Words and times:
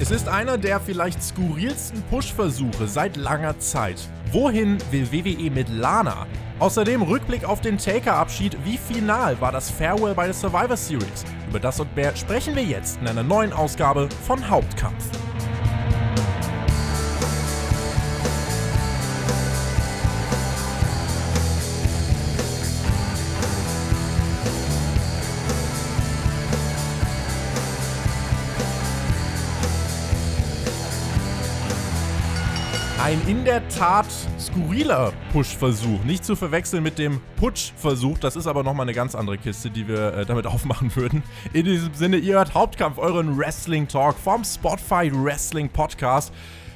Es 0.00 0.12
ist 0.12 0.28
einer 0.28 0.58
der 0.58 0.78
vielleicht 0.78 1.20
skurrilsten 1.20 2.02
Push-Versuche 2.04 2.86
seit 2.86 3.16
langer 3.16 3.58
Zeit. 3.58 3.96
Wohin 4.30 4.78
will 4.92 5.10
WWE 5.10 5.50
mit 5.50 5.68
Lana? 5.68 6.28
Außerdem 6.60 7.02
Rückblick 7.02 7.44
auf 7.44 7.60
den 7.60 7.78
Taker-Abschied. 7.78 8.56
Wie 8.64 8.78
final 8.78 9.40
war 9.40 9.50
das 9.50 9.68
Farewell 9.68 10.14
bei 10.14 10.26
der 10.26 10.34
Survivor 10.34 10.76
Series? 10.76 11.24
Über 11.48 11.58
das 11.58 11.80
und 11.80 11.96
mehr 11.96 12.14
sprechen 12.14 12.54
wir 12.54 12.62
jetzt 12.62 13.00
in 13.00 13.08
einer 13.08 13.24
neuen 13.24 13.52
Ausgabe 13.52 14.08
von 14.24 14.48
Hauptkampf. 14.48 15.10
Ein 33.08 33.22
in 33.26 33.42
der 33.46 33.66
Tat 33.70 34.04
skurriler 34.38 35.14
Push-Versuch. 35.32 36.04
Nicht 36.04 36.26
zu 36.26 36.36
verwechseln 36.36 36.82
mit 36.82 36.98
dem 36.98 37.22
Putsch-Versuch. 37.36 38.18
Das 38.18 38.36
ist 38.36 38.46
aber 38.46 38.62
nochmal 38.62 38.84
eine 38.84 38.92
ganz 38.92 39.14
andere 39.14 39.38
Kiste, 39.38 39.70
die 39.70 39.88
wir 39.88 40.12
äh, 40.12 40.26
damit 40.26 40.46
aufmachen 40.46 40.94
würden. 40.94 41.22
In 41.54 41.64
diesem 41.64 41.94
Sinne, 41.94 42.18
ihr 42.18 42.34
hört 42.34 42.52
Hauptkampf, 42.52 42.98
euren 42.98 43.38
Wrestling-Talk 43.38 44.14
vom 44.18 44.44
Spotify 44.44 45.10
Wrestling 45.10 45.70
Podcast. 45.70 46.34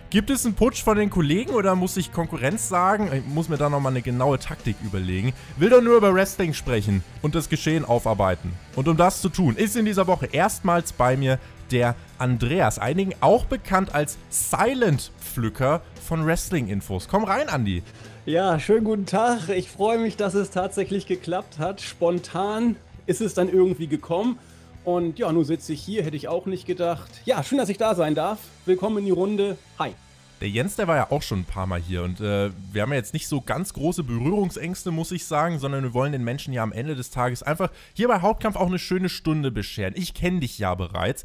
Gibt 0.09 0.31
es 0.31 0.47
einen 0.47 0.55
Putsch 0.55 0.83
von 0.83 0.97
den 0.97 1.11
Kollegen 1.11 1.51
oder 1.51 1.75
muss 1.75 1.99
ich 1.99 2.13
Konkurrenz 2.13 2.67
sagen? 2.67 3.11
Ich 3.13 3.27
muss 3.27 3.51
mir 3.51 3.59
da 3.59 3.69
nochmal 3.69 3.93
eine 3.93 4.01
genaue 4.01 4.39
Taktik 4.39 4.77
überlegen. 4.83 5.35
Will 5.59 5.69
doch 5.69 5.83
nur 5.83 5.99
über 5.99 6.15
Wrestling 6.15 6.55
sprechen 6.55 7.05
und 7.21 7.35
das 7.35 7.51
Geschehen 7.51 7.85
aufarbeiten. 7.85 8.55
Und 8.75 8.89
um 8.89 8.97
das 8.97 9.21
zu 9.21 9.29
tun, 9.29 9.55
ist 9.57 9.77
in 9.77 9.85
dieser 9.85 10.07
Woche 10.07 10.31
erstmals 10.33 10.95
bei 10.95 11.15
mir 11.15 11.39
der 11.73 11.95
Andreas, 12.19 12.79
einigen 12.79 13.15
auch 13.21 13.47
bekannt 13.47 13.95
als 13.95 14.19
Silent 14.31 15.11
Pflücker 15.21 15.83
von 16.03 16.27
Wrestling-Infos. 16.27 17.09
Komm 17.09 17.25
rein, 17.25 17.49
Andi. 17.49 17.83
Ja, 18.27 18.59
schönen 18.61 18.85
guten 18.85 19.07
Tag. 19.07 19.49
Ich 19.49 19.71
freue 19.71 19.99
mich, 19.99 20.17
dass 20.17 20.35
es 20.35 20.51
tatsächlich 20.51 21.07
geklappt 21.07 21.59
hat. 21.59 21.81
Spontan 21.81 22.77
ist 23.07 23.21
es 23.21 23.35
dann 23.35 23.49
irgendwie 23.49 23.87
gekommen. 23.87 24.39
Und 24.85 25.19
ja, 25.19 25.31
nun 25.31 25.45
sitze 25.45 25.73
ich 25.73 25.81
hier, 25.81 26.05
hätte 26.05 26.17
ich 26.17 26.29
auch 26.29 26.47
nicht 26.47 26.67
gedacht. 26.67 27.11
Ja, 27.25 27.43
schön, 27.43 27.59
dass 27.59 27.69
ich 27.69 27.79
da 27.79 27.95
sein 27.95 28.15
darf. 28.15 28.41
Willkommen 28.67 28.99
in 28.99 29.05
die 29.07 29.11
Runde. 29.13 29.57
Hi. 29.79 29.93
Der 30.41 30.49
Jens, 30.49 30.75
der 30.75 30.89
war 30.89 30.97
ja 30.97 31.11
auch 31.13 31.23
schon 31.23 31.41
ein 31.41 31.45
paar 31.45 31.69
Mal 31.69 31.81
hier 31.81 32.03
und 32.03 32.21
äh, 32.21 32.51
wir 32.73 32.83
haben 32.83 32.91
ja 32.91 32.97
jetzt 32.97 33.15
nicht 33.15 33.29
so 33.29 33.41
ganz 33.41 33.75
große 33.75 34.03
Berührungsängste, 34.03 34.91
muss 34.91 35.13
ich 35.13 35.25
sagen, 35.25 35.61
sondern 35.61 35.85
wir 35.85 35.95
wollen 35.95 36.11
den 36.11 36.25
Menschen 36.25 36.53
ja 36.53 36.65
am 36.65 36.73
Ende 36.73 36.97
des 36.97 37.11
Tages 37.11 37.45
einfach 37.45 37.71
hier 37.95 38.09
bei 38.09 38.21
Hauptkampf 38.21 38.57
auch 38.57 38.67
eine 38.67 38.81
schöne 38.81 39.09
Stunde 39.09 39.53
bescheren. 39.53 39.95
Ich 39.97 40.15
kenne 40.15 40.41
dich 40.41 40.59
ja 40.59 40.75
bereits 40.75 41.23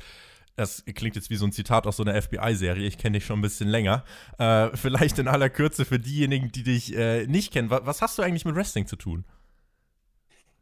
das 0.57 0.83
klingt 0.95 1.15
jetzt 1.15 1.29
wie 1.29 1.35
so 1.35 1.45
ein 1.45 1.51
Zitat 1.51 1.85
aus 1.87 1.97
so 1.97 2.03
einer 2.03 2.19
FBI-Serie, 2.19 2.87
ich 2.87 2.97
kenne 2.97 3.19
dich 3.19 3.25
schon 3.25 3.37
ein 3.39 3.43
bisschen 3.43 3.69
länger. 3.69 4.03
Äh, 4.39 4.75
vielleicht 4.75 5.19
in 5.19 5.27
aller 5.27 5.51
Kürze 5.51 5.85
für 5.85 5.99
diejenigen, 5.99 6.51
die 6.51 6.63
dich 6.63 6.95
äh, 6.95 7.27
nicht 7.27 7.53
kennen. 7.53 7.69
Was, 7.69 7.85
was, 7.85 8.01
hast 8.01 8.17
du 8.17 8.23
eigentlich 8.23 8.43
mit 8.43 8.55
Wrestling 8.55 8.87
zu 8.87 8.95
tun? 8.95 9.23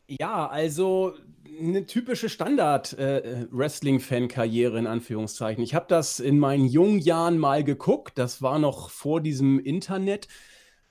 Ja, 0.08 0.48
also 0.48 1.14
eine 1.60 1.86
typische 1.86 2.28
Standard-Wrestling-Fan-Karriere 2.28 4.76
äh, 4.76 4.80
in 4.80 4.88
Anführungszeichen. 4.88 5.64
Ich 5.64 5.74
habe 5.74 5.86
das 5.88 6.20
in 6.20 6.40
meinen 6.40 6.66
jungen 6.66 7.00
Jahren 7.00 7.40
mal 7.40 7.64
geguckt, 7.64 8.18
das 8.18 8.42
war 8.42 8.59
noch 8.59 8.90
vor 8.90 9.22
diesem 9.22 9.59
Internet. 9.59 10.28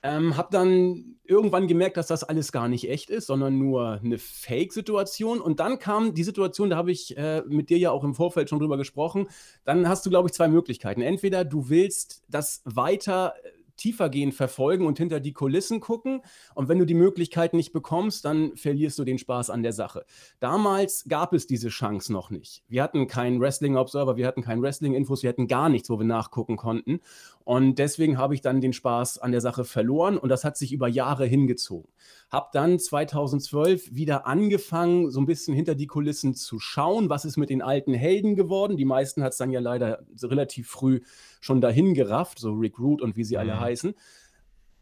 Ähm, 0.06 0.36
hab 0.36 0.50
dann 0.50 1.16
irgendwann 1.24 1.66
gemerkt, 1.66 1.96
dass 1.96 2.08
das 2.08 2.24
alles 2.24 2.52
gar 2.52 2.68
nicht 2.68 2.90
echt 2.90 3.08
ist, 3.08 3.26
sondern 3.26 3.58
nur 3.58 4.00
eine 4.04 4.18
Fake-Situation. 4.18 5.40
Und 5.40 5.60
dann 5.60 5.78
kam 5.78 6.12
die 6.12 6.24
Situation, 6.24 6.68
da 6.68 6.76
habe 6.76 6.92
ich 6.92 7.16
äh, 7.16 7.42
mit 7.48 7.70
dir 7.70 7.78
ja 7.78 7.90
auch 7.90 8.04
im 8.04 8.14
Vorfeld 8.14 8.50
schon 8.50 8.58
drüber 8.58 8.76
gesprochen. 8.76 9.28
Dann 9.64 9.88
hast 9.88 10.04
du, 10.04 10.10
glaube 10.10 10.28
ich, 10.28 10.34
zwei 10.34 10.48
Möglichkeiten. 10.48 11.00
Entweder 11.00 11.46
du 11.46 11.70
willst 11.70 12.22
das 12.28 12.60
weiter 12.66 13.32
tiefergehend 13.76 14.34
verfolgen 14.34 14.86
und 14.86 14.98
hinter 14.98 15.20
die 15.20 15.32
Kulissen 15.32 15.80
gucken. 15.80 16.22
Und 16.54 16.68
wenn 16.68 16.78
du 16.78 16.84
die 16.84 16.94
Möglichkeit 16.94 17.54
nicht 17.54 17.72
bekommst, 17.72 18.24
dann 18.24 18.56
verlierst 18.56 18.98
du 18.98 19.04
den 19.04 19.18
Spaß 19.18 19.50
an 19.50 19.62
der 19.62 19.72
Sache. 19.72 20.04
Damals 20.40 21.04
gab 21.08 21.32
es 21.32 21.46
diese 21.46 21.68
Chance 21.68 22.12
noch 22.12 22.30
nicht. 22.30 22.62
Wir 22.68 22.82
hatten 22.82 23.06
keinen 23.06 23.40
Wrestling 23.40 23.76
Observer, 23.76 24.16
wir 24.16 24.26
hatten 24.26 24.42
keinen 24.42 24.62
Wrestling 24.62 24.94
Infos, 24.94 25.22
wir 25.22 25.28
hatten 25.30 25.48
gar 25.48 25.68
nichts, 25.68 25.90
wo 25.90 25.98
wir 25.98 26.06
nachgucken 26.06 26.56
konnten. 26.56 27.00
Und 27.44 27.78
deswegen 27.78 28.16
habe 28.16 28.34
ich 28.34 28.40
dann 28.40 28.60
den 28.60 28.72
Spaß 28.72 29.18
an 29.18 29.32
der 29.32 29.40
Sache 29.40 29.64
verloren 29.64 30.16
und 30.16 30.30
das 30.30 30.44
hat 30.44 30.56
sich 30.56 30.72
über 30.72 30.88
Jahre 30.88 31.26
hingezogen. 31.26 31.90
Hab 32.34 32.52
dann 32.52 32.78
2012 32.78 33.94
wieder 33.94 34.26
angefangen, 34.26 35.10
so 35.10 35.20
ein 35.20 35.26
bisschen 35.26 35.54
hinter 35.54 35.74
die 35.74 35.86
Kulissen 35.86 36.34
zu 36.34 36.58
schauen, 36.58 37.08
was 37.08 37.24
ist 37.24 37.36
mit 37.36 37.48
den 37.48 37.62
alten 37.62 37.94
Helden 37.94 38.34
geworden. 38.34 38.76
Die 38.76 38.84
meisten 38.84 39.22
hat 39.22 39.32
es 39.32 39.38
dann 39.38 39.50
ja 39.50 39.60
leider 39.60 40.04
relativ 40.22 40.68
früh 40.68 41.00
schon 41.40 41.60
dahin 41.60 41.94
gerafft, 41.94 42.38
so 42.38 42.52
Rick 42.52 42.78
Root 42.78 43.02
und 43.02 43.16
wie 43.16 43.24
sie 43.24 43.34
mhm. 43.34 43.40
alle 43.40 43.60
heißen. 43.60 43.94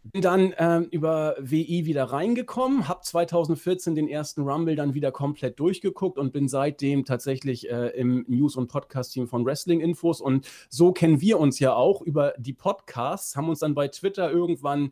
Bin 0.05 0.21
dann 0.21 0.53
ähm, 0.59 0.89
über 0.91 1.37
WI 1.39 1.87
wieder 1.87 2.05
reingekommen, 2.05 2.89
habe 2.89 3.03
2014 3.03 3.95
den 3.95 4.09
ersten 4.09 4.43
Rumble 4.43 4.75
dann 4.75 4.95
wieder 4.95 5.13
komplett 5.13 5.61
durchgeguckt 5.61 6.19
und 6.19 6.33
bin 6.33 6.49
seitdem 6.49 7.05
tatsächlich 7.05 7.71
äh, 7.71 7.91
im 7.91 8.25
News- 8.27 8.57
und 8.57 8.67
Podcast-Team 8.67 9.29
von 9.29 9.47
Wrestling 9.47 9.81
Infos. 9.81 10.21
Und 10.21 10.49
so 10.69 10.91
kennen 10.91 11.21
wir 11.21 11.39
uns 11.39 11.61
ja 11.61 11.75
auch 11.75 12.03
über 12.03 12.35
die 12.37 12.53
Podcasts, 12.53 13.37
haben 13.37 13.49
uns 13.49 13.61
dann 13.61 13.75
bei 13.75 13.87
Twitter 13.87 14.29
irgendwann, 14.29 14.91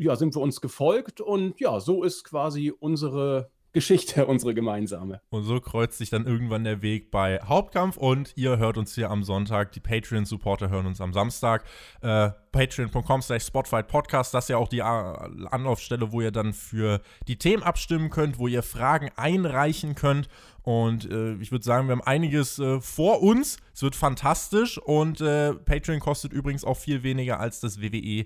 ja, 0.00 0.16
sind 0.16 0.34
wir 0.34 0.40
uns 0.40 0.60
gefolgt 0.60 1.20
und 1.20 1.60
ja, 1.60 1.78
so 1.80 2.02
ist 2.02 2.24
quasi 2.24 2.72
unsere 2.78 3.50
Geschichte, 3.72 4.26
unsere 4.26 4.54
gemeinsame. 4.54 5.20
Und 5.30 5.44
so 5.44 5.60
kreuzt 5.60 5.98
sich 5.98 6.10
dann 6.10 6.26
irgendwann 6.26 6.64
der 6.64 6.82
Weg 6.82 7.10
bei 7.10 7.40
Hauptkampf 7.40 7.96
und 7.96 8.32
ihr 8.36 8.58
hört 8.58 8.78
uns 8.78 8.94
hier 8.94 9.10
am 9.10 9.22
Sonntag. 9.22 9.72
Die 9.72 9.80
Patreon-Supporter 9.80 10.70
hören 10.70 10.86
uns 10.86 11.00
am 11.00 11.12
Samstag. 11.12 11.64
Äh, 12.00 12.30
Patreon.com 12.52 13.22
slash 13.22 13.44
Spotfight 13.44 13.86
Podcast, 13.86 14.34
das 14.34 14.46
ist 14.46 14.48
ja 14.48 14.56
auch 14.56 14.68
die 14.68 14.82
Anlaufstelle, 14.82 16.10
wo 16.10 16.20
ihr 16.20 16.32
dann 16.32 16.52
für 16.52 17.00
die 17.28 17.36
Themen 17.36 17.62
abstimmen 17.62 18.10
könnt, 18.10 18.38
wo 18.38 18.48
ihr 18.48 18.62
Fragen 18.62 19.10
einreichen 19.16 19.94
könnt. 19.94 20.28
Und 20.62 21.10
äh, 21.10 21.34
ich 21.34 21.52
würde 21.52 21.64
sagen, 21.64 21.88
wir 21.88 21.92
haben 21.92 22.02
einiges 22.02 22.58
äh, 22.58 22.80
vor 22.80 23.22
uns. 23.22 23.58
Es 23.72 23.82
wird 23.82 23.94
fantastisch 23.94 24.78
und 24.78 25.20
äh, 25.20 25.54
Patreon 25.54 26.00
kostet 26.00 26.32
übrigens 26.32 26.64
auch 26.64 26.76
viel 26.76 27.02
weniger 27.02 27.38
als 27.38 27.60
das 27.60 27.80
WWE 27.80 28.24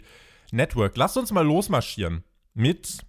Network. 0.52 0.96
Lasst 0.96 1.16
uns 1.16 1.32
mal 1.32 1.46
losmarschieren 1.46 2.24
mit 2.54 3.04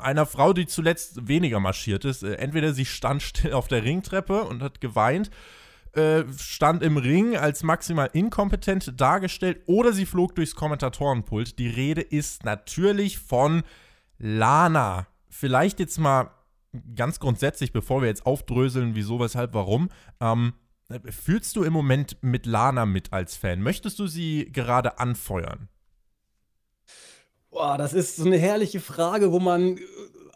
einer 0.00 0.26
Frau, 0.26 0.52
die 0.52 0.66
zuletzt 0.66 1.28
weniger 1.28 1.60
marschiert 1.60 2.04
ist. 2.04 2.22
Äh, 2.22 2.34
entweder 2.34 2.72
sie 2.72 2.84
stand 2.84 3.22
still 3.22 3.52
auf 3.52 3.68
der 3.68 3.84
Ringtreppe 3.84 4.44
und 4.44 4.62
hat 4.62 4.80
geweint, 4.80 5.30
äh, 5.92 6.24
stand 6.38 6.82
im 6.82 6.96
Ring 6.96 7.36
als 7.36 7.62
maximal 7.62 8.10
inkompetent 8.12 9.00
dargestellt 9.00 9.62
oder 9.66 9.92
sie 9.92 10.06
flog 10.06 10.34
durchs 10.34 10.54
Kommentatorenpult. 10.54 11.58
Die 11.58 11.68
Rede 11.68 12.00
ist 12.00 12.44
natürlich 12.44 13.18
von 13.18 13.62
Lana. 14.18 15.06
Vielleicht 15.28 15.80
jetzt 15.80 15.98
mal 15.98 16.30
ganz 16.94 17.20
grundsätzlich, 17.20 17.72
bevor 17.72 18.00
wir 18.00 18.08
jetzt 18.08 18.24
aufdröseln, 18.24 18.94
wieso, 18.94 19.20
weshalb, 19.20 19.54
warum. 19.54 19.88
Ähm, 20.20 20.54
fühlst 21.10 21.56
du 21.56 21.64
im 21.64 21.72
Moment 21.72 22.16
mit 22.22 22.46
Lana 22.46 22.86
mit 22.86 23.12
als 23.12 23.36
Fan? 23.36 23.60
Möchtest 23.62 23.98
du 23.98 24.06
sie 24.06 24.50
gerade 24.52 24.98
anfeuern? 24.98 25.68
Boah, 27.52 27.76
das 27.76 27.92
ist 27.92 28.16
so 28.16 28.24
eine 28.24 28.38
herrliche 28.38 28.80
Frage, 28.80 29.30
wo 29.30 29.38
man 29.38 29.76
äh, 29.76 29.80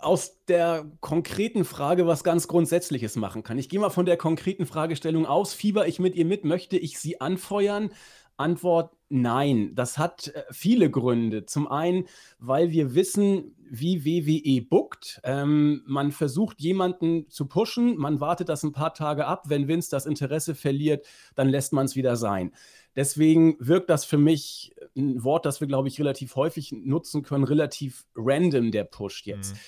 aus 0.01 0.45
der 0.49 0.85
konkreten 1.01 1.65
Frage 1.65 2.07
was 2.07 2.23
ganz 2.23 2.47
Grundsätzliches 2.47 3.17
machen 3.17 3.43
kann. 3.43 3.57
Ich 3.57 3.71
gehe 3.71 3.81
mal 3.81 3.89
von 3.89 4.05
der 4.05 4.19
konkreten 4.19 4.67
Fragestellung 4.67 5.25
aus. 5.25 5.55
Fieber 5.55 5.89
ich 5.89 5.99
mit 5.99 6.15
ihr 6.15 6.27
mit? 6.27 6.45
Möchte 6.45 6.77
ich 6.77 6.99
sie 6.99 7.19
anfeuern? 7.19 7.91
Antwort 8.37 8.93
nein. 9.09 9.75
Das 9.75 9.97
hat 9.97 10.29
äh, 10.29 10.43
viele 10.51 10.91
Gründe. 10.91 11.47
Zum 11.47 11.69
einen, 11.69 12.05
weil 12.39 12.71
wir 12.71 12.95
wissen, 12.95 13.57
wie 13.71 14.05
WWE 14.05 14.61
bookt. 14.67 15.19
Ähm, 15.25 15.85
man 15.87 16.13
versucht, 16.13 16.61
jemanden 16.61 17.31
zu 17.31 17.47
pushen, 17.47 17.97
man 17.97 18.21
wartet 18.21 18.51
das 18.51 18.63
ein 18.63 18.73
paar 18.73 18.93
Tage 18.93 19.27
ab. 19.27 19.45
Wenn 19.47 19.69
Vince 19.69 19.91
das 19.91 20.05
Interesse 20.05 20.55
verliert, 20.55 21.07
dann 21.35 21.49
lässt 21.49 21.73
man 21.73 21.87
es 21.87 21.97
wieder 21.97 22.17
sein. 22.17 22.53
Deswegen 22.97 23.57
wirkt 23.61 23.91
das 23.91 24.05
für 24.05 24.19
mich 24.19 24.75
ein 24.97 25.23
Wort, 25.23 25.45
das 25.45 25.61
wir, 25.61 25.69
glaube 25.69 25.89
ich, 25.89 26.01
relativ 26.01 26.35
häufig 26.35 26.73
nutzen 26.73 27.23
können, 27.23 27.45
relativ 27.45 28.07
random, 28.17 28.73
der 28.73 28.85
Push 28.85 29.27
jetzt. 29.27 29.55
Mhm. 29.55 29.59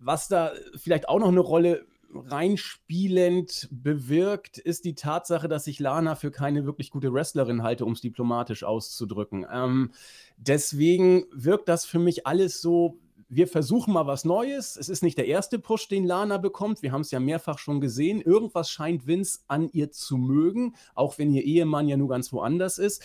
Was 0.00 0.28
da 0.28 0.52
vielleicht 0.76 1.08
auch 1.08 1.18
noch 1.18 1.28
eine 1.28 1.40
Rolle 1.40 1.86
reinspielend 2.14 3.68
bewirkt, 3.70 4.58
ist 4.58 4.84
die 4.84 4.94
Tatsache, 4.94 5.48
dass 5.48 5.66
ich 5.66 5.78
Lana 5.78 6.14
für 6.14 6.30
keine 6.30 6.64
wirklich 6.64 6.90
gute 6.90 7.12
Wrestlerin 7.12 7.62
halte, 7.62 7.84
um 7.84 7.92
es 7.92 8.00
diplomatisch 8.00 8.64
auszudrücken. 8.64 9.46
Ähm, 9.52 9.90
deswegen 10.36 11.26
wirkt 11.32 11.68
das 11.68 11.84
für 11.84 11.98
mich 11.98 12.26
alles 12.26 12.62
so, 12.62 12.98
wir 13.28 13.46
versuchen 13.46 13.92
mal 13.92 14.06
was 14.06 14.24
Neues. 14.24 14.76
Es 14.76 14.88
ist 14.88 15.02
nicht 15.02 15.18
der 15.18 15.26
erste 15.26 15.58
Push, 15.58 15.88
den 15.88 16.04
Lana 16.04 16.38
bekommt. 16.38 16.82
Wir 16.82 16.92
haben 16.92 17.02
es 17.02 17.10
ja 17.10 17.20
mehrfach 17.20 17.58
schon 17.58 17.80
gesehen. 17.80 18.20
Irgendwas 18.20 18.70
scheint 18.70 19.06
Vince 19.06 19.40
an 19.48 19.68
ihr 19.72 19.90
zu 19.90 20.16
mögen, 20.16 20.74
auch 20.94 21.18
wenn 21.18 21.32
ihr 21.32 21.44
Ehemann 21.44 21.88
ja 21.88 21.96
nur 21.96 22.08
ganz 22.08 22.32
woanders 22.32 22.78
ist. 22.78 23.02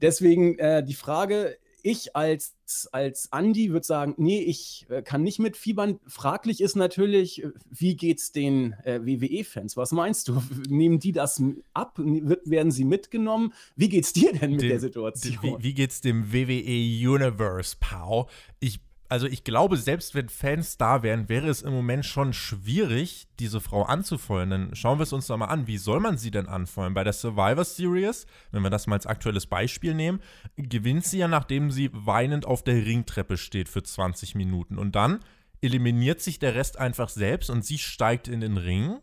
Deswegen 0.00 0.58
äh, 0.58 0.84
die 0.84 0.94
Frage, 0.94 1.56
ich 1.82 2.16
als, 2.16 2.54
als 2.92 3.30
Andi 3.30 3.70
würde 3.70 3.84
sagen, 3.84 4.14
nee, 4.16 4.40
ich 4.40 4.86
äh, 4.88 5.02
kann 5.02 5.22
nicht 5.22 5.38
mitfiebern. 5.38 6.00
Fraglich 6.06 6.62
ist 6.62 6.76
natürlich, 6.76 7.44
äh, 7.44 7.50
wie 7.70 7.94
geht 7.94 8.20
es 8.20 8.32
den 8.32 8.72
äh, 8.84 9.00
WWE-Fans? 9.04 9.76
Was 9.76 9.92
meinst 9.92 10.28
du? 10.28 10.42
Nehmen 10.68 10.98
die 10.98 11.12
das 11.12 11.42
ab? 11.74 11.98
Wird, 11.98 12.48
werden 12.48 12.72
sie 12.72 12.84
mitgenommen? 12.84 13.52
Wie 13.76 13.90
geht 13.90 14.04
es 14.04 14.14
dir 14.14 14.32
denn 14.32 14.52
mit 14.52 14.62
dem, 14.62 14.68
der 14.70 14.80
Situation? 14.80 15.62
Wie, 15.62 15.76
wie 15.76 15.84
es 15.84 16.00
dem 16.00 16.32
WWE 16.32 17.10
Universe, 17.10 17.76
Pau? 17.78 18.28
Ich 18.60 18.80
also 19.08 19.26
ich 19.26 19.44
glaube, 19.44 19.76
selbst 19.76 20.14
wenn 20.14 20.28
Fans 20.28 20.76
da 20.76 21.02
wären, 21.02 21.28
wäre 21.28 21.48
es 21.48 21.62
im 21.62 21.72
Moment 21.72 22.06
schon 22.06 22.32
schwierig, 22.32 23.26
diese 23.38 23.60
Frau 23.60 23.82
anzufeuern. 23.82 24.50
Dann 24.50 24.74
schauen 24.74 24.98
wir 24.98 25.02
es 25.02 25.12
uns 25.12 25.26
doch 25.26 25.36
mal 25.36 25.46
an. 25.46 25.66
Wie 25.66 25.78
soll 25.78 26.00
man 26.00 26.16
sie 26.16 26.30
denn 26.30 26.48
anfeuern? 26.48 26.94
Bei 26.94 27.04
der 27.04 27.12
Survivor 27.12 27.64
Series, 27.64 28.26
wenn 28.50 28.62
wir 28.62 28.70
das 28.70 28.86
mal 28.86 28.96
als 28.96 29.06
aktuelles 29.06 29.46
Beispiel 29.46 29.94
nehmen, 29.94 30.20
gewinnt 30.56 31.04
sie 31.04 31.18
ja, 31.18 31.28
nachdem 31.28 31.70
sie 31.70 31.90
weinend 31.92 32.46
auf 32.46 32.64
der 32.64 32.76
Ringtreppe 32.76 33.36
steht 33.36 33.68
für 33.68 33.82
20 33.82 34.34
Minuten. 34.34 34.78
Und 34.78 34.96
dann 34.96 35.20
eliminiert 35.60 36.20
sich 36.20 36.38
der 36.38 36.54
Rest 36.54 36.78
einfach 36.78 37.08
selbst 37.08 37.50
und 37.50 37.64
sie 37.64 37.78
steigt 37.78 38.28
in 38.28 38.40
den 38.40 38.56
Ring 38.56 38.98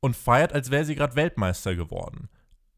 und 0.00 0.16
feiert, 0.16 0.52
als 0.52 0.70
wäre 0.70 0.84
sie 0.84 0.94
gerade 0.94 1.16
Weltmeister 1.16 1.74
geworden. 1.74 2.28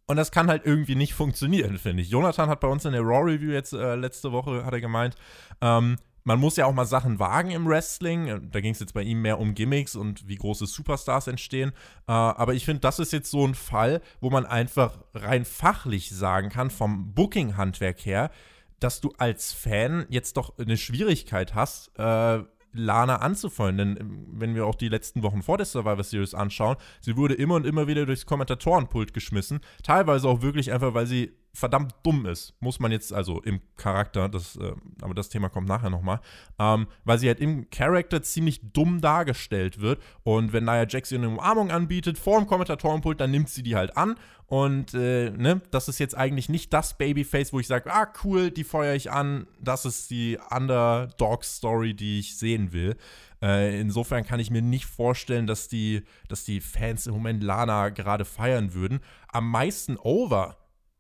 Und 0.07 0.17
das 0.17 0.31
kann 0.31 0.49
halt 0.49 0.65
irgendwie 0.65 0.95
nicht 0.95 1.15
funktionieren, 1.15 1.79
finde 1.79 2.03
ich. 2.03 2.11
Jonathan 2.11 2.49
hat 2.49 2.61
bei 2.61 2.69
uns 2.69 2.85
in 2.85 2.93
der 2.93 3.03
Raw 3.03 3.29
Review 3.29 3.51
jetzt 3.51 3.73
äh, 3.73 3.97
letzte 3.97 4.31
Woche, 4.31 4.65
hat 4.65 4.73
er 4.73 4.81
gemeint, 4.81 5.17
ähm, 5.61 5.97
man 6.27 6.41
muss 6.41 6.57
ja 6.57 6.67
auch 6.67 6.75
mal 6.75 6.87
Sachen 6.87 7.21
wagen 7.21 7.53
im 7.53 7.67
Wrestling. 7.69 8.51
Da 8.51 8.61
ging 8.61 8.73
es 8.73 8.81
jetzt 8.81 8.95
bei 8.95 9.03
ihm 9.03 9.23
mehr 9.23 9.39
um 9.39 9.55
Gimmicks 9.55 9.95
und 9.95 10.27
wie 10.27 10.35
große 10.35 10.67
Superstars 10.67 11.29
entstehen. 11.29 11.71
Äh, 12.09 12.13
aber 12.13 12.55
ich 12.55 12.65
finde, 12.65 12.81
das 12.81 12.99
ist 12.99 13.13
jetzt 13.13 13.31
so 13.31 13.47
ein 13.47 13.55
Fall, 13.55 14.03
wo 14.21 14.29
man 14.29 14.45
einfach 14.45 14.99
rein 15.15 15.45
fachlich 15.45 16.11
sagen 16.11 16.49
kann, 16.49 16.71
vom 16.71 17.15
Booking-Handwerk 17.15 18.05
her, 18.05 18.33
dass 18.81 19.01
du 19.01 19.13
als 19.19 19.53
Fan 19.53 20.05
jetzt 20.09 20.37
doch 20.37 20.59
eine 20.59 20.77
Schwierigkeit 20.77 21.55
hast, 21.55 21.97
äh, 21.97 22.43
Lana 22.73 23.17
anzufeuern. 23.17 23.79
Denn 23.79 23.97
ähm, 23.97 24.27
wenn 24.33 24.57
wir 24.57 24.67
auch 24.67 24.75
die 24.75 24.89
letzten 24.89 25.23
Wochen 25.23 25.43
vor 25.43 25.59
der 25.59 25.67
Survivor 25.67 26.03
Series 26.03 26.35
anschauen, 26.35 26.75
sie 27.01 27.17
wurde 27.17 27.35
immer 27.35 27.55
und 27.55 27.67
immer 27.67 27.87
wieder 27.87 28.05
durchs 28.05 28.27
Kommentatorenpult 28.27 29.15
geschmissen. 29.15 29.61
Teilweise 29.85 30.29
auch 30.29 30.43
wirklich 30.43 30.73
einfach, 30.73 30.93
weil 30.93 31.07
sie 31.07 31.37
verdammt 31.57 31.95
dumm 32.03 32.27
ist, 32.27 32.55
muss 32.61 32.81
man 32.81 32.93
jetzt, 32.93 33.13
also 33.13 33.41
im 33.41 33.61
Charakter, 33.77 34.29
das, 34.29 34.57
äh, 34.57 34.73
aber 35.01 35.15
das 35.15 35.29
Thema 35.29 35.49
kommt 35.49 35.69
nachher 35.69 35.91
nochmal, 35.91 36.21
ähm, 36.59 36.87
weil 37.05 37.19
sie 37.19 37.29
halt 37.29 37.41
im 37.41 37.71
Charakter 37.71 38.23
ziemlich 38.23 38.61
dumm 38.73 39.01
dargestellt 39.01 39.81
wird 39.81 40.03
und 40.23 40.53
wenn 40.53 40.65
Nia 40.65 40.87
Jax 40.87 41.11
ihr 41.13 41.19
eine 41.19 41.29
Umarmung 41.29 41.71
anbietet 41.71 42.19
vor 42.19 42.39
dem 42.39 42.47
Kommentatorenpult, 42.47 43.21
dann 43.21 43.31
nimmt 43.31 43.49
sie 43.49 43.63
die 43.63 43.75
halt 43.75 43.97
an 43.97 44.17
und 44.47 44.95
äh, 44.95 45.31
ne, 45.31 45.61
das 45.71 45.89
ist 45.89 45.99
jetzt 45.99 46.17
eigentlich 46.17 46.49
nicht 46.49 46.73
das 46.73 46.97
Babyface, 46.97 47.53
wo 47.53 47.59
ich 47.59 47.67
sage, 47.67 47.93
ah 47.93 48.07
cool, 48.23 48.51
die 48.51 48.65
feuere 48.65 48.95
ich 48.95 49.11
an, 49.11 49.47
das 49.61 49.85
ist 49.85 50.11
die 50.11 50.39
Underdog-Story, 50.51 51.95
die 51.95 52.21
ich 52.21 52.37
sehen 52.37 52.73
will. 52.73 52.97
Äh, 53.43 53.81
insofern 53.81 54.25
kann 54.25 54.41
ich 54.41 54.51
mir 54.51 54.63
nicht 54.63 54.87
vorstellen, 54.87 55.47
dass 55.47 55.69
die, 55.69 56.03
dass 56.29 56.45
die 56.45 56.61
Fans 56.61 57.07
im 57.07 57.15
Moment 57.15 57.43
Lana 57.43 57.89
gerade 57.89 58.25
feiern 58.25 58.73
würden. 58.73 59.01
Am 59.29 59.51
meisten 59.51 59.97
over 59.97 60.57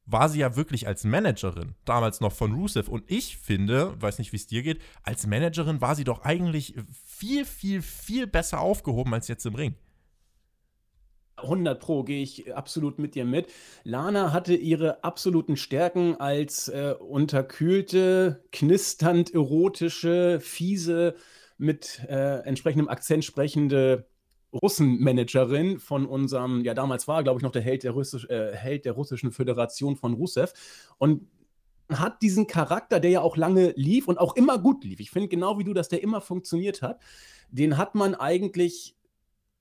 war 0.06 0.28
sie 0.28 0.38
ja 0.38 0.56
wirklich 0.56 0.86
als 0.86 1.04
Managerin, 1.04 1.74
damals 1.84 2.20
noch 2.20 2.32
von 2.32 2.54
Rusev. 2.54 2.88
Und 2.88 3.04
ich 3.08 3.36
finde, 3.36 4.00
weiß 4.00 4.18
nicht, 4.18 4.32
wie 4.32 4.36
es 4.36 4.46
dir 4.46 4.62
geht, 4.62 4.80
als 5.02 5.26
Managerin 5.26 5.80
war 5.80 5.94
sie 5.94 6.04
doch 6.04 6.22
eigentlich 6.22 6.74
viel, 7.04 7.44
viel, 7.44 7.82
viel 7.82 8.26
besser 8.26 8.60
aufgehoben 8.60 9.12
als 9.12 9.28
jetzt 9.28 9.44
im 9.46 9.54
Ring. 9.54 9.74
100 11.36 11.78
Pro 11.78 12.02
gehe 12.02 12.22
ich 12.22 12.54
absolut 12.54 12.98
mit 12.98 13.14
dir 13.14 13.26
mit. 13.26 13.48
Lana 13.84 14.32
hatte 14.32 14.54
ihre 14.54 15.04
absoluten 15.04 15.56
Stärken 15.56 16.18
als 16.18 16.68
äh, 16.68 16.94
unterkühlte, 16.98 18.44
knisternd 18.52 19.34
erotische, 19.34 20.40
fiese, 20.40 21.14
mit 21.58 22.00
äh, 22.08 22.40
entsprechendem 22.40 22.88
Akzent 22.88 23.24
sprechende 23.24 24.06
Russenmanagerin 24.52 25.78
von 25.80 26.06
unserem, 26.06 26.64
ja 26.64 26.74
damals 26.74 27.08
war, 27.08 27.22
glaube 27.22 27.38
ich, 27.38 27.42
noch 27.42 27.52
der 27.52 27.62
Held 27.62 27.82
der, 27.82 27.92
Russisch, 27.92 28.28
äh, 28.28 28.54
Held 28.54 28.84
der 28.84 28.92
russischen 28.92 29.32
Föderation 29.32 29.96
von 29.96 30.14
Rusev 30.14 30.52
und 30.98 31.28
hat 31.92 32.22
diesen 32.22 32.46
Charakter, 32.46 32.98
der 32.98 33.10
ja 33.10 33.20
auch 33.20 33.36
lange 33.36 33.72
lief 33.76 34.08
und 34.08 34.18
auch 34.18 34.34
immer 34.34 34.58
gut 34.58 34.84
lief. 34.84 34.98
Ich 35.00 35.10
finde 35.10 35.28
genau 35.28 35.58
wie 35.58 35.64
du, 35.64 35.72
dass 35.72 35.88
der 35.88 36.02
immer 36.02 36.20
funktioniert 36.20 36.82
hat. 36.82 37.00
Den 37.50 37.76
hat 37.76 37.94
man 37.94 38.14
eigentlich 38.14 38.95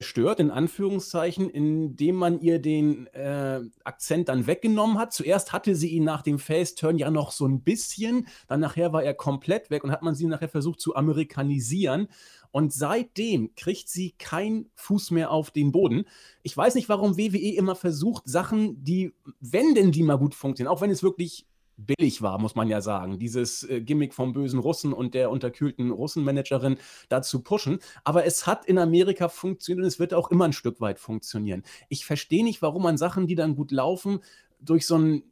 stört, 0.06 0.40
in 0.40 0.52
Anführungszeichen, 0.52 1.50
indem 1.50 2.16
man 2.16 2.40
ihr 2.40 2.60
den 2.60 3.08
äh, 3.08 3.62
Akzent 3.84 4.30
dann 4.30 4.48
weggenommen 4.48 4.98
hat. 4.98 5.12
Zuerst 5.14 5.52
hatte 5.52 5.76
sie 5.76 5.90
ihn 5.90 6.04
nach 6.04 6.22
dem 6.22 6.40
Face-Turn 6.40 6.98
ja 6.98 7.12
noch 7.12 7.32
so 7.32 7.46
ein 7.46 7.62
bisschen, 7.62 8.28
dann 8.48 8.60
nachher 8.60 8.94
war 8.94 9.04
er 9.04 9.14
komplett 9.14 9.70
weg 9.70 9.84
und 9.84 9.92
hat 9.92 10.02
man 10.02 10.16
sie 10.16 10.26
nachher 10.26 10.50
versucht 10.50 10.80
zu 10.80 10.96
amerikanisieren. 10.96 12.08
Und 12.52 12.72
seitdem 12.72 13.54
kriegt 13.56 13.90
sie 13.90 14.12
keinen 14.12 14.70
Fuß 14.76 15.12
mehr 15.12 15.32
auf 15.32 15.52
den 15.52 15.74
Boden. 15.74 16.06
Ich 16.42 16.56
weiß 16.56 16.76
nicht, 16.76 16.88
warum 16.88 17.18
WWE 17.18 17.54
immer 17.56 17.76
versucht, 17.76 18.30
Sachen, 18.30 18.82
die, 18.82 19.14
wenn 19.42 19.76
denn 19.76 19.92
die 19.92 20.04
mal 20.04 20.18
gut 20.18 20.36
funktionieren, 20.36 20.74
auch 20.74 20.80
wenn 20.80 20.90
es 20.90 21.04
wirklich 21.04 21.46
billig 21.78 22.22
war, 22.22 22.40
muss 22.40 22.56
man 22.56 22.70
ja 22.70 22.82
sagen, 22.82 23.20
dieses 23.20 23.64
äh, 23.64 23.82
Gimmick 23.82 24.14
vom 24.14 24.34
bösen 24.34 24.60
Russen 24.60 24.94
und 24.94 25.14
der 25.14 25.30
unterkühlten 25.30 25.92
Russenmanagerin 25.92 26.78
da 27.10 27.22
zu 27.22 27.42
pushen. 27.42 27.80
Aber 28.04 28.26
es 28.26 28.48
hat 28.48 28.66
in 28.66 28.78
Amerika 28.78 29.30
funktioniert 29.30 29.84
und 29.84 29.88
es 29.88 30.00
wird 30.00 30.14
auch 30.14 30.32
immer 30.32 30.46
ein 30.46 30.54
Stück 30.54 30.82
weit 30.82 31.00
funktionieren. 31.00 31.64
Ich 31.90 32.06
verstehe 32.06 32.44
nicht, 32.44 32.62
warum 32.62 32.84
man 32.84 32.98
Sachen, 32.98 33.28
die 33.28 33.36
dann 33.36 33.56
gut 33.56 33.72
laufen, 33.72 34.20
durch 34.60 34.88
so 34.88 34.96
einen 34.96 35.24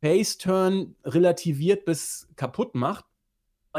Face-Turn 0.00 0.94
relativiert 1.04 1.84
bis 1.84 2.28
kaputt 2.36 2.74
macht. 2.74 3.04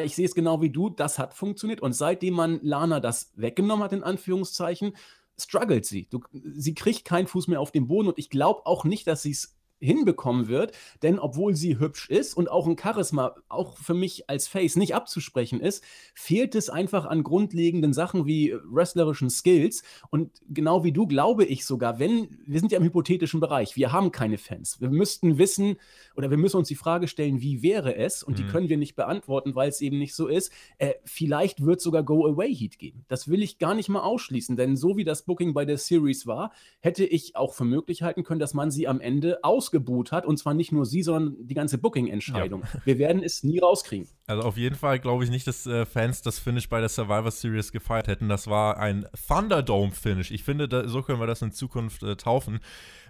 Ich 0.02 0.16
sehe 0.16 0.26
es 0.26 0.36
genau 0.36 0.62
wie 0.62 0.70
du, 0.70 0.90
das 0.90 1.20
hat 1.20 1.34
funktioniert. 1.34 1.82
Und 1.82 1.94
seitdem 1.94 2.34
man 2.34 2.60
Lana 2.62 3.00
das 3.00 3.32
weggenommen 3.36 3.84
hat, 3.84 3.94
in 3.94 4.04
Anführungszeichen, 4.04 4.94
struggelt 5.38 5.86
sie. 5.86 6.08
Du, 6.10 6.22
sie 6.32 6.74
kriegt 6.74 7.06
keinen 7.06 7.28
Fuß 7.28 7.48
mehr 7.48 7.62
auf 7.62 7.72
den 7.72 7.88
Boden 7.88 8.10
und 8.10 8.20
ich 8.20 8.30
glaube 8.30 8.66
auch 8.66 8.84
nicht, 8.84 9.08
dass 9.08 9.22
sie 9.22 9.32
es 9.32 9.59
hinbekommen 9.80 10.48
wird, 10.48 10.74
denn 11.02 11.20
obwohl 11.20 11.56
sie 11.56 11.80
hübsch 11.80 12.10
ist 12.10 12.36
und 12.36 12.50
auch 12.50 12.68
ein 12.68 12.78
Charisma 12.78 13.36
auch 13.48 13.78
für 13.78 13.94
mich 13.94 14.30
als 14.30 14.48
Face 14.48 14.76
nicht 14.76 14.96
abzusprechen 14.96 15.60
ist, 15.62 15.84
fehlt 16.14 16.56
es 16.56 16.70
einfach 16.70 17.06
an 17.06 17.24
grundlegenden 17.24 17.94
Sachen 17.94 18.26
wie 18.26 18.54
wrestlerischen 18.66 19.30
Skills 19.30 19.84
und 20.10 20.32
genau 20.50 20.84
wie 20.84 20.92
du 20.92 21.08
glaube 21.08 21.46
ich 21.46 21.66
sogar, 21.66 22.00
wenn 22.00 22.38
wir 22.46 22.60
sind 22.60 22.72
ja 22.72 22.78
im 22.78 22.84
hypothetischen 22.84 23.40
Bereich, 23.40 23.76
wir 23.76 23.92
haben 23.92 24.12
keine 24.12 24.38
Fans. 24.38 24.82
Wir 24.82 24.90
müssten 24.90 25.38
wissen 25.38 25.78
oder 26.16 26.30
wir 26.30 26.38
müssen 26.38 26.58
uns 26.58 26.68
die 26.68 26.76
Frage 26.76 27.08
stellen, 27.08 27.42
wie 27.42 27.62
wäre 27.62 27.96
es 27.96 28.24
und 28.24 28.34
mhm. 28.34 28.38
die 28.38 28.48
können 28.52 28.70
wir 28.70 28.78
nicht 28.78 28.96
beantworten, 28.96 29.56
weil 29.56 29.70
es 29.70 29.82
eben 29.82 29.98
nicht 29.98 30.16
so 30.16 30.28
ist. 30.28 30.52
Äh, 30.78 30.94
vielleicht 31.06 31.66
wird 31.66 31.82
sogar 31.82 32.04
Go 32.04 32.26
Away 32.26 32.54
Heat 32.54 32.80
geben. 32.80 33.06
Das 33.08 33.28
will 33.28 33.42
ich 33.44 33.60
gar 33.60 33.76
nicht 33.76 33.90
mal 33.90 34.02
ausschließen, 34.02 34.56
denn 34.56 34.76
so 34.76 34.98
wie 34.98 35.04
das 35.04 35.24
Booking 35.24 35.54
bei 35.54 35.66
der 35.66 35.78
Series 35.78 36.28
war, 36.28 36.52
hätte 36.80 37.06
ich 37.06 37.36
auch 37.36 37.54
für 37.54 37.66
möglich 37.66 38.02
halten 38.02 38.24
können, 38.24 38.40
dass 38.40 38.54
man 38.54 38.72
sie 38.72 38.88
am 38.88 39.00
Ende 39.00 39.44
aus 39.44 39.69
ausgebuht 39.70 40.12
hat. 40.12 40.26
Und 40.26 40.38
zwar 40.38 40.54
nicht 40.54 40.72
nur 40.72 40.86
sie, 40.86 41.04
sondern 41.04 41.36
die 41.40 41.54
ganze 41.54 41.78
Booking-Entscheidung. 41.78 42.62
Ja. 42.62 42.82
Wir 42.86 42.98
werden 42.98 43.24
es 43.24 43.44
nie 43.44 43.60
rauskriegen. 43.60 44.08
Also 44.28 44.44
auf 44.44 44.58
jeden 44.58 44.76
Fall 44.76 45.00
glaube 45.00 45.24
ich 45.24 45.30
nicht, 45.30 45.48
dass 45.48 45.66
äh, 45.66 45.86
Fans 45.86 46.22
das 46.22 46.40
Finish 46.40 46.70
bei 46.70 46.80
der 46.80 46.90
Survivor 46.90 47.32
Series 47.32 47.72
gefeiert 47.72 48.08
hätten. 48.08 48.30
Das 48.30 48.48
war 48.48 48.78
ein 48.78 49.06
Thunderdome-Finish. 49.28 50.32
Ich 50.32 50.44
finde, 50.44 50.68
da, 50.68 50.88
so 50.88 51.02
können 51.02 51.20
wir 51.20 51.28
das 51.28 51.42
in 51.42 51.52
Zukunft 51.52 52.04
äh, 52.04 52.16
taufen. 52.16 52.60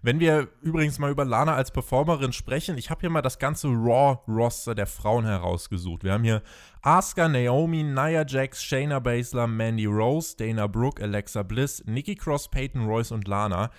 Wenn 0.02 0.20
wir 0.20 0.48
übrigens 0.62 1.00
mal 1.00 1.12
über 1.12 1.26
Lana 1.26 1.56
als 1.56 1.72
Performerin 1.72 2.32
sprechen, 2.32 2.78
ich 2.78 2.90
habe 2.90 3.02
hier 3.02 3.10
mal 3.10 3.22
das 3.22 3.40
ganze 3.40 3.68
Raw-Roster 3.68 4.76
der 4.76 4.88
Frauen 4.88 5.26
herausgesucht. 5.26 6.04
Wir 6.04 6.14
haben 6.14 6.24
hier 6.24 6.42
Asuka, 6.82 7.28
Naomi, 7.28 7.84
Nia 7.84 8.26
Jax, 8.26 8.64
Shayna 8.64 9.00
Baszler, 9.00 9.48
Mandy 9.48 9.86
Rose, 9.86 10.38
Dana 10.38 10.68
Brooke, 10.68 11.04
Alexa 11.04 11.44
Bliss, 11.44 11.84
Nikki 11.86 12.16
Cross, 12.16 12.50
Peyton 12.50 12.86
Royce 12.86 13.12
und 13.12 13.28
Lana 13.28 13.72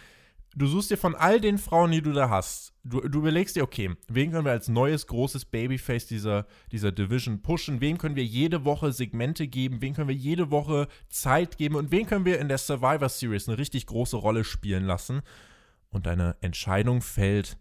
du 0.55 0.67
suchst 0.67 0.91
dir 0.91 0.97
von 0.97 1.15
all 1.15 1.41
den 1.41 1.59
Frauen, 1.59 1.93
die 1.93 2.03
du 2.03 2.13
da 2.13 2.31
hast, 2.31 2.75
du, 2.85 3.01
du 3.01 3.19
überlegst 3.21 3.57
dir, 3.57 3.63
okay, 3.63 3.95
wen 4.09 4.31
können 4.31 4.45
wir 4.45 4.53
als 4.53 4.69
neues 4.69 5.07
großes 5.07 5.45
Babyface 5.47 6.07
dieser, 6.07 6.47
dieser 6.73 6.93
Division 6.93 7.43
pushen, 7.43 7.81
wem 7.81 7.99
können 7.99 8.17
wir 8.17 8.25
jede 8.25 8.65
Woche 8.65 8.93
Segmente 8.93 9.47
geben, 9.47 9.81
wen 9.81 9.95
können 9.95 10.09
wir 10.09 10.15
jede 10.15 10.51
Woche 10.51 10.89
Zeit 11.09 11.59
geben? 11.59 11.77
Und 11.77 11.91
wen 11.91 12.07
können 12.07 12.25
wir 12.25 12.39
in 12.39 12.49
der 12.49 12.59
Survivor 12.59 13.09
Series 13.09 13.49
eine 13.49 13.59
richtig 13.59 13.87
große 13.87 14.17
Rolle 14.17 14.45
spielen 14.45 14.85
lassen. 14.85 15.23
Und 15.91 16.07
deine 16.07 16.37
Entscheidung 16.41 17.03
fällt 17.03 17.59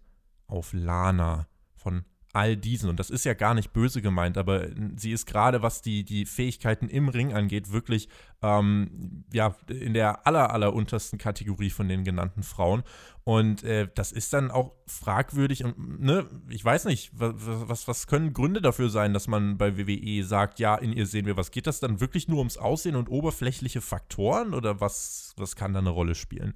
auf 0.47 0.73
Lana 0.73 1.47
von 1.75 2.05
all 2.33 2.55
diesen. 2.55 2.89
Und 2.89 2.99
das 2.99 3.09
ist 3.09 3.25
ja 3.25 3.33
gar 3.33 3.53
nicht 3.53 3.73
böse 3.73 4.01
gemeint, 4.01 4.37
aber 4.37 4.67
sie 4.95 5.11
ist 5.11 5.25
gerade, 5.25 5.61
was 5.61 5.81
die, 5.81 6.03
die 6.03 6.25
Fähigkeiten 6.25 6.87
im 6.87 7.09
Ring 7.09 7.33
angeht, 7.33 7.71
wirklich 7.71 8.07
ähm, 8.41 9.25
ja, 9.33 9.55
in 9.67 9.93
der 9.93 10.27
aller, 10.27 10.51
aller 10.51 10.73
untersten 10.73 11.17
Kategorie 11.17 11.69
von 11.69 11.87
den 11.87 12.03
genannten 12.03 12.43
Frauen. 12.43 12.83
Und 13.23 13.63
äh, 13.63 13.87
das 13.93 14.11
ist 14.11 14.33
dann 14.33 14.51
auch 14.51 14.73
fragwürdig. 14.87 15.63
Und, 15.63 16.01
ne, 16.01 16.27
ich 16.49 16.63
weiß 16.63 16.85
nicht, 16.85 17.11
was, 17.13 17.33
was, 17.37 17.87
was 17.87 18.07
können 18.07 18.33
Gründe 18.33 18.61
dafür 18.61 18.89
sein, 18.89 19.13
dass 19.13 19.27
man 19.27 19.57
bei 19.57 19.77
WWE 19.77 20.23
sagt, 20.23 20.59
ja, 20.59 20.75
in 20.75 20.93
ihr 20.93 21.05
sehen 21.05 21.25
wir 21.25 21.37
was. 21.37 21.51
Geht 21.51 21.67
das 21.67 21.79
dann 21.79 21.99
wirklich 21.99 22.27
nur 22.27 22.39
ums 22.39 22.57
Aussehen 22.57 22.95
und 22.95 23.09
oberflächliche 23.09 23.81
Faktoren 23.81 24.53
oder 24.53 24.81
was, 24.81 25.33
was 25.37 25.55
kann 25.55 25.73
da 25.73 25.79
eine 25.79 25.89
Rolle 25.89 26.15
spielen? 26.15 26.53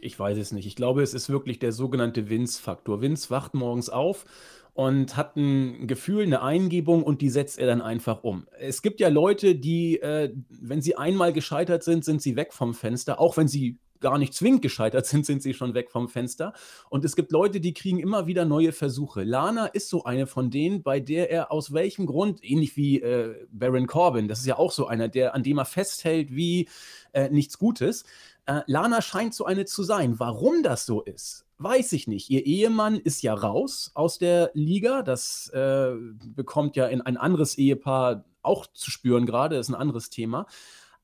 Ich 0.00 0.18
weiß 0.18 0.38
es 0.38 0.52
nicht. 0.52 0.66
Ich 0.66 0.76
glaube, 0.76 1.02
es 1.02 1.14
ist 1.14 1.30
wirklich 1.30 1.58
der 1.58 1.72
sogenannte 1.72 2.28
Vince-Faktor. 2.28 3.00
Vince 3.00 3.30
wacht 3.30 3.54
morgens 3.54 3.88
auf 3.88 4.24
und 4.72 5.16
hat 5.16 5.36
ein 5.36 5.86
Gefühl, 5.86 6.24
eine 6.24 6.42
Eingebung 6.42 7.04
und 7.04 7.20
die 7.20 7.30
setzt 7.30 7.58
er 7.58 7.66
dann 7.68 7.80
einfach 7.80 8.24
um. 8.24 8.46
Es 8.58 8.82
gibt 8.82 8.98
ja 9.00 9.08
Leute, 9.08 9.54
die, 9.54 10.00
äh, 10.00 10.34
wenn 10.48 10.82
sie 10.82 10.96
einmal 10.96 11.32
gescheitert 11.32 11.84
sind, 11.84 12.04
sind 12.04 12.20
sie 12.20 12.34
weg 12.34 12.52
vom 12.52 12.74
Fenster, 12.74 13.20
auch 13.20 13.36
wenn 13.36 13.46
sie 13.46 13.78
gar 14.00 14.18
nicht 14.18 14.34
zwingend 14.34 14.60
gescheitert 14.60 15.06
sind, 15.06 15.24
sind 15.24 15.42
sie 15.42 15.54
schon 15.54 15.72
weg 15.72 15.90
vom 15.90 16.08
Fenster. 16.08 16.52
Und 16.90 17.04
es 17.06 17.16
gibt 17.16 17.32
Leute, 17.32 17.60
die 17.60 17.72
kriegen 17.72 17.98
immer 17.98 18.26
wieder 18.26 18.44
neue 18.44 18.72
Versuche. 18.72 19.22
Lana 19.24 19.66
ist 19.66 19.88
so 19.88 20.04
eine 20.04 20.26
von 20.26 20.50
denen, 20.50 20.82
bei 20.82 21.00
der 21.00 21.30
er 21.30 21.50
aus 21.50 21.72
welchem 21.72 22.04
Grund, 22.04 22.40
ähnlich 22.42 22.76
wie 22.76 23.00
äh, 23.00 23.46
Baron 23.50 23.86
Corbin, 23.86 24.28
das 24.28 24.40
ist 24.40 24.46
ja 24.46 24.58
auch 24.58 24.72
so 24.72 24.86
einer, 24.88 25.08
der, 25.08 25.34
an 25.34 25.42
dem 25.42 25.56
er 25.56 25.64
festhält 25.64 26.34
wie 26.34 26.68
äh, 27.12 27.30
nichts 27.30 27.58
Gutes. 27.58 28.04
Äh, 28.46 28.60
Lana 28.66 29.02
scheint 29.02 29.34
so 29.34 29.44
eine 29.44 29.64
zu 29.64 29.82
sein. 29.82 30.18
Warum 30.18 30.62
das 30.62 30.86
so 30.86 31.02
ist, 31.02 31.46
weiß 31.58 31.92
ich 31.92 32.06
nicht. 32.06 32.30
Ihr 32.30 32.44
Ehemann 32.44 32.96
ist 32.96 33.22
ja 33.22 33.34
raus 33.34 33.90
aus 33.94 34.18
der 34.18 34.50
Liga. 34.54 35.02
Das 35.02 35.48
äh, 35.50 35.94
bekommt 36.26 36.76
ja 36.76 36.86
in 36.86 37.00
ein 37.00 37.16
anderes 37.16 37.56
Ehepaar 37.56 38.24
auch 38.42 38.66
zu 38.66 38.90
spüren 38.90 39.26
gerade, 39.26 39.56
ist 39.56 39.70
ein 39.70 39.74
anderes 39.74 40.10
Thema. 40.10 40.46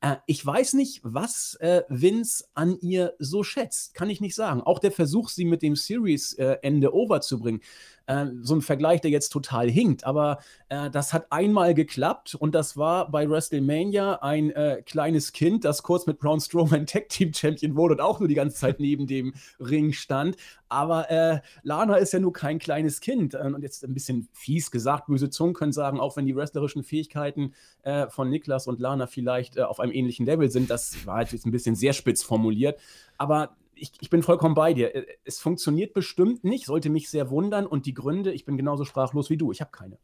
Äh, 0.00 0.16
ich 0.26 0.44
weiß 0.44 0.74
nicht, 0.74 1.00
was 1.02 1.54
äh, 1.60 1.82
Vince 1.88 2.44
an 2.54 2.78
ihr 2.80 3.14
so 3.18 3.42
schätzt. 3.42 3.94
Kann 3.94 4.10
ich 4.10 4.20
nicht 4.20 4.34
sagen. 4.34 4.62
Auch 4.62 4.78
der 4.78 4.92
Versuch, 4.92 5.28
sie 5.28 5.44
mit 5.44 5.62
dem 5.62 5.76
Series-Ende 5.76 6.86
äh, 6.86 6.90
overzubringen, 6.90 7.62
äh, 8.10 8.26
so 8.42 8.56
ein 8.56 8.60
Vergleich, 8.60 9.00
der 9.00 9.10
jetzt 9.12 9.28
total 9.28 9.70
hinkt, 9.70 10.04
aber 10.04 10.38
äh, 10.68 10.90
das 10.90 11.12
hat 11.12 11.30
einmal 11.30 11.74
geklappt 11.74 12.34
und 12.34 12.54
das 12.54 12.76
war 12.76 13.08
bei 13.08 13.30
WrestleMania 13.30 14.16
ein 14.16 14.50
äh, 14.50 14.82
kleines 14.84 15.32
Kind, 15.32 15.64
das 15.64 15.84
kurz 15.84 16.06
mit 16.06 16.18
Braun 16.18 16.40
Strowman 16.40 16.86
Tag 16.86 17.08
Team 17.08 17.32
Champion 17.32 17.76
wurde 17.76 17.94
und 17.94 18.00
auch 18.00 18.18
nur 18.18 18.28
die 18.28 18.34
ganze 18.34 18.56
Zeit 18.56 18.80
neben 18.80 19.06
dem 19.06 19.34
Ring 19.60 19.92
stand. 19.92 20.36
Aber 20.68 21.10
äh, 21.10 21.40
Lana 21.62 21.96
ist 21.96 22.12
ja 22.12 22.18
nur 22.18 22.32
kein 22.32 22.58
kleines 22.58 23.00
Kind. 23.00 23.34
Ähm, 23.34 23.54
und 23.54 23.62
jetzt 23.62 23.84
ein 23.84 23.94
bisschen 23.94 24.28
fies 24.32 24.70
gesagt, 24.70 25.06
böse 25.06 25.30
Zungen 25.30 25.54
können 25.54 25.72
sagen, 25.72 26.00
auch 26.00 26.16
wenn 26.16 26.26
die 26.26 26.34
wrestlerischen 26.34 26.82
Fähigkeiten 26.82 27.54
äh, 27.82 28.08
von 28.08 28.28
Niklas 28.28 28.66
und 28.66 28.80
Lana 28.80 29.06
vielleicht 29.06 29.56
äh, 29.56 29.62
auf 29.62 29.80
einem 29.80 29.92
ähnlichen 29.92 30.26
Level 30.26 30.50
sind, 30.50 30.70
das 30.70 31.06
war 31.06 31.22
jetzt 31.22 31.46
ein 31.46 31.50
bisschen 31.52 31.74
sehr 31.74 31.92
spitz 31.92 32.22
formuliert. 32.22 32.78
Aber 33.18 33.56
ich, 33.80 33.92
ich, 34.00 34.10
bin 34.10 34.22
vollkommen 34.22 34.54
bei 34.54 34.74
dir. 34.74 34.94
Äh, 34.94 35.06
es 35.24 35.40
funktioniert 35.40 35.94
bestimmt 35.94 36.44
nicht, 36.44 36.66
sollte 36.66 36.90
mich 36.90 37.10
sehr 37.10 37.30
wundern. 37.30 37.66
Und 37.66 37.86
die 37.86 37.94
Gründe, 37.94 38.32
ich 38.32 38.44
bin 38.44 38.56
genauso 38.56 38.84
sprachlos 38.84 39.30
wie 39.30 39.36
du. 39.36 39.52
Ich 39.52 39.60
habe 39.60 39.70
keine. 39.70 39.98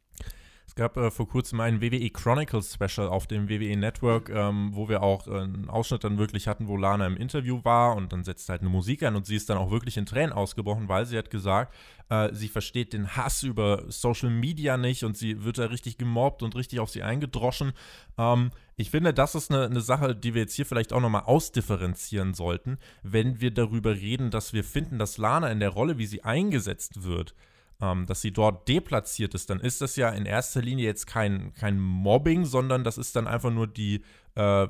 Gab 0.79 0.99
äh, 0.99 1.11
vor 1.11 1.27
kurzem 1.27 1.61
ein 1.61 1.81
WWE 1.81 2.11
Chronicles 2.11 2.75
Special 2.75 3.09
auf 3.09 3.27
dem 3.27 3.49
WWE 3.49 3.79
Network, 3.79 4.29
ähm, 4.29 4.73
wo 4.75 4.91
wir 4.91 5.03
auch 5.03 5.27
äh, 5.27 5.31
einen 5.31 5.71
Ausschnitt 5.71 6.05
dann 6.05 6.19
wirklich 6.19 6.49
hatten, 6.49 6.69
wo 6.69 6.77
Lana 6.77 7.07
im 7.07 7.17
Interview 7.17 7.65
war 7.65 7.97
und 7.97 8.13
dann 8.13 8.25
setzt 8.25 8.51
halt 8.51 8.61
eine 8.61 8.69
Musik 8.69 9.03
an 9.03 9.17
und 9.17 9.25
sie 9.25 9.37
ist 9.37 9.49
dann 9.49 9.57
auch 9.57 9.71
wirklich 9.71 9.97
in 9.97 10.05
Tränen 10.05 10.35
ausgebrochen, 10.35 10.87
weil 10.87 11.07
sie 11.07 11.17
hat 11.17 11.31
gesagt, 11.31 11.75
äh, 12.11 12.29
sie 12.35 12.49
versteht 12.49 12.93
den 12.93 13.17
Hass 13.17 13.43
über 13.43 13.85
Social 13.89 14.29
Media 14.29 14.77
nicht 14.77 15.03
und 15.03 15.17
sie 15.17 15.45
wird 15.45 15.57
da 15.57 15.65
richtig 15.65 15.97
gemobbt 15.97 16.43
und 16.43 16.55
richtig 16.55 16.79
auf 16.81 16.91
sie 16.91 17.03
eingedroschen. 17.03 17.73
Ähm, 18.19 18.51
ich 18.77 18.91
finde, 18.91 19.15
das 19.15 19.35
ist 19.35 19.51
eine, 19.51 19.65
eine, 19.65 19.81
Sache, 19.81 20.15
die 20.15 20.35
wir 20.35 20.43
jetzt 20.43 20.57
hier 20.57 20.67
vielleicht 20.67 20.93
auch 20.93 21.01
nochmal 21.01 21.23
ausdifferenzieren 21.23 22.35
sollten, 22.35 22.77
wenn 23.03 23.41
wir 23.41 23.51
darüber 23.51 23.95
reden, 23.95 24.31
dass 24.31 24.53
wir 24.53 24.63
finden, 24.63 24.99
dass 24.99 25.17
Lana 25.17 25.51
in 25.51 25.61
der 25.61 25.71
Rolle, 25.71 25.97
wie 25.97 26.05
sie 26.05 26.23
eingesetzt 26.23 27.03
wird, 27.03 27.35
ähm, 27.81 28.07
dass 28.07 28.21
sie 28.21 28.33
dort 28.33 28.69
deplatziert 28.69 29.35
ist, 29.35 29.51
dann 29.51 29.61
ist 29.61 29.81
das 29.81 29.97
ja 29.97 30.09
in 30.11 30.27
erster 30.27 30.63
Linie 30.63 30.87
jetzt 30.87 31.07
kein, 31.07 31.53
kein 31.55 31.79
Mobbing, 31.79 32.45
sondern 32.45 32.85
das 32.85 32.99
ist 32.99 33.17
dann 33.17 33.27
einfach 33.27 33.51
nur 33.51 33.67
die 33.67 34.03
äh, 34.37 34.69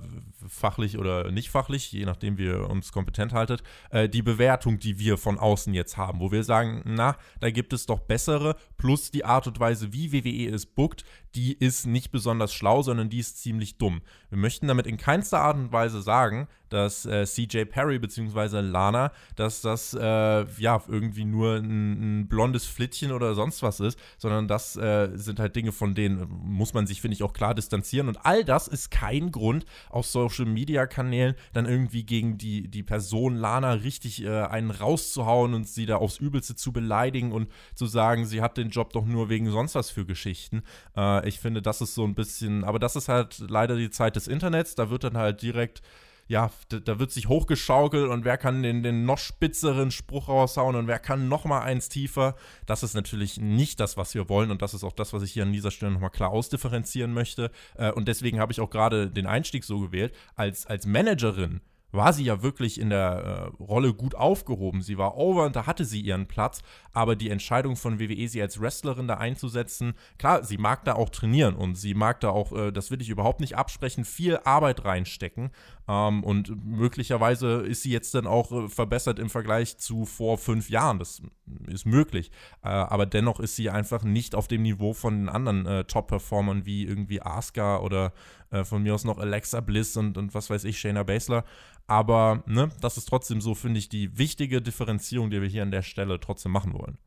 fachlich 0.48 0.98
oder 0.98 1.30
nicht 1.30 1.50
fachlich, 1.50 1.92
je 1.92 2.04
nachdem 2.04 2.38
wie 2.38 2.46
ihr 2.46 2.70
uns 2.70 2.92
kompetent 2.92 3.32
haltet, 3.32 3.62
äh, 3.90 4.08
die 4.08 4.22
Bewertung, 4.22 4.78
die 4.78 4.98
wir 4.98 5.18
von 5.18 5.38
außen 5.38 5.74
jetzt 5.74 5.96
haben, 5.96 6.20
wo 6.20 6.32
wir 6.32 6.44
sagen, 6.44 6.82
na, 6.84 7.16
da 7.40 7.50
gibt 7.50 7.72
es 7.72 7.86
doch 7.86 8.00
bessere, 8.00 8.56
plus 8.76 9.10
die 9.10 9.24
Art 9.24 9.46
und 9.46 9.60
Weise, 9.60 9.92
wie 9.92 10.12
WWE 10.12 10.54
es 10.54 10.66
bookt, 10.66 11.04
die 11.34 11.52
ist 11.52 11.86
nicht 11.86 12.12
besonders 12.12 12.52
schlau, 12.52 12.82
sondern 12.82 13.10
die 13.10 13.18
ist 13.18 13.42
ziemlich 13.42 13.76
dumm. 13.78 14.00
Wir 14.30 14.38
möchten 14.38 14.68
damit 14.68 14.86
in 14.86 14.96
keinster 14.96 15.40
Art 15.40 15.56
und 15.56 15.72
Weise 15.72 16.00
sagen, 16.00 16.48
dass 16.68 17.06
äh, 17.06 17.24
CJ 17.24 17.64
Perry 17.64 17.98
bzw. 17.98 18.60
Lana, 18.60 19.12
dass 19.36 19.60
das 19.60 19.94
äh, 19.94 20.46
ja 20.58 20.82
irgendwie 20.88 21.24
nur 21.24 21.56
ein, 21.56 22.20
ein, 22.20 22.28
blondes 22.28 22.66
Flittchen 22.66 23.12
oder 23.12 23.34
sonst 23.34 23.62
was 23.62 23.80
ist, 23.80 23.98
sondern 24.18 24.48
das 24.48 24.76
äh, 24.76 25.10
sind 25.14 25.38
halt 25.38 25.54
Dinge, 25.54 25.72
von 25.72 25.94
denen 25.94 26.26
muss 26.28 26.74
man 26.74 26.86
sich, 26.86 27.00
finde 27.00 27.14
ich, 27.14 27.22
auch 27.22 27.32
klar 27.32 27.54
distanzieren. 27.54 28.08
Und 28.08 28.24
all 28.24 28.44
das 28.44 28.66
ist 28.66 28.90
kein 28.90 29.30
Grund, 29.30 29.55
auf 29.88 30.06
Social 30.06 30.44
Media 30.44 30.86
Kanälen 30.86 31.34
dann 31.52 31.66
irgendwie 31.66 32.04
gegen 32.04 32.38
die, 32.38 32.68
die 32.68 32.82
Person 32.82 33.36
Lana 33.36 33.72
richtig 33.72 34.22
äh, 34.24 34.42
einen 34.42 34.70
rauszuhauen 34.70 35.54
und 35.54 35.68
sie 35.68 35.86
da 35.86 35.96
aufs 35.96 36.18
Übelste 36.18 36.54
zu 36.54 36.72
beleidigen 36.72 37.32
und 37.32 37.48
zu 37.74 37.86
sagen, 37.86 38.26
sie 38.26 38.42
hat 38.42 38.56
den 38.56 38.70
Job 38.70 38.92
doch 38.92 39.04
nur 39.04 39.28
wegen 39.28 39.50
sonst 39.50 39.74
was 39.74 39.90
für 39.90 40.04
Geschichten. 40.04 40.62
Äh, 40.96 41.28
ich 41.28 41.40
finde, 41.40 41.62
das 41.62 41.80
ist 41.80 41.94
so 41.94 42.04
ein 42.04 42.14
bisschen, 42.14 42.64
aber 42.64 42.78
das 42.78 42.96
ist 42.96 43.08
halt 43.08 43.38
leider 43.48 43.76
die 43.76 43.90
Zeit 43.90 44.16
des 44.16 44.28
Internets, 44.28 44.74
da 44.74 44.90
wird 44.90 45.04
dann 45.04 45.16
halt 45.16 45.42
direkt 45.42 45.82
ja, 46.28 46.50
da, 46.68 46.78
da, 46.78 46.98
wird 46.98 47.12
sich 47.12 47.28
hochgeschaukelt 47.28 48.08
und 48.08 48.24
wer 48.24 48.36
kann 48.36 48.62
den, 48.62 48.82
den 48.82 49.04
noch 49.04 49.18
spitzeren 49.18 49.90
Spruch 49.90 50.28
raushauen 50.28 50.74
und 50.74 50.86
wer 50.86 50.98
kann 50.98 51.28
noch 51.28 51.44
mal 51.44 51.60
eins 51.60 51.88
tiefer. 51.88 52.34
Das 52.66 52.82
ist 52.82 52.94
natürlich 52.94 53.38
nicht 53.40 53.78
das, 53.80 53.96
was 53.96 54.14
wir 54.14 54.28
wollen 54.28 54.50
und 54.50 54.62
das 54.62 54.74
ist 54.74 54.84
auch 54.84 54.92
das, 54.92 55.12
was 55.12 55.22
ich 55.22 55.32
hier 55.32 55.44
an 55.44 55.52
dieser 55.52 55.70
Stelle 55.70 55.92
noch 55.92 56.00
mal 56.00 56.10
klar 56.10 56.30
ausdifferenzieren 56.30 57.12
möchte. 57.12 57.50
Äh, 57.76 57.92
und 57.92 58.08
deswegen 58.08 58.40
habe 58.40 58.52
ich 58.52 58.60
auch 58.60 58.70
gerade 58.70 59.10
den 59.10 59.26
Einstieg 59.26 59.64
so 59.64 59.80
gewählt. 59.80 60.14
Als, 60.34 60.66
als 60.66 60.86
Managerin 60.86 61.60
war 61.92 62.12
sie 62.12 62.24
ja 62.24 62.42
wirklich 62.42 62.80
in 62.80 62.90
der 62.90 63.52
äh, 63.58 63.62
Rolle 63.62 63.94
gut 63.94 64.14
aufgehoben. 64.14 64.82
Sie 64.82 64.98
war 64.98 65.16
over 65.16 65.44
und 65.44 65.56
da 65.56 65.66
hatte 65.66 65.84
sie 65.84 66.00
ihren 66.00 66.26
Platz. 66.26 66.62
Aber 66.92 67.16
die 67.16 67.30
Entscheidung 67.30 67.76
von 67.76 67.98
WWE, 67.98 68.28
sie 68.28 68.42
als 68.42 68.60
Wrestlerin 68.60 69.08
da 69.08 69.14
einzusetzen, 69.14 69.94
klar, 70.18 70.44
sie 70.44 70.58
mag 70.58 70.84
da 70.84 70.94
auch 70.94 71.10
trainieren 71.10 71.54
und 71.54 71.74
sie 71.76 71.94
mag 71.94 72.20
da 72.20 72.30
auch, 72.30 72.52
äh, 72.52 72.72
das 72.72 72.90
will 72.90 73.00
ich 73.00 73.08
überhaupt 73.08 73.40
nicht 73.40 73.56
absprechen, 73.56 74.04
viel 74.04 74.38
Arbeit 74.44 74.84
reinstecken. 74.84 75.50
Ähm, 75.88 76.24
und 76.24 76.64
möglicherweise 76.64 77.60
ist 77.60 77.82
sie 77.82 77.92
jetzt 77.92 78.14
dann 78.14 78.26
auch 78.26 78.50
äh, 78.52 78.68
verbessert 78.68 79.18
im 79.18 79.30
Vergleich 79.30 79.78
zu 79.78 80.04
vor 80.04 80.38
fünf 80.38 80.70
Jahren. 80.70 80.98
Das 80.98 81.22
ist 81.66 81.86
möglich. 81.86 82.30
Äh, 82.62 82.68
aber 82.68 83.06
dennoch 83.06 83.40
ist 83.40 83.56
sie 83.56 83.70
einfach 83.70 84.02
nicht 84.02 84.34
auf 84.34 84.48
dem 84.48 84.62
Niveau 84.62 84.92
von 84.92 85.16
den 85.16 85.28
anderen 85.28 85.66
äh, 85.66 85.84
Top-Performern 85.84 86.66
wie 86.66 86.84
irgendwie 86.84 87.22
Asuka 87.22 87.78
oder 87.78 88.12
äh, 88.50 88.64
von 88.64 88.82
mir 88.82 88.94
aus 88.94 89.04
noch 89.04 89.18
Alexa 89.18 89.60
Bliss 89.60 89.96
und, 89.96 90.18
und 90.18 90.34
was 90.34 90.50
weiß 90.50 90.64
ich, 90.64 90.78
Shayna 90.78 91.02
Baszler. 91.02 91.44
Aber 91.86 92.42
ne, 92.46 92.70
das 92.80 92.96
ist 92.96 93.08
trotzdem 93.08 93.40
so, 93.40 93.54
finde 93.54 93.78
ich, 93.78 93.88
die 93.88 94.18
wichtige 94.18 94.60
Differenzierung, 94.60 95.30
die 95.30 95.40
wir 95.40 95.48
hier 95.48 95.62
an 95.62 95.70
der 95.70 95.82
Stelle 95.82 96.20
trotzdem 96.20 96.52
machen 96.52 96.72
wollen. 96.74 96.98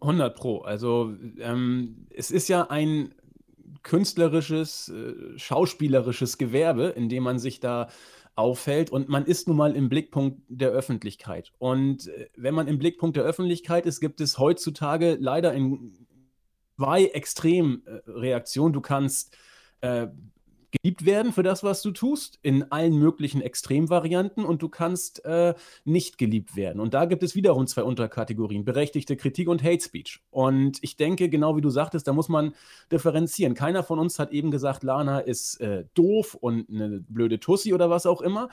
100 0.00 0.36
Pro. 0.36 0.58
Also 0.60 1.14
ähm, 1.38 2.06
es 2.10 2.30
ist 2.30 2.48
ja 2.48 2.70
ein 2.70 3.14
künstlerisches, 3.82 4.88
äh, 4.88 5.38
schauspielerisches 5.38 6.38
Gewerbe, 6.38 6.86
in 6.88 7.08
dem 7.08 7.22
man 7.22 7.38
sich 7.38 7.60
da 7.60 7.88
auffällt 8.34 8.90
und 8.90 9.08
man 9.08 9.24
ist 9.24 9.48
nun 9.48 9.56
mal 9.56 9.74
im 9.74 9.88
Blickpunkt 9.88 10.42
der 10.48 10.70
Öffentlichkeit. 10.70 11.52
Und 11.58 12.08
äh, 12.08 12.28
wenn 12.36 12.54
man 12.54 12.68
im 12.68 12.78
Blickpunkt 12.78 13.16
der 13.16 13.24
Öffentlichkeit 13.24 13.86
ist, 13.86 14.00
gibt 14.00 14.20
es 14.20 14.38
heutzutage 14.38 15.16
leider 15.18 15.54
in 15.54 15.94
zwei 16.76 17.06
Extremreaktionen. 17.06 18.74
Du 18.74 18.82
kannst 18.82 19.36
äh, 19.80 20.08
geliebt 20.82 21.04
werden 21.04 21.32
für 21.32 21.42
das, 21.42 21.62
was 21.62 21.82
du 21.82 21.90
tust, 21.90 22.38
in 22.42 22.70
allen 22.70 22.98
möglichen 22.98 23.40
Extremvarianten 23.40 24.44
und 24.44 24.62
du 24.62 24.68
kannst 24.68 25.24
äh, 25.24 25.54
nicht 25.84 26.18
geliebt 26.18 26.56
werden. 26.56 26.80
Und 26.80 26.94
da 26.94 27.04
gibt 27.04 27.22
es 27.22 27.34
wiederum 27.34 27.66
zwei 27.66 27.82
Unterkategorien, 27.82 28.64
berechtigte 28.64 29.16
Kritik 29.16 29.48
und 29.48 29.62
Hate 29.62 29.82
Speech. 29.82 30.20
Und 30.30 30.78
ich 30.82 30.96
denke, 30.96 31.28
genau 31.28 31.56
wie 31.56 31.60
du 31.60 31.70
sagtest, 31.70 32.06
da 32.06 32.12
muss 32.12 32.28
man 32.28 32.54
differenzieren. 32.90 33.54
Keiner 33.54 33.82
von 33.82 33.98
uns 33.98 34.18
hat 34.18 34.32
eben 34.32 34.50
gesagt, 34.50 34.82
Lana 34.82 35.20
ist 35.20 35.60
äh, 35.60 35.84
doof 35.94 36.34
und 36.34 36.68
eine 36.68 37.00
blöde 37.08 37.40
Tussi 37.40 37.72
oder 37.72 37.90
was 37.90 38.06
auch 38.06 38.20
immer. 38.20 38.48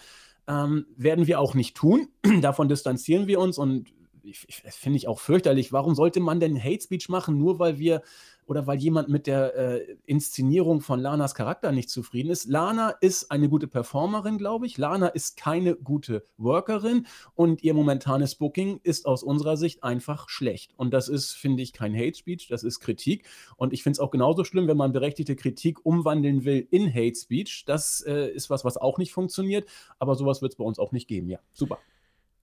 Ähm, 0.48 0.86
werden 0.98 1.27
wir 1.27 1.39
auch 1.39 1.53
nicht 1.53 1.75
tun. 1.75 2.10
Davon 2.42 2.68
distanzieren 2.68 3.27
wir 3.27 3.39
uns 3.39 3.58
und 3.58 3.94
finde 4.32 4.98
ich 4.98 5.08
auch 5.08 5.20
fürchterlich. 5.20 5.74
Warum 5.74 5.96
sollte 5.96 6.20
man 6.20 6.39
denn 6.39 6.62
Hate 6.62 6.82
Speech 6.82 7.10
machen, 7.10 7.38
nur 7.38 7.60
weil 7.60 7.80
wir 7.80 8.01
oder 8.46 8.68
weil 8.68 8.77
jemand 8.77 9.10
mit 9.10 9.27
der 9.27 9.56
äh, 9.56 9.98
Inszenierung 10.06 10.82
von 10.82 11.00
Lanas 11.00 11.36
Charakter 11.36 11.72
nicht 11.72 11.89
zufrieden 11.89 12.30
ist. 12.30 12.46
Lana 12.46 12.89
ist 13.01 13.32
eine 13.32 13.50
gute 13.50 13.68
Performerin, 13.68 14.38
glaube 14.38 14.65
ich. 14.65 14.77
Lana 14.77 15.08
ist 15.08 15.38
keine 15.38 15.75
gute 15.75 16.24
Workerin 16.38 17.08
und 17.36 17.63
ihr 17.63 17.74
momentanes 17.74 18.36
Booking 18.36 18.80
ist 18.84 19.06
aus 19.06 19.24
unserer 19.24 19.58
Sicht 19.58 19.84
einfach 19.84 20.30
schlecht. 20.30 20.74
Und 20.77 20.94
das 20.94 21.08
ist, 21.08 21.32
finde 21.32 21.63
ich, 21.63 21.74
kein 21.74 21.96
Hate 21.96 22.15
Speech, 22.15 22.48
das 22.48 22.63
ist 22.63 22.80
Kritik. 22.80 23.25
Und 23.56 23.74
ich 23.74 23.84
finde 23.84 23.98
es 23.98 24.00
auch 24.00 24.12
genauso 24.12 24.44
schlimm, 24.44 24.68
wenn 24.68 24.77
man 24.77 24.92
berechtigte 24.92 25.36
Kritik 25.36 25.86
umwandeln 25.86 26.44
will 26.44 26.68
in 26.70 26.94
Hate 26.94 27.15
Speech. 27.15 27.65
Das 27.65 28.01
äh, 28.01 28.30
ist 28.30 28.50
was, 28.50 28.65
was 28.65 28.77
auch 28.77 28.98
nicht 28.98 29.13
funktioniert, 29.13 29.70
aber 30.00 30.15
sowas 30.15 30.42
wird 30.42 30.53
es 30.53 30.58
bei 30.58 30.65
uns 30.65 30.80
auch 30.80 30.92
nicht 30.92 31.08
geben. 31.08 31.30
Ja, 31.30 31.39
super. 31.53 31.80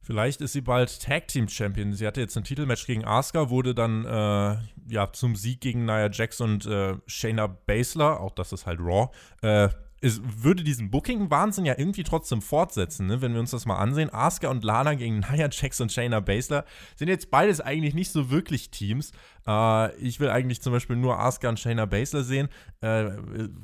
Vielleicht 0.02 0.40
ist 0.40 0.54
sie 0.54 0.62
bald 0.62 1.02
Tag 1.02 1.28
Team 1.28 1.48
Champion. 1.48 1.92
Sie 1.92 2.06
hatte 2.06 2.20
jetzt 2.20 2.36
ein 2.36 2.44
Titelmatch 2.44 2.86
gegen 2.86 3.04
Asuka, 3.04 3.50
wurde 3.50 3.74
dann 3.74 4.04
äh, 4.04 4.56
ja 4.88 5.12
zum 5.12 5.36
Sieg 5.36 5.60
gegen 5.60 5.84
Nia 5.84 6.10
Jax 6.10 6.40
und 6.40 6.66
äh, 6.66 6.96
Shayna 7.06 7.46
Baszler, 7.46 8.20
auch 8.20 8.32
das 8.32 8.52
ist 8.52 8.66
halt 8.66 8.80
Raw, 8.80 9.10
äh, 9.42 9.68
es 10.02 10.20
würde 10.22 10.64
diesen 10.64 10.90
Booking-Wahnsinn 10.90 11.66
ja 11.66 11.74
irgendwie 11.76 12.04
trotzdem 12.04 12.40
fortsetzen, 12.40 13.06
ne? 13.06 13.20
wenn 13.20 13.34
wir 13.34 13.40
uns 13.40 13.50
das 13.50 13.66
mal 13.66 13.76
ansehen. 13.76 14.12
Asuka 14.12 14.48
und 14.48 14.64
Lana 14.64 14.94
gegen 14.94 15.18
Nia 15.30 15.48
Jax 15.50 15.80
und 15.80 15.92
Shayna 15.92 16.20
Baszler 16.20 16.64
sind 16.96 17.08
jetzt 17.08 17.30
beides 17.30 17.60
eigentlich 17.60 17.94
nicht 17.94 18.10
so 18.10 18.30
wirklich 18.30 18.70
Teams. 18.70 19.12
Äh, 19.46 19.94
ich 19.96 20.18
will 20.18 20.30
eigentlich 20.30 20.62
zum 20.62 20.72
Beispiel 20.72 20.96
nur 20.96 21.18
Asuka 21.18 21.50
und 21.50 21.60
Shayna 21.60 21.84
Baszler 21.84 22.24
sehen. 22.24 22.48
Äh, 22.80 23.10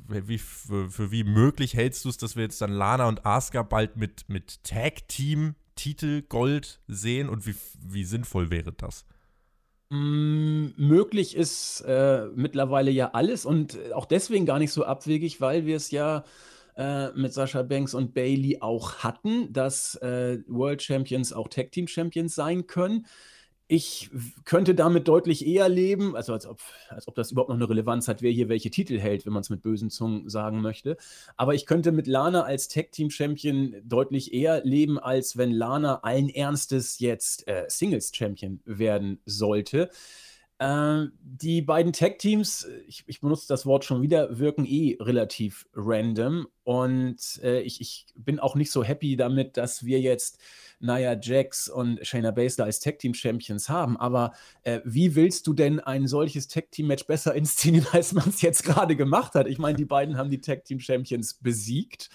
wie, 0.09 0.38
für, 0.38 0.90
für, 0.90 1.11
wie 1.11 1.25
möglich 1.25 1.75
hältst 1.75 2.05
du 2.05 2.11
es, 2.11 2.19
dass 2.19 2.37
wir 2.37 2.43
jetzt 2.43 2.61
dann 2.61 2.73
Lana 2.73 3.09
und 3.09 3.25
Asuka 3.25 3.62
bald 3.62 3.97
mit, 3.97 4.28
mit 4.28 4.62
Tag-Team-Titel 5.76 6.23
Gold 6.23 6.80
sehen 6.88 7.28
und 7.28 7.47
wie, 7.47 7.54
wie 7.87 8.04
sinnvoll 8.04 8.50
wäre 8.50 8.73
das? 8.73 9.04
Hm, 9.90 10.75
möglich 10.76 11.37
ist, 11.37 11.83
äh, 11.83 12.26
mittlerweile 12.35 12.90
ja 12.90 13.11
alles 13.12 13.47
und 13.47 13.78
auch 13.92 14.06
deswegen 14.06 14.47
gar 14.47 14.59
nicht 14.59 14.73
so 14.73 14.85
abwegig, 14.85 15.40
weil 15.40 15.64
wir 15.64 15.76
es 15.76 15.90
ja, 15.92 16.25
äh, 16.76 17.11
mit 17.12 17.33
Sascha 17.33 17.62
Banks 17.62 17.95
und 17.95 18.12
Bailey 18.12 18.59
auch 18.61 18.97
hatten, 18.97 19.52
dass, 19.52 19.95
äh, 19.97 20.38
World 20.49 20.83
Champions 20.83 21.33
auch 21.33 21.49
Tag 21.49 21.71
Team 21.73 21.87
Champions 21.87 22.35
sein 22.35 22.66
können. 22.66 23.06
Ich 23.68 24.11
könnte 24.44 24.76
damit 24.76 25.08
deutlich 25.08 25.44
eher 25.44 25.68
leben, 25.68 26.14
also 26.14 26.32
als 26.32 26.46
ob, 26.46 26.61
als 26.88 27.08
ob 27.08 27.16
das 27.16 27.32
überhaupt 27.32 27.49
noch 27.49 27.56
eine 27.56 27.68
Relevanz 27.68 28.06
hat, 28.06 28.23
wer 28.23 28.30
hier 28.30 28.49
welche 28.49 28.70
Titel 28.70 28.96
hält, 29.00 29.26
wenn 29.26 29.32
man 29.32 29.40
es 29.40 29.50
mit 29.50 29.62
bösen 29.62 29.90
Zungen 29.90 30.28
sagen 30.28 30.61
möchte. 30.61 30.96
Aber 31.37 31.52
ich 31.52 31.66
könnte 31.66 31.90
mit 31.90 32.06
Lana 32.06 32.44
als 32.44 32.68
Tag 32.68 32.92
Team 32.92 33.11
Champion 33.11 33.75
deutlich 33.82 34.32
eher 34.32 34.64
leben, 34.64 35.00
als 35.00 35.37
wenn 35.37 35.50
Lana 35.50 36.00
allen 36.04 36.28
Ernstes 36.28 37.00
jetzt 37.00 37.49
äh, 37.49 37.64
Singles 37.66 38.12
Champion 38.14 38.61
werden 38.64 39.20
sollte. 39.26 39.90
Äh, 40.58 41.04
die 41.20 41.60
beiden 41.60 41.92
Tag-Teams, 41.92 42.66
ich, 42.86 43.04
ich, 43.06 43.20
benutze 43.20 43.46
das 43.46 43.66
Wort 43.66 43.84
schon 43.84 44.00
wieder, 44.00 44.38
wirken 44.38 44.64
eh 44.64 44.96
relativ 44.98 45.66
random. 45.75 46.48
Und 46.64 47.40
äh, 47.42 47.60
ich, 47.60 47.80
ich, 47.82 48.06
bin 48.14 48.40
auch 48.40 48.54
nicht 48.54 48.70
so 48.70 48.82
happy 48.82 49.16
damit, 49.16 49.58
dass 49.58 49.84
wir 49.84 50.00
jetzt 50.00 50.38
Nia 50.80 51.18
Jax 51.20 51.68
und 51.68 52.06
Shayna 52.06 52.30
Baszler 52.30 52.64
als 52.64 52.80
Tag-Team-Champions 52.80 53.68
haben. 53.68 53.98
Aber 53.98 54.32
äh, 54.62 54.80
wie 54.84 55.14
willst 55.14 55.46
du 55.46 55.52
denn 55.52 55.78
ein 55.78 56.06
solches 56.06 56.48
Tag-Team-Match 56.48 57.06
besser 57.06 57.34
inszenieren, 57.34 57.88
als 57.92 58.14
man 58.14 58.28
es 58.30 58.40
jetzt 58.40 58.64
gerade 58.64 58.96
gemacht 58.96 59.34
hat? 59.34 59.48
Ich 59.48 59.58
meine, 59.58 59.76
die 59.76 59.84
beiden 59.84 60.16
haben 60.16 60.30
die 60.30 60.40
Tag-Team-Champions 60.40 61.34
besiegt. 61.34 62.08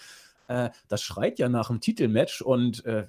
Äh, 0.48 0.72
das 0.88 1.04
schreit 1.04 1.38
ja 1.38 1.48
nach 1.48 1.70
einem 1.70 1.80
Titelmatch 1.80 2.42
und 2.42 2.86
äh, 2.86 3.06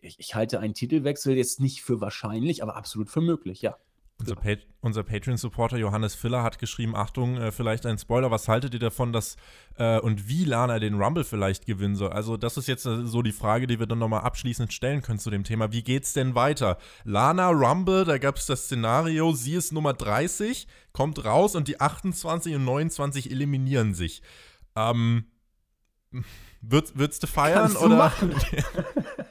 ich, 0.00 0.18
ich 0.18 0.34
halte 0.34 0.58
einen 0.60 0.72
Titelwechsel 0.72 1.36
jetzt 1.36 1.60
nicht 1.60 1.82
für 1.82 2.00
wahrscheinlich, 2.00 2.62
aber 2.62 2.76
absolut 2.76 3.10
für 3.10 3.20
möglich, 3.20 3.60
ja. 3.60 3.76
Unser, 4.20 4.36
pa 4.36 4.56
unser 4.82 5.02
Patreon-Supporter 5.02 5.78
Johannes 5.78 6.14
Filler 6.14 6.42
hat 6.42 6.58
geschrieben: 6.58 6.94
Achtung, 6.94 7.38
äh, 7.38 7.50
vielleicht 7.50 7.86
ein 7.86 7.98
Spoiler. 7.98 8.30
Was 8.30 8.48
haltet 8.48 8.74
ihr 8.74 8.80
davon, 8.80 9.12
dass 9.12 9.36
äh, 9.78 9.98
und 9.98 10.28
wie 10.28 10.44
Lana 10.44 10.78
den 10.78 11.00
Rumble 11.00 11.24
vielleicht 11.24 11.64
gewinnen 11.66 11.96
soll? 11.96 12.10
Also, 12.10 12.36
das 12.36 12.56
ist 12.56 12.68
jetzt 12.68 12.84
äh, 12.84 13.06
so 13.06 13.22
die 13.22 13.32
Frage, 13.32 13.66
die 13.66 13.78
wir 13.78 13.86
dann 13.86 13.98
nochmal 13.98 14.20
abschließend 14.20 14.72
stellen 14.72 15.00
können 15.00 15.18
zu 15.18 15.30
dem 15.30 15.42
Thema. 15.42 15.72
Wie 15.72 15.82
geht's 15.82 16.12
denn 16.12 16.34
weiter? 16.34 16.76
Lana 17.04 17.48
Rumble, 17.48 18.04
da 18.04 18.18
gab 18.18 18.36
es 18.36 18.46
das 18.46 18.64
Szenario: 18.64 19.32
sie 19.32 19.54
ist 19.54 19.72
Nummer 19.72 19.94
30, 19.94 20.66
kommt 20.92 21.24
raus 21.24 21.54
und 21.56 21.66
die 21.66 21.80
28 21.80 22.54
und 22.54 22.64
29 22.64 23.30
eliminieren 23.30 23.94
sich. 23.94 24.22
Ähm. 24.76 25.24
Würd, 26.62 26.98
würdest 26.98 27.22
du 27.22 27.26
feiern? 27.26 27.72
Kannst 27.72 27.82
du 27.82 27.88
Machen. 27.88 28.34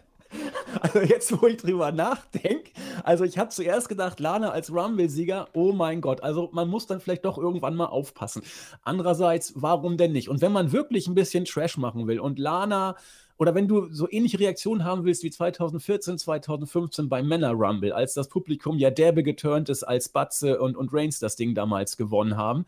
Also 0.82 1.00
jetzt, 1.00 1.42
wo 1.42 1.48
ich 1.48 1.58
drüber 1.58 1.92
nachdenke, 1.92 2.72
also 3.04 3.24
ich 3.24 3.38
habe 3.38 3.50
zuerst 3.50 3.90
gedacht, 3.90 4.20
Lana 4.20 4.52
als 4.52 4.72
Rumble-Sieger, 4.72 5.50
oh 5.54 5.74
mein 5.74 6.02
Gott, 6.02 6.24
also 6.24 6.50
man 6.52 6.70
muss 6.70 6.88
dann 6.88 7.00
vielleicht 7.00 7.26
doch 7.26 7.38
irgendwann 7.38 7.76
mal 7.76 7.88
aufpassen. 7.88 8.44
Andererseits, 8.84 9.54
warum 9.56 9.98
denn 9.98 10.12
nicht? 10.12 10.30
Und 10.30 10.42
wenn 10.42 10.52
man 10.52 10.72
wirklich 10.72 11.08
ein 11.08 11.16
bisschen 11.16 11.46
Trash 11.46 11.78
machen 11.78 12.08
will 12.08 12.20
und 12.20 12.40
Lana 12.40 12.96
oder 13.38 13.56
wenn 13.56 13.68
du 13.68 13.88
so 13.92 14.08
ähnliche 14.10 14.40
Reaktionen 14.40 14.84
haben 14.84 15.06
willst 15.06 15.24
wie 15.24 15.32
2014, 15.32 16.18
2015 16.18 17.08
beim 17.08 17.28
Männer 17.28 17.52
Rumble, 17.52 17.94
als 17.94 18.14
das 18.14 18.28
Publikum 18.28 18.78
ja 18.78 18.90
derbe 18.90 19.24
geturnt 19.24 19.70
ist, 19.70 19.84
als 19.84 20.10
Batze 20.10 20.60
und, 20.60 20.76
und 20.76 20.94
Reigns 20.94 21.20
das 21.20 21.38
Ding 21.38 21.56
damals 21.56 21.96
gewonnen 21.96 22.36
haben, 22.36 22.66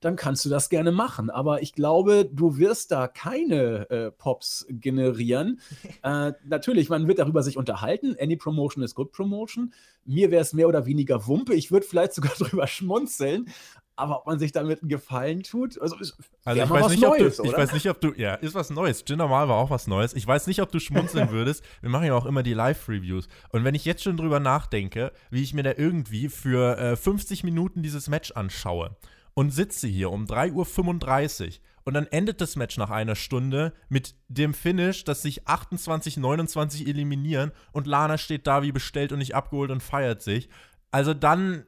dann 0.00 0.16
kannst 0.16 0.44
du 0.44 0.48
das 0.48 0.68
gerne 0.70 0.92
machen. 0.92 1.30
Aber 1.30 1.62
ich 1.62 1.74
glaube, 1.74 2.28
du 2.30 2.56
wirst 2.56 2.90
da 2.90 3.06
keine 3.06 3.88
äh, 3.90 4.10
Pops 4.10 4.66
generieren. 4.68 5.60
äh, 6.02 6.32
natürlich, 6.44 6.88
man 6.88 7.06
wird 7.06 7.18
darüber 7.18 7.42
sich 7.42 7.56
unterhalten. 7.56 8.16
Any 8.20 8.36
Promotion 8.36 8.82
is 8.82 8.94
good 8.94 9.12
Promotion. 9.12 9.72
Mir 10.04 10.30
wäre 10.30 10.42
es 10.42 10.52
mehr 10.52 10.68
oder 10.68 10.86
weniger 10.86 11.26
Wumpe. 11.26 11.54
Ich 11.54 11.70
würde 11.70 11.86
vielleicht 11.86 12.14
sogar 12.14 12.32
drüber 12.38 12.66
schmunzeln. 12.66 13.48
Aber 13.96 14.20
ob 14.20 14.26
man 14.26 14.38
sich 14.38 14.50
damit 14.50 14.80
einen 14.80 14.88
Gefallen 14.88 15.42
tut, 15.42 15.78
also, 15.78 15.94
ist, 15.98 16.16
also 16.44 16.62
ich 16.62 16.70
weiß, 16.70 16.88
nicht, 16.88 17.02
Neues, 17.02 17.36
du, 17.36 17.42
ich 17.42 17.52
weiß 17.52 17.74
nicht, 17.74 17.90
ob 17.90 18.00
du, 18.00 18.14
ja, 18.16 18.32
ist 18.36 18.54
was 18.54 18.70
Neues. 18.70 19.04
Jinder 19.06 19.28
Mal 19.28 19.46
war 19.50 19.56
auch 19.56 19.68
was 19.68 19.88
Neues. 19.88 20.14
Ich 20.14 20.26
weiß 20.26 20.46
nicht, 20.46 20.62
ob 20.62 20.72
du 20.72 20.78
schmunzeln 20.78 21.30
würdest. 21.32 21.62
Wir 21.82 21.90
machen 21.90 22.06
ja 22.06 22.14
auch 22.14 22.24
immer 22.24 22.42
die 22.42 22.54
Live-Reviews. 22.54 23.28
Und 23.50 23.64
wenn 23.64 23.74
ich 23.74 23.84
jetzt 23.84 24.02
schon 24.02 24.16
drüber 24.16 24.40
nachdenke, 24.40 25.12
wie 25.30 25.42
ich 25.42 25.52
mir 25.52 25.64
da 25.64 25.74
irgendwie 25.76 26.30
für 26.30 26.78
äh, 26.78 26.96
50 26.96 27.44
Minuten 27.44 27.82
dieses 27.82 28.08
Match 28.08 28.32
anschaue 28.32 28.96
und 29.34 29.50
sitze 29.50 29.86
hier 29.86 30.10
um 30.10 30.24
3.35 30.24 31.46
Uhr 31.46 31.52
und 31.84 31.94
dann 31.94 32.06
endet 32.06 32.40
das 32.40 32.56
Match 32.56 32.76
nach 32.76 32.90
einer 32.90 33.16
Stunde 33.16 33.72
mit 33.88 34.14
dem 34.28 34.54
Finish, 34.54 35.04
dass 35.04 35.22
sich 35.22 35.48
28, 35.48 36.18
29 36.18 36.86
eliminieren 36.86 37.52
und 37.72 37.86
Lana 37.86 38.18
steht 38.18 38.46
da 38.46 38.62
wie 38.62 38.72
bestellt 38.72 39.12
und 39.12 39.18
nicht 39.18 39.34
abgeholt 39.34 39.70
und 39.70 39.82
feiert 39.82 40.22
sich. 40.22 40.48
Also 40.90 41.14
dann 41.14 41.64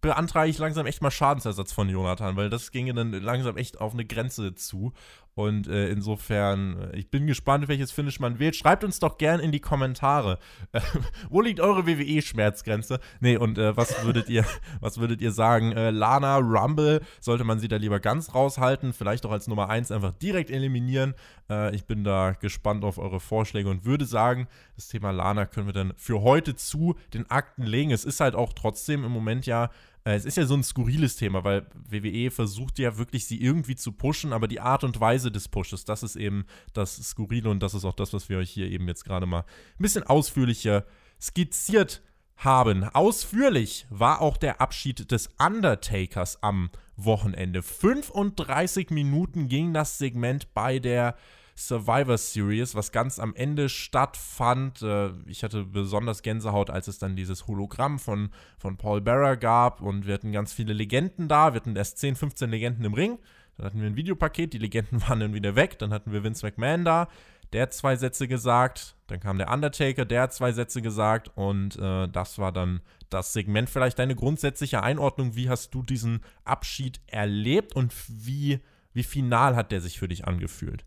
beantrage 0.00 0.50
ich 0.50 0.58
langsam 0.58 0.86
echt 0.86 1.02
mal 1.02 1.10
Schadensersatz 1.10 1.72
von 1.72 1.88
Jonathan, 1.88 2.36
weil 2.36 2.50
das 2.50 2.70
ginge 2.70 2.94
dann 2.94 3.12
langsam 3.12 3.56
echt 3.56 3.80
auf 3.80 3.92
eine 3.92 4.04
Grenze 4.04 4.54
zu. 4.54 4.92
Und 5.34 5.68
äh, 5.68 5.88
insofern, 5.90 6.90
äh, 6.92 6.96
ich 6.96 7.10
bin 7.10 7.26
gespannt, 7.26 7.68
welches 7.68 7.92
Finish 7.92 8.18
man 8.18 8.38
wählt. 8.38 8.56
Schreibt 8.56 8.82
uns 8.82 8.98
doch 8.98 9.18
gern 9.18 9.38
in 9.38 9.52
die 9.52 9.60
Kommentare. 9.60 10.38
Äh, 10.72 10.80
wo 11.30 11.40
liegt 11.40 11.60
eure 11.60 11.86
WWE-Schmerzgrenze? 11.86 12.98
Nee, 13.20 13.36
und 13.36 13.56
äh, 13.56 13.76
was 13.76 14.04
würdet 14.04 14.28
ihr, 14.28 14.44
was 14.80 14.98
würdet 14.98 15.20
ihr 15.20 15.30
sagen? 15.30 15.72
Äh, 15.72 15.90
Lana 15.90 16.38
Rumble, 16.38 17.00
sollte 17.20 17.44
man 17.44 17.60
sie 17.60 17.68
da 17.68 17.76
lieber 17.76 18.00
ganz 18.00 18.34
raushalten? 18.34 18.92
Vielleicht 18.92 19.24
auch 19.26 19.30
als 19.30 19.46
Nummer 19.46 19.70
1 19.70 19.92
einfach 19.92 20.12
direkt 20.12 20.50
eliminieren. 20.50 21.14
Äh, 21.48 21.74
ich 21.74 21.84
bin 21.84 22.02
da 22.02 22.32
gespannt 22.32 22.84
auf 22.84 22.98
eure 22.98 23.20
Vorschläge 23.20 23.70
und 23.70 23.84
würde 23.84 24.06
sagen, 24.06 24.48
das 24.74 24.88
Thema 24.88 25.10
Lana 25.10 25.46
können 25.46 25.66
wir 25.66 25.72
dann 25.72 25.92
für 25.96 26.22
heute 26.22 26.56
zu 26.56 26.96
den 27.14 27.30
Akten 27.30 27.62
legen. 27.62 27.90
Es 27.90 28.04
ist 28.04 28.20
halt 28.20 28.34
auch 28.34 28.52
trotzdem 28.52 29.04
im 29.04 29.12
Moment 29.12 29.46
ja 29.46 29.70
es 30.16 30.24
ist 30.24 30.36
ja 30.36 30.46
so 30.46 30.54
ein 30.54 30.62
skurriles 30.62 31.16
Thema, 31.16 31.44
weil 31.44 31.66
WWE 31.74 32.30
versucht 32.30 32.78
ja 32.78 32.98
wirklich, 32.98 33.26
sie 33.26 33.40
irgendwie 33.40 33.76
zu 33.76 33.92
pushen, 33.92 34.32
aber 34.32 34.48
die 34.48 34.60
Art 34.60 34.84
und 34.84 35.00
Weise 35.00 35.30
des 35.32 35.48
Pushes, 35.48 35.84
das 35.84 36.02
ist 36.02 36.16
eben 36.16 36.46
das 36.72 36.96
Skurrile 36.96 37.50
und 37.50 37.62
das 37.62 37.74
ist 37.74 37.84
auch 37.84 37.94
das, 37.94 38.12
was 38.12 38.28
wir 38.28 38.38
euch 38.38 38.50
hier 38.50 38.70
eben 38.70 38.86
jetzt 38.86 39.04
gerade 39.04 39.26
mal 39.26 39.40
ein 39.40 39.82
bisschen 39.82 40.04
ausführlicher 40.04 40.84
skizziert 41.20 42.02
haben. 42.36 42.84
Ausführlich 42.84 43.86
war 43.90 44.20
auch 44.20 44.36
der 44.36 44.60
Abschied 44.60 45.10
des 45.10 45.30
Undertakers 45.38 46.42
am 46.42 46.70
Wochenende. 46.96 47.62
35 47.62 48.90
Minuten 48.90 49.48
ging 49.48 49.72
das 49.72 49.98
Segment 49.98 50.54
bei 50.54 50.78
der 50.78 51.16
Survivor 51.58 52.16
Series, 52.16 52.76
was 52.76 52.92
ganz 52.92 53.18
am 53.18 53.34
Ende 53.34 53.68
stattfand. 53.68 54.80
Äh, 54.82 55.10
ich 55.26 55.42
hatte 55.42 55.64
besonders 55.64 56.22
Gänsehaut, 56.22 56.70
als 56.70 56.86
es 56.86 56.98
dann 56.98 57.16
dieses 57.16 57.48
Hologramm 57.48 57.98
von, 57.98 58.30
von 58.58 58.76
Paul 58.76 59.00
Bearer 59.00 59.36
gab 59.36 59.82
und 59.82 60.06
wir 60.06 60.14
hatten 60.14 60.30
ganz 60.30 60.52
viele 60.52 60.72
Legenden 60.72 61.26
da. 61.26 61.52
Wir 61.52 61.60
hatten 61.60 61.74
erst 61.74 61.98
10, 61.98 62.14
15 62.14 62.50
Legenden 62.50 62.84
im 62.84 62.94
Ring. 62.94 63.18
Dann 63.56 63.66
hatten 63.66 63.80
wir 63.80 63.88
ein 63.88 63.96
Videopaket, 63.96 64.52
die 64.52 64.58
Legenden 64.58 65.02
waren 65.08 65.18
dann 65.18 65.34
wieder 65.34 65.56
weg. 65.56 65.78
Dann 65.80 65.92
hatten 65.92 66.12
wir 66.12 66.22
Vince 66.22 66.46
McMahon 66.46 66.84
da, 66.84 67.08
der 67.52 67.62
hat 67.62 67.74
zwei 67.74 67.96
Sätze 67.96 68.28
gesagt. 68.28 68.96
Dann 69.08 69.18
kam 69.18 69.38
der 69.38 69.50
Undertaker, 69.50 70.04
der 70.04 70.22
hat 70.22 70.34
zwei 70.34 70.52
Sätze 70.52 70.80
gesagt. 70.80 71.32
Und 71.34 71.76
äh, 71.76 72.06
das 72.08 72.38
war 72.38 72.52
dann 72.52 72.82
das 73.10 73.32
Segment. 73.32 73.68
Vielleicht 73.68 73.98
deine 73.98 74.14
grundsätzliche 74.14 74.82
Einordnung. 74.82 75.34
Wie 75.34 75.48
hast 75.48 75.74
du 75.74 75.82
diesen 75.82 76.20
Abschied 76.44 77.00
erlebt 77.06 77.74
und 77.74 77.92
wie, 78.06 78.60
wie 78.92 79.02
final 79.02 79.56
hat 79.56 79.72
der 79.72 79.80
sich 79.80 79.98
für 79.98 80.08
dich 80.08 80.24
angefühlt? 80.26 80.84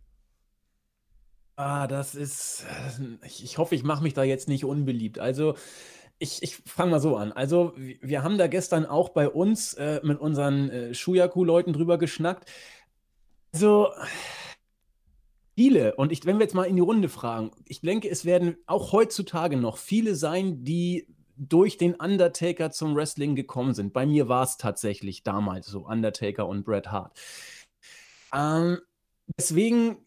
Ah, 1.63 1.85
das 1.85 2.15
ist 2.15 2.65
ich 3.23 3.43
ich 3.43 3.57
hoffe, 3.59 3.75
ich 3.75 3.83
mache 3.83 4.01
mich 4.01 4.15
da 4.15 4.23
jetzt 4.23 4.47
nicht 4.47 4.65
unbeliebt. 4.65 5.19
Also, 5.19 5.53
ich 6.19 6.41
ich 6.41 6.55
fange 6.55 6.91
mal 6.91 6.99
so 6.99 7.17
an. 7.17 7.31
Also, 7.33 7.73
wir 7.77 8.23
haben 8.23 8.39
da 8.39 8.47
gestern 8.47 8.85
auch 8.87 9.09
bei 9.09 9.29
uns, 9.29 9.75
äh, 9.75 9.99
mit 10.03 10.19
unseren, 10.19 10.69
äh, 10.71 10.93
Shuyaku-Leuten 10.95 11.73
drüber 11.73 11.99
geschnackt. 11.99 12.49
So 13.53 13.89
viele 15.57 15.95
und 15.95 16.11
ich 16.11 16.25
wenn 16.25 16.37
wir 16.37 16.43
jetzt 16.45 16.55
mal 16.55 16.63
in 16.63 16.75
die 16.75 16.81
Runde 16.81 17.09
fragen, 17.09 17.51
ich 17.65 17.81
denke, 17.81 18.09
es 18.09 18.25
werden 18.25 18.57
auch 18.65 18.91
heutzutage 18.91 19.57
noch 19.57 19.77
viele 19.77 20.15
sein, 20.15 20.63
die 20.63 21.07
durch 21.37 21.77
den 21.77 21.95
Undertaker 21.95 22.71
zum 22.71 22.95
Wrestling 22.95 23.35
gekommen 23.35 23.73
sind. 23.73 23.93
Bei 23.93 24.05
mir 24.05 24.27
war 24.29 24.43
es 24.43 24.57
tatsächlich 24.57 25.23
damals 25.23 25.67
so, 25.67 25.85
Undertaker 25.87 26.47
und 26.47 26.63
Bret 26.65 26.91
Hart. 26.91 27.19
Ähm, 28.33 28.79
deswegen 29.37 29.97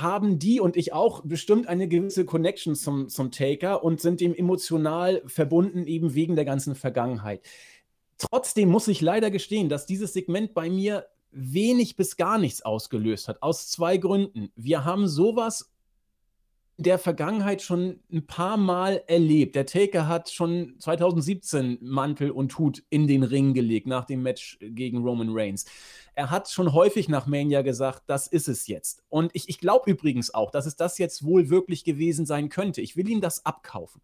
haben 0.00 0.38
die 0.38 0.60
und 0.60 0.76
ich 0.76 0.92
auch 0.92 1.22
bestimmt 1.24 1.66
eine 1.66 1.88
gewisse 1.88 2.24
Connection 2.24 2.74
zum, 2.74 3.08
zum 3.08 3.30
Taker 3.30 3.84
und 3.84 4.00
sind 4.00 4.20
ihm 4.20 4.34
emotional 4.34 5.22
verbunden, 5.26 5.86
eben 5.86 6.14
wegen 6.14 6.36
der 6.36 6.44
ganzen 6.44 6.74
Vergangenheit. 6.74 7.40
Trotzdem 8.18 8.70
muss 8.70 8.88
ich 8.88 9.00
leider 9.00 9.30
gestehen, 9.30 9.68
dass 9.68 9.86
dieses 9.86 10.12
Segment 10.12 10.54
bei 10.54 10.70
mir 10.70 11.06
wenig 11.30 11.96
bis 11.96 12.16
gar 12.16 12.38
nichts 12.38 12.62
ausgelöst 12.62 13.28
hat. 13.28 13.42
Aus 13.42 13.68
zwei 13.68 13.98
Gründen. 13.98 14.50
Wir 14.56 14.84
haben 14.84 15.06
sowas 15.06 15.70
der 16.78 16.98
Vergangenheit 16.98 17.62
schon 17.62 18.00
ein 18.12 18.26
paar 18.26 18.58
Mal 18.58 19.02
erlebt. 19.06 19.54
Der 19.54 19.64
Taker 19.64 20.06
hat 20.06 20.30
schon 20.30 20.74
2017 20.78 21.78
Mantel 21.80 22.30
und 22.30 22.58
Hut 22.58 22.82
in 22.90 23.06
den 23.06 23.22
Ring 23.22 23.54
gelegt 23.54 23.86
nach 23.86 24.04
dem 24.04 24.22
Match 24.22 24.58
gegen 24.60 24.98
Roman 24.98 25.30
Reigns. 25.30 25.64
Er 26.14 26.30
hat 26.30 26.50
schon 26.50 26.74
häufig 26.74 27.08
nach 27.08 27.26
Mania 27.26 27.62
gesagt, 27.62 28.02
das 28.06 28.26
ist 28.26 28.48
es 28.48 28.66
jetzt. 28.66 29.02
Und 29.08 29.30
ich, 29.34 29.48
ich 29.48 29.58
glaube 29.58 29.90
übrigens 29.90 30.34
auch, 30.34 30.50
dass 30.50 30.66
es 30.66 30.76
das 30.76 30.98
jetzt 30.98 31.24
wohl 31.24 31.48
wirklich 31.48 31.82
gewesen 31.82 32.26
sein 32.26 32.50
könnte. 32.50 32.82
Ich 32.82 32.96
will 32.96 33.08
ihm 33.08 33.22
das 33.22 33.46
abkaufen. 33.46 34.02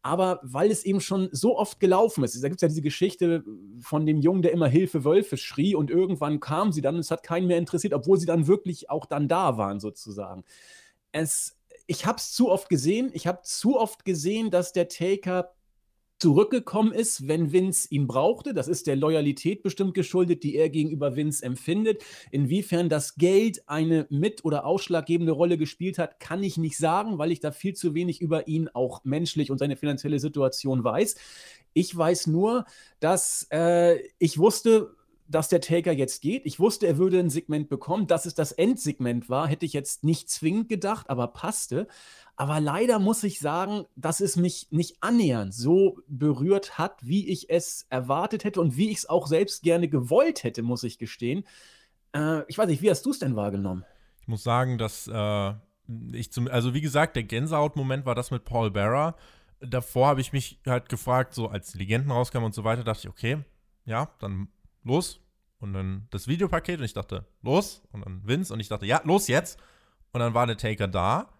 Aber 0.00 0.38
weil 0.42 0.70
es 0.70 0.84
eben 0.84 1.00
schon 1.00 1.30
so 1.32 1.58
oft 1.58 1.80
gelaufen 1.80 2.22
ist, 2.24 2.40
da 2.44 2.48
gibt 2.48 2.58
es 2.58 2.62
ja 2.62 2.68
diese 2.68 2.82
Geschichte 2.82 3.42
von 3.80 4.04
dem 4.04 4.20
Jungen, 4.20 4.42
der 4.42 4.52
immer 4.52 4.68
Hilfe 4.68 5.02
Wölfe 5.02 5.38
schrie 5.38 5.74
und 5.74 5.90
irgendwann 5.90 6.40
kam 6.40 6.72
sie 6.72 6.82
dann 6.82 6.96
und 6.96 7.00
es 7.00 7.10
hat 7.10 7.22
keinen 7.22 7.46
mehr 7.46 7.56
interessiert, 7.56 7.94
obwohl 7.94 8.18
sie 8.18 8.26
dann 8.26 8.46
wirklich 8.46 8.90
auch 8.90 9.06
dann 9.06 9.28
da 9.28 9.56
waren 9.56 9.80
sozusagen. 9.80 10.44
Es 11.10 11.56
ich 11.86 12.06
habe 12.06 12.18
es 12.18 12.32
zu 12.32 12.50
oft 12.50 12.68
gesehen. 12.68 13.10
Ich 13.12 13.26
habe 13.26 13.40
zu 13.42 13.78
oft 13.78 14.04
gesehen, 14.04 14.50
dass 14.50 14.72
der 14.72 14.88
Taker 14.88 15.54
zurückgekommen 16.18 16.92
ist, 16.92 17.28
wenn 17.28 17.52
Vince 17.52 17.88
ihn 17.90 18.06
brauchte. 18.06 18.54
Das 18.54 18.68
ist 18.68 18.86
der 18.86 18.96
Loyalität 18.96 19.62
bestimmt 19.62 19.94
geschuldet, 19.94 20.42
die 20.42 20.54
er 20.54 20.70
gegenüber 20.70 21.16
Vince 21.16 21.44
empfindet. 21.44 22.02
Inwiefern 22.30 22.88
das 22.88 23.16
Geld 23.16 23.68
eine 23.68 24.06
mit- 24.10 24.44
oder 24.44 24.64
ausschlaggebende 24.64 25.32
Rolle 25.32 25.58
gespielt 25.58 25.98
hat, 25.98 26.20
kann 26.20 26.42
ich 26.42 26.56
nicht 26.56 26.78
sagen, 26.78 27.18
weil 27.18 27.32
ich 27.32 27.40
da 27.40 27.50
viel 27.52 27.74
zu 27.74 27.94
wenig 27.94 28.20
über 28.20 28.48
ihn 28.48 28.68
auch 28.72 29.04
menschlich 29.04 29.50
und 29.50 29.58
seine 29.58 29.76
finanzielle 29.76 30.18
Situation 30.18 30.84
weiß. 30.84 31.16
Ich 31.74 31.94
weiß 31.94 32.28
nur, 32.28 32.64
dass 33.00 33.46
äh, 33.50 33.98
ich 34.18 34.38
wusste, 34.38 34.94
dass 35.26 35.48
der 35.48 35.60
Taker 35.60 35.92
jetzt 35.92 36.20
geht. 36.20 36.44
Ich 36.44 36.60
wusste, 36.60 36.86
er 36.86 36.98
würde 36.98 37.18
ein 37.18 37.30
Segment 37.30 37.68
bekommen. 37.68 38.06
Dass 38.06 38.26
es 38.26 38.34
das 38.34 38.52
Endsegment 38.52 39.28
war, 39.28 39.48
hätte 39.48 39.64
ich 39.64 39.72
jetzt 39.72 40.04
nicht 40.04 40.28
zwingend 40.28 40.68
gedacht, 40.68 41.08
aber 41.08 41.28
passte. 41.28 41.88
Aber 42.36 42.60
leider 42.60 42.98
muss 42.98 43.22
ich 43.22 43.38
sagen, 43.38 43.84
dass 43.96 44.20
es 44.20 44.36
mich 44.36 44.68
nicht 44.70 44.96
annähernd 45.00 45.54
so 45.54 46.00
berührt 46.08 46.78
hat, 46.78 46.98
wie 47.02 47.28
ich 47.28 47.48
es 47.48 47.86
erwartet 47.90 48.44
hätte 48.44 48.60
und 48.60 48.76
wie 48.76 48.90
ich 48.90 48.98
es 48.98 49.08
auch 49.08 49.26
selbst 49.26 49.62
gerne 49.62 49.88
gewollt 49.88 50.44
hätte, 50.44 50.62
muss 50.62 50.82
ich 50.82 50.98
gestehen. 50.98 51.44
Äh, 52.14 52.42
ich 52.48 52.58
weiß 52.58 52.66
nicht, 52.66 52.82
wie 52.82 52.90
hast 52.90 53.06
du 53.06 53.10
es 53.10 53.18
denn 53.18 53.36
wahrgenommen? 53.36 53.84
Ich 54.20 54.28
muss 54.28 54.42
sagen, 54.42 54.78
dass 54.78 55.06
äh, 55.06 55.52
ich 56.12 56.32
zum, 56.32 56.48
also 56.48 56.74
wie 56.74 56.80
gesagt, 56.80 57.16
der 57.16 57.24
Gänsehaut-Moment 57.24 58.04
war 58.04 58.14
das 58.14 58.30
mit 58.30 58.44
Paul 58.44 58.70
Bearer. 58.70 59.16
Davor 59.60 60.08
habe 60.08 60.20
ich 60.20 60.32
mich 60.32 60.60
halt 60.66 60.88
gefragt, 60.88 61.34
so 61.34 61.48
als 61.48 61.72
die 61.72 61.78
Legenden 61.78 62.10
rauskamen 62.10 62.46
und 62.46 62.54
so 62.54 62.64
weiter, 62.64 62.84
dachte 62.84 63.02
ich, 63.04 63.08
okay, 63.08 63.38
ja, 63.84 64.10
dann 64.18 64.48
los. 64.84 65.20
Und 65.58 65.72
dann 65.72 66.06
das 66.10 66.28
Videopaket 66.28 66.78
und 66.78 66.84
ich 66.84 66.92
dachte, 66.92 67.26
los. 67.42 67.82
Und 67.92 68.04
dann 68.04 68.26
Vince 68.26 68.52
und 68.52 68.60
ich 68.60 68.68
dachte, 68.68 68.86
ja, 68.86 69.00
los 69.04 69.28
jetzt. 69.28 69.58
Und 70.12 70.20
dann 70.20 70.34
war 70.34 70.46
der 70.46 70.56
Taker 70.56 70.88
da 70.88 71.32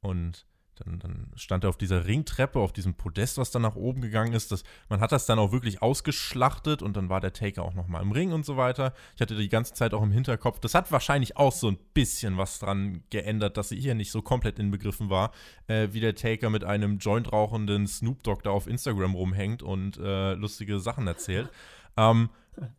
und 0.00 0.46
dann, 0.76 0.98
dann, 0.98 1.32
stand 1.36 1.64
er 1.64 1.70
auf 1.70 1.78
dieser 1.78 2.06
Ringtreppe, 2.06 2.58
auf 2.58 2.72
diesem 2.72 2.94
Podest, 2.94 3.38
was 3.38 3.50
dann 3.50 3.62
nach 3.62 3.76
oben 3.76 4.00
gegangen 4.00 4.32
ist. 4.32 4.52
Das, 4.52 4.62
man 4.88 5.00
hat 5.00 5.12
das 5.12 5.26
dann 5.26 5.38
auch 5.38 5.52
wirklich 5.52 5.82
ausgeschlachtet 5.82 6.82
und 6.82 6.96
dann 6.96 7.08
war 7.08 7.20
der 7.20 7.32
Taker 7.32 7.62
auch 7.62 7.74
nochmal 7.74 8.02
im 8.02 8.12
Ring 8.12 8.32
und 8.32 8.44
so 8.44 8.56
weiter. 8.56 8.92
Ich 9.14 9.22
hatte 9.22 9.36
die 9.36 9.48
ganze 9.48 9.74
Zeit 9.74 9.94
auch 9.94 10.02
im 10.02 10.12
Hinterkopf, 10.12 10.60
das 10.60 10.74
hat 10.74 10.92
wahrscheinlich 10.92 11.36
auch 11.36 11.52
so 11.52 11.68
ein 11.68 11.78
bisschen 11.94 12.36
was 12.36 12.58
dran 12.58 13.02
geändert, 13.10 13.56
dass 13.56 13.70
sie 13.70 13.80
hier 13.80 13.94
nicht 13.94 14.10
so 14.10 14.22
komplett 14.22 14.58
inbegriffen 14.58 15.08
war, 15.10 15.32
äh, 15.66 15.88
wie 15.92 16.00
der 16.00 16.14
Taker 16.14 16.50
mit 16.50 16.64
einem 16.64 16.98
Joint 16.98 17.32
rauchenden 17.32 17.86
Snoop 17.86 18.22
Dogg 18.22 18.42
da 18.42 18.50
auf 18.50 18.66
Instagram 18.66 19.14
rumhängt 19.14 19.62
und 19.62 19.96
äh, 19.96 20.34
lustige 20.34 20.78
Sachen 20.78 21.06
erzählt. 21.06 21.50
Ähm, 21.96 22.28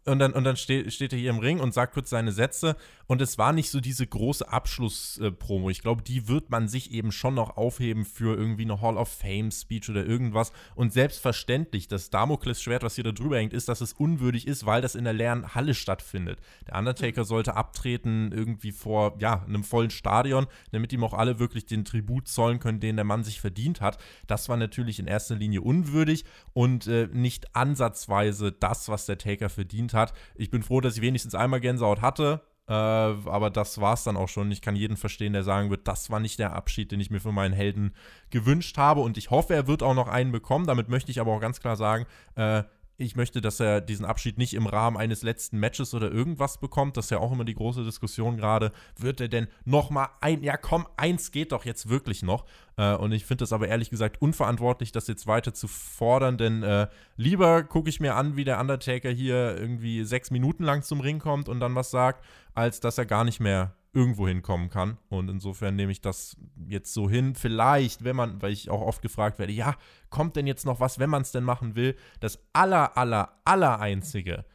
und 0.05 0.19
dann, 0.19 0.33
und 0.33 0.43
dann 0.43 0.57
steht, 0.57 0.91
steht 0.91 1.13
er 1.13 1.19
hier 1.19 1.29
im 1.29 1.39
Ring 1.39 1.59
und 1.59 1.73
sagt 1.73 1.93
kurz 1.93 2.09
seine 2.09 2.31
Sätze. 2.31 2.75
Und 3.05 3.21
es 3.21 3.37
war 3.37 3.53
nicht 3.53 3.69
so 3.69 3.79
diese 3.79 4.05
große 4.05 4.51
Abschlusspromo. 4.51 5.69
Ich 5.69 5.81
glaube, 5.81 6.01
die 6.01 6.27
wird 6.27 6.49
man 6.49 6.67
sich 6.67 6.91
eben 6.91 7.11
schon 7.11 7.35
noch 7.35 7.55
aufheben 7.55 8.03
für 8.03 8.35
irgendwie 8.35 8.63
eine 8.63 8.81
Hall 8.81 8.97
of 8.97 9.07
Fame-Speech 9.09 9.89
oder 9.89 10.05
irgendwas. 10.05 10.51
Und 10.75 10.91
selbstverständlich, 10.91 11.87
das 11.87 12.09
Damoklesschwert, 12.09 12.83
was 12.83 12.95
hier 12.95 13.03
da 13.03 13.11
drüber 13.11 13.37
hängt, 13.37 13.53
ist, 13.53 13.69
dass 13.69 13.81
es 13.81 13.93
unwürdig 13.93 14.47
ist, 14.47 14.65
weil 14.65 14.81
das 14.81 14.95
in 14.95 15.03
der 15.03 15.13
leeren 15.13 15.53
Halle 15.55 15.73
stattfindet. 15.73 16.39
Der 16.67 16.77
Undertaker 16.77 17.23
sollte 17.23 17.55
abtreten 17.55 18.31
irgendwie 18.31 18.71
vor 18.71 19.15
ja, 19.19 19.43
einem 19.43 19.63
vollen 19.63 19.91
Stadion, 19.91 20.47
damit 20.71 20.91
ihm 20.91 21.03
auch 21.03 21.13
alle 21.13 21.39
wirklich 21.39 21.65
den 21.65 21.85
Tribut 21.85 22.27
zollen 22.27 22.59
können, 22.59 22.79
den 22.79 22.95
der 22.97 23.05
Mann 23.05 23.23
sich 23.23 23.39
verdient 23.39 23.79
hat. 23.79 23.99
Das 24.25 24.49
war 24.49 24.57
natürlich 24.57 24.99
in 24.99 25.07
erster 25.07 25.35
Linie 25.35 25.61
unwürdig 25.61 26.25
und 26.53 26.87
äh, 26.87 27.07
nicht 27.13 27.55
ansatzweise 27.55 28.51
das, 28.51 28.89
was 28.89 29.05
der 29.05 29.17
Taker 29.17 29.49
verdient 29.49 29.66
bedient 29.67 29.93
hat. 29.93 30.13
Ich 30.35 30.49
bin 30.49 30.63
froh, 30.63 30.81
dass 30.81 30.95
ich 30.95 31.01
wenigstens 31.01 31.35
einmal 31.35 31.59
Gänsehaut 31.59 32.01
hatte. 32.01 32.41
Äh, 32.69 32.73
aber 32.73 33.49
das 33.49 33.79
war 33.79 33.93
es 33.93 34.03
dann 34.03 34.17
auch 34.17 34.27
schon. 34.27 34.51
Ich 34.51 34.61
kann 34.61 34.75
jeden 34.75 34.97
verstehen, 34.97 35.33
der 35.33 35.43
sagen 35.43 35.69
wird, 35.69 35.87
das 35.87 36.09
war 36.09 36.19
nicht 36.19 36.39
der 36.39 36.53
Abschied, 36.53 36.91
den 36.91 36.99
ich 36.99 37.09
mir 37.09 37.21
für 37.21 37.31
meinen 37.31 37.53
Helden 37.53 37.93
gewünscht 38.29 38.77
habe. 38.77 39.01
Und 39.01 39.17
ich 39.17 39.29
hoffe, 39.31 39.53
er 39.53 39.67
wird 39.67 39.83
auch 39.83 39.93
noch 39.93 40.07
einen 40.07 40.31
bekommen. 40.31 40.67
Damit 40.67 40.89
möchte 40.89 41.11
ich 41.11 41.19
aber 41.21 41.31
auch 41.33 41.39
ganz 41.39 41.59
klar 41.59 41.75
sagen, 41.75 42.05
äh, 42.35 42.63
ich 42.97 43.15
möchte, 43.15 43.41
dass 43.41 43.59
er 43.59 43.79
diesen 43.79 44.05
Abschied 44.05 44.39
nicht 44.39 44.55
im 44.55 44.65
Rahmen 44.65 44.97
eines 44.97 45.21
letzten 45.21 45.59
Matches 45.59 45.93
oder 45.93 46.11
irgendwas 46.11 46.57
bekommt. 46.57 46.97
Das 46.97 47.05
ist 47.05 47.11
ja 47.11 47.19
auch 47.19 47.31
immer 47.31 47.45
die 47.45 47.53
große 47.53 47.83
Diskussion 47.83 48.37
gerade. 48.37 48.71
Wird 48.97 49.21
er 49.21 49.27
denn 49.27 49.47
noch 49.65 49.91
mal 49.91 50.09
ein, 50.19 50.43
ja 50.43 50.57
komm, 50.57 50.87
eins 50.97 51.31
geht 51.31 51.51
doch 51.51 51.63
jetzt 51.63 51.89
wirklich 51.89 52.23
noch. 52.23 52.45
Äh, 52.75 52.95
und 52.95 53.11
ich 53.11 53.25
finde 53.25 53.43
es 53.43 53.53
aber 53.53 53.67
ehrlich 53.67 53.91
gesagt 53.91 54.19
unverantwortlich, 54.19 54.91
das 54.91 55.07
jetzt 55.07 55.27
weiter 55.27 55.53
zu 55.53 55.67
fordern, 55.67 56.39
denn 56.39 56.63
äh, 56.63 56.87
lieber 57.17 57.63
gucke 57.63 57.89
ich 57.89 57.99
mir 57.99 58.15
an, 58.15 58.35
wie 58.35 58.43
der 58.43 58.59
Undertaker 58.59 59.11
hier 59.11 59.55
irgendwie 59.55 60.03
sechs 60.03 60.31
Minuten 60.31 60.63
lang 60.63 60.81
zum 60.81 60.99
Ring 60.99 61.19
kommt 61.19 61.49
und 61.49 61.59
dann 61.59 61.75
was 61.75 61.91
sagt, 61.91 62.25
als 62.55 62.79
dass 62.79 62.97
er 62.97 63.05
gar 63.05 63.23
nicht 63.23 63.39
mehr 63.39 63.75
irgendwo 63.97 64.27
hinkommen 64.27 64.69
kann. 64.69 64.97
Und 65.09 65.27
insofern 65.27 65.75
nehme 65.75 65.91
ich 65.91 66.01
das 66.01 66.37
jetzt 66.67 66.93
so 66.93 67.09
hin. 67.09 67.33
Vielleicht, 67.33 68.03
wenn 68.03 68.15
man, 68.15 68.39
weil 68.43 68.51
ich 68.53 68.69
auch 68.69 68.81
oft 68.81 69.01
gefragt 69.01 69.39
werde, 69.39 69.53
ja, 69.53 69.75
kommt 70.11 70.35
denn 70.35 70.45
jetzt 70.45 70.67
noch 70.67 70.79
was, 70.79 70.99
wenn 70.99 71.09
man 71.09 71.23
es 71.23 71.31
denn 71.31 71.43
machen 71.43 71.75
will? 71.75 71.95
Das 72.19 72.39
aller, 72.53 72.95
aller, 72.95 73.39
aller 73.43 73.79
einzige, 73.79 74.45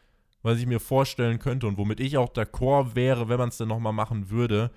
was 0.43 0.61
ich 0.61 0.67
mir 0.67 0.79
vorstellen 0.79 1.41
könnte 1.41 1.67
und 1.67 1.77
womit 1.77 1.99
ich 1.99 2.17
auch 2.19 2.31
d'accord 2.33 2.95
wäre, 2.95 3.29
wenn 3.29 3.39
man 3.39 3.49
es 3.49 3.57
denn 3.57 3.67
nochmal 3.67 3.93
machen 3.93 4.31
würde, 4.31 4.71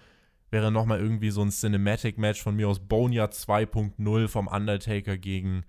wäre 0.49 0.71
nochmal 0.71 0.99
irgendwie 0.99 1.29
so 1.29 1.43
ein 1.43 1.51
Cinematic-Match 1.51 2.41
von 2.41 2.55
mir 2.55 2.67
aus 2.67 2.79
Boneyard 2.79 3.33
2.0 3.33 4.27
vom 4.27 4.47
Undertaker 4.47 5.15
gegen, 5.15 5.63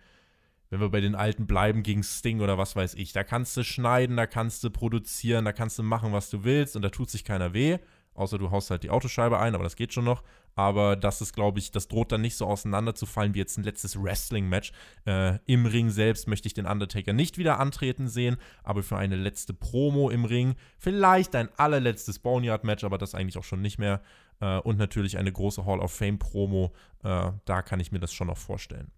wenn 0.71 0.81
wir 0.81 0.89
bei 0.89 1.03
den 1.03 1.15
Alten 1.15 1.47
bleiben, 1.47 1.83
gegen 1.83 2.03
Sting 2.03 2.41
oder 2.41 2.57
was 2.57 2.77
weiß 2.77 2.95
ich. 2.95 3.13
Da 3.13 3.25
kannst 3.25 3.55
du 3.59 3.63
schneiden, 3.63 4.17
da 4.17 4.27
kannst 4.27 4.65
du 4.65 4.71
produzieren, 4.71 5.45
da 5.45 5.53
kannst 5.53 5.79
du 5.79 5.83
machen, 5.83 6.15
was 6.15 6.31
du 6.31 6.45
willst 6.45 6.77
und 6.77 6.83
da 6.83 6.89
tut 6.89 7.11
sich 7.11 7.25
keiner 7.25 7.53
weh. 7.53 7.79
Außer 8.17 8.39
du 8.39 8.51
haust 8.51 8.71
halt 8.71 8.83
die 8.83 8.91
Autoscheibe 8.91 9.39
ein, 9.39 9.55
aber 9.55 9.65
das 9.65 9.77
geht 9.77 9.93
schon 9.93 10.05
noch. 10.05 10.23
Aber 10.55 10.97
das 10.97 11.21
ist, 11.21 11.35
glaube 11.35 11.59
ich, 11.59 11.71
das 11.71 11.87
droht 11.87 12.13
dann 12.13 12.23
nicht 12.23 12.37
so 12.37 12.47
auseinanderzufallen 12.47 13.35
wie 13.35 13.39
jetzt 13.39 13.59
ein 13.59 13.65
letztes 13.65 14.03
Wrestling-Match. 14.03 14.73
Äh, 15.07 15.39
Im 15.45 15.67
Ring 15.67 15.91
selbst 15.91 16.27
möchte 16.29 16.49
ich 16.49 16.55
den 16.55 16.67
Undertaker 16.67 17.13
nicht 17.13 17.37
wieder 17.37 17.61
antreten 17.61 18.09
sehen, 18.09 18.39
aber 18.65 18.83
für 18.83 18.97
eine 18.97 19.17
letzte 19.17 19.53
Promo 19.53 20.09
im 20.09 20.25
Ring, 20.25 20.55
vielleicht 20.79 21.35
ein 21.37 21.51
allerletztes 21.59 22.19
Boneyard-Match, 22.21 22.85
aber 22.85 22.97
das 22.97 23.15
eigentlich 23.15 23.37
auch 23.37 23.45
schon 23.45 23.61
nicht 23.61 23.79
mehr. 23.79 24.01
Äh, 24.41 24.59
und 24.61 24.79
natürlich 24.79 25.19
eine 25.19 25.31
große 25.31 25.67
Hall 25.67 25.81
of 25.81 25.93
Fame-Promo. 25.93 26.73
Äh, 27.05 27.33
da 27.45 27.63
kann 27.63 27.81
ich 27.81 27.93
mir 27.93 28.01
das 28.01 28.15
schon 28.15 28.29
noch 28.29 28.39
vorstellen. 28.39 28.91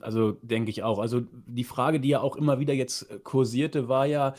Also 0.00 0.32
denke 0.42 0.70
ich 0.70 0.82
auch. 0.82 0.98
Also 0.98 1.22
die 1.46 1.64
Frage, 1.64 1.98
die 2.00 2.08
ja 2.08 2.20
auch 2.20 2.36
immer 2.36 2.58
wieder 2.58 2.74
jetzt 2.74 3.24
kursierte, 3.24 3.88
war 3.88 4.06
ja, 4.06 4.34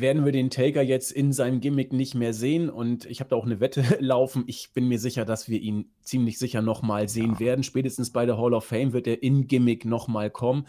werden 0.00 0.24
wir 0.24 0.32
den 0.32 0.50
Taker 0.50 0.82
jetzt 0.82 1.10
in 1.12 1.32
seinem 1.32 1.60
Gimmick 1.60 1.92
nicht 1.92 2.14
mehr 2.14 2.32
sehen. 2.32 2.68
Und 2.68 3.06
ich 3.06 3.20
habe 3.20 3.30
da 3.30 3.36
auch 3.36 3.46
eine 3.46 3.60
Wette 3.60 3.82
laufen. 4.00 4.44
Ich 4.46 4.72
bin 4.72 4.88
mir 4.88 4.98
sicher, 4.98 5.24
dass 5.24 5.48
wir 5.48 5.60
ihn 5.60 5.90
ziemlich 6.02 6.38
sicher 6.38 6.62
nochmal 6.62 7.08
sehen 7.08 7.34
ja. 7.34 7.40
werden. 7.40 7.62
Spätestens 7.62 8.10
bei 8.10 8.26
der 8.26 8.38
Hall 8.38 8.54
of 8.54 8.64
Fame 8.64 8.92
wird 8.92 9.06
er 9.06 9.22
in 9.22 9.46
Gimmick 9.46 9.84
nochmal 9.84 10.30
kommen. 10.30 10.66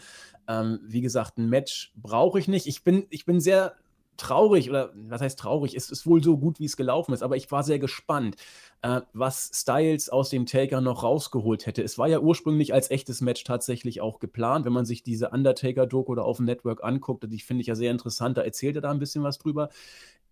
Ähm, 0.48 0.80
wie 0.86 1.00
gesagt, 1.00 1.38
ein 1.38 1.48
Match 1.48 1.92
brauche 1.96 2.38
ich 2.38 2.48
nicht. 2.48 2.66
Ich 2.66 2.84
bin, 2.84 3.06
ich 3.10 3.24
bin 3.24 3.40
sehr 3.40 3.74
traurig, 4.16 4.70
oder 4.70 4.92
was 4.94 5.20
heißt 5.20 5.38
traurig, 5.38 5.74
es 5.74 5.90
ist 5.90 6.06
wohl 6.06 6.22
so 6.22 6.36
gut, 6.38 6.60
wie 6.60 6.64
es 6.64 6.76
gelaufen 6.76 7.12
ist, 7.12 7.22
aber 7.22 7.36
ich 7.36 7.50
war 7.50 7.62
sehr 7.62 7.78
gespannt, 7.78 8.36
äh, 8.82 9.00
was 9.12 9.50
Styles 9.54 10.08
aus 10.08 10.30
dem 10.30 10.46
Taker 10.46 10.80
noch 10.80 11.02
rausgeholt 11.02 11.66
hätte. 11.66 11.82
Es 11.82 11.98
war 11.98 12.08
ja 12.08 12.20
ursprünglich 12.20 12.74
als 12.74 12.90
echtes 12.90 13.20
Match 13.20 13.44
tatsächlich 13.44 14.00
auch 14.00 14.18
geplant, 14.18 14.64
wenn 14.64 14.72
man 14.72 14.86
sich 14.86 15.02
diese 15.02 15.30
Undertaker-Doku 15.30 16.12
oder 16.12 16.24
auf 16.24 16.38
dem 16.38 16.46
Network 16.46 16.82
anguckt, 16.84 17.24
die 17.26 17.40
finde 17.40 17.62
ich 17.62 17.68
ja 17.68 17.74
sehr 17.74 17.90
interessant, 17.90 18.36
da 18.36 18.42
erzählt 18.42 18.76
er 18.76 18.82
da 18.82 18.90
ein 18.90 18.98
bisschen 18.98 19.22
was 19.22 19.38
drüber. 19.38 19.70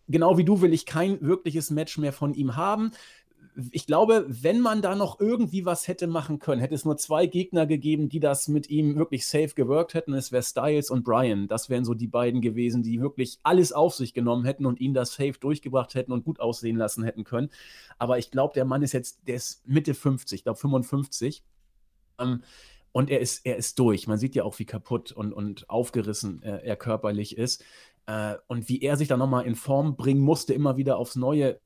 Genau 0.06 0.36
wie 0.36 0.44
du 0.44 0.60
will 0.60 0.74
ich 0.74 0.84
kein 0.84 1.20
wirkliches 1.22 1.70
Match 1.70 1.96
mehr 1.96 2.12
von 2.12 2.34
ihm 2.34 2.56
haben 2.56 2.90
ich 3.70 3.86
glaube, 3.86 4.26
wenn 4.28 4.60
man 4.60 4.82
da 4.82 4.96
noch 4.96 5.20
irgendwie 5.20 5.64
was 5.64 5.86
hätte 5.86 6.06
machen 6.06 6.40
können, 6.40 6.60
hätte 6.60 6.74
es 6.74 6.84
nur 6.84 6.96
zwei 6.96 7.26
Gegner 7.26 7.66
gegeben, 7.66 8.08
die 8.08 8.18
das 8.18 8.48
mit 8.48 8.68
ihm 8.68 8.96
wirklich 8.96 9.26
safe 9.26 9.54
gewirkt 9.54 9.94
hätten. 9.94 10.12
Es 10.14 10.32
wäre 10.32 10.42
Styles 10.42 10.90
und 10.90 11.04
Brian. 11.04 11.46
Das 11.46 11.70
wären 11.70 11.84
so 11.84 11.94
die 11.94 12.08
beiden 12.08 12.40
gewesen, 12.40 12.82
die 12.82 13.00
wirklich 13.00 13.38
alles 13.42 13.72
auf 13.72 13.94
sich 13.94 14.12
genommen 14.12 14.44
hätten 14.44 14.66
und 14.66 14.80
ihn 14.80 14.94
das 14.94 15.14
safe 15.14 15.38
durchgebracht 15.38 15.94
hätten 15.94 16.12
und 16.12 16.24
gut 16.24 16.40
aussehen 16.40 16.76
lassen 16.76 17.04
hätten 17.04 17.24
können. 17.24 17.50
Aber 17.98 18.18
ich 18.18 18.30
glaube, 18.30 18.54
der 18.54 18.64
Mann 18.64 18.82
ist 18.82 18.92
jetzt, 18.92 19.20
der 19.28 19.36
ist 19.36 19.66
Mitte 19.68 19.94
50, 19.94 20.40
ich 20.40 20.44
glaube 20.44 20.58
55. 20.58 21.44
Ähm, 22.18 22.42
und 22.90 23.10
er 23.10 23.20
ist, 23.20 23.44
er 23.44 23.56
ist 23.56 23.78
durch. 23.78 24.06
Man 24.06 24.18
sieht 24.18 24.34
ja 24.34 24.44
auch, 24.44 24.58
wie 24.58 24.66
kaputt 24.66 25.12
und, 25.12 25.32
und 25.32 25.68
aufgerissen 25.68 26.42
äh, 26.42 26.60
er 26.64 26.76
körperlich 26.76 27.36
ist. 27.36 27.64
Äh, 28.06 28.36
und 28.46 28.68
wie 28.68 28.82
er 28.82 28.96
sich 28.96 29.08
dann 29.08 29.18
nochmal 29.18 29.46
in 29.46 29.54
Form 29.54 29.96
bringen 29.96 30.20
musste, 30.20 30.54
immer 30.54 30.76
wieder 30.76 30.96
aufs 30.98 31.16
Neue. 31.16 31.60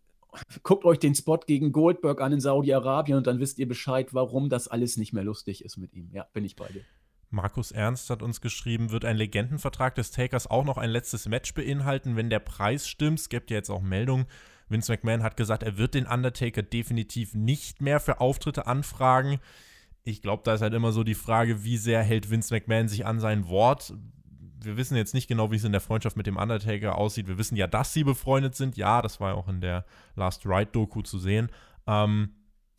Guckt 0.63 0.85
euch 0.85 0.99
den 0.99 1.15
Spot 1.15 1.39
gegen 1.39 1.73
Goldberg 1.73 2.21
an 2.21 2.33
in 2.33 2.41
Saudi-Arabien 2.41 3.17
und 3.17 3.27
dann 3.27 3.41
wisst 3.41 3.59
ihr 3.59 3.69
Bescheid, 3.69 4.13
warum 4.13 4.49
das 4.49 4.69
alles 4.69 4.97
nicht 4.97 5.13
mehr 5.13 5.25
lustig 5.25 5.65
ist 5.65 5.77
mit 5.77 5.95
ihm. 5.95 6.11
Ja, 6.13 6.27
bin 6.33 6.45
ich 6.45 6.57
bei 6.57 6.69
dir. 6.69 6.83
Markus 7.31 7.73
Ernst 7.73 8.09
hat 8.09 8.23
uns 8.23 8.41
geschrieben, 8.41 8.91
wird 8.91 9.05
ein 9.05 9.17
Legendenvertrag 9.17 9.95
des 9.95 10.11
Takers 10.11 10.47
auch 10.47 10.65
noch 10.65 10.79
ein 10.79 10.91
letztes 10.91 11.29
Match 11.29 11.53
beinhalten, 11.53 12.17
wenn 12.17 12.31
der 12.31 12.39
Preis 12.41 12.89
stimmt. 12.89 13.21
Es 13.21 13.29
gibt 13.29 13.51
ja 13.51 13.59
jetzt 13.59 13.71
auch 13.71 13.83
Meldungen. 13.83 14.27
Vince 14.69 14.93
McMahon 14.93 15.23
hat 15.23 15.37
gesagt, 15.37 15.63
er 15.63 15.77
wird 15.77 15.95
den 15.95 16.07
Undertaker 16.07 16.63
definitiv 16.63 17.35
nicht 17.35 17.81
mehr 17.81 18.01
für 18.01 18.21
Auftritte 18.21 18.67
anfragen. 18.67 19.41
Ich 20.05 20.23
glaube, 20.23 20.43
da 20.45 20.55
ist 20.55 20.63
halt 20.63 20.75
immer 20.75 20.93
so 20.93 21.05
die 21.05 21.15
Frage, 21.15 21.65
wie 21.65 21.77
sehr 21.77 22.03
hält 22.03 22.31
Vince 22.31 22.55
McMahon 22.55 22.89
sich 22.89 23.05
an 23.05 23.21
sein 23.21 23.49
Wort. 23.49 23.93
Wir 24.61 24.77
wissen 24.77 24.97
jetzt 24.97 25.15
nicht 25.15 25.29
genau, 25.29 25.51
wie 25.51 25.57
es 25.57 25.65
in 25.65 25.73
der 25.73 25.81
Freundschaft 25.81 26.17
mit 26.17 26.27
dem 26.27 26.37
Undertaker 26.37 26.97
aussieht. 26.97 27.29
Wir 27.29 27.39
wissen 27.39 27.57
ja, 27.57 27.67
dass 27.67 27.93
sie 27.93 28.05
befreundet 28.05 28.55
sind. 28.55 28.77
Ja, 28.77 29.03
das 29.03 29.21
war 29.21 29.31
ja 29.31 29.35
auch 29.37 29.49
in 29.49 29.61
der 29.61 29.85
Last 30.17 30.47
Ride-Doku 30.47 31.03
zu 31.03 31.19
sehen. 31.19 31.51
Ähm, 31.87 32.31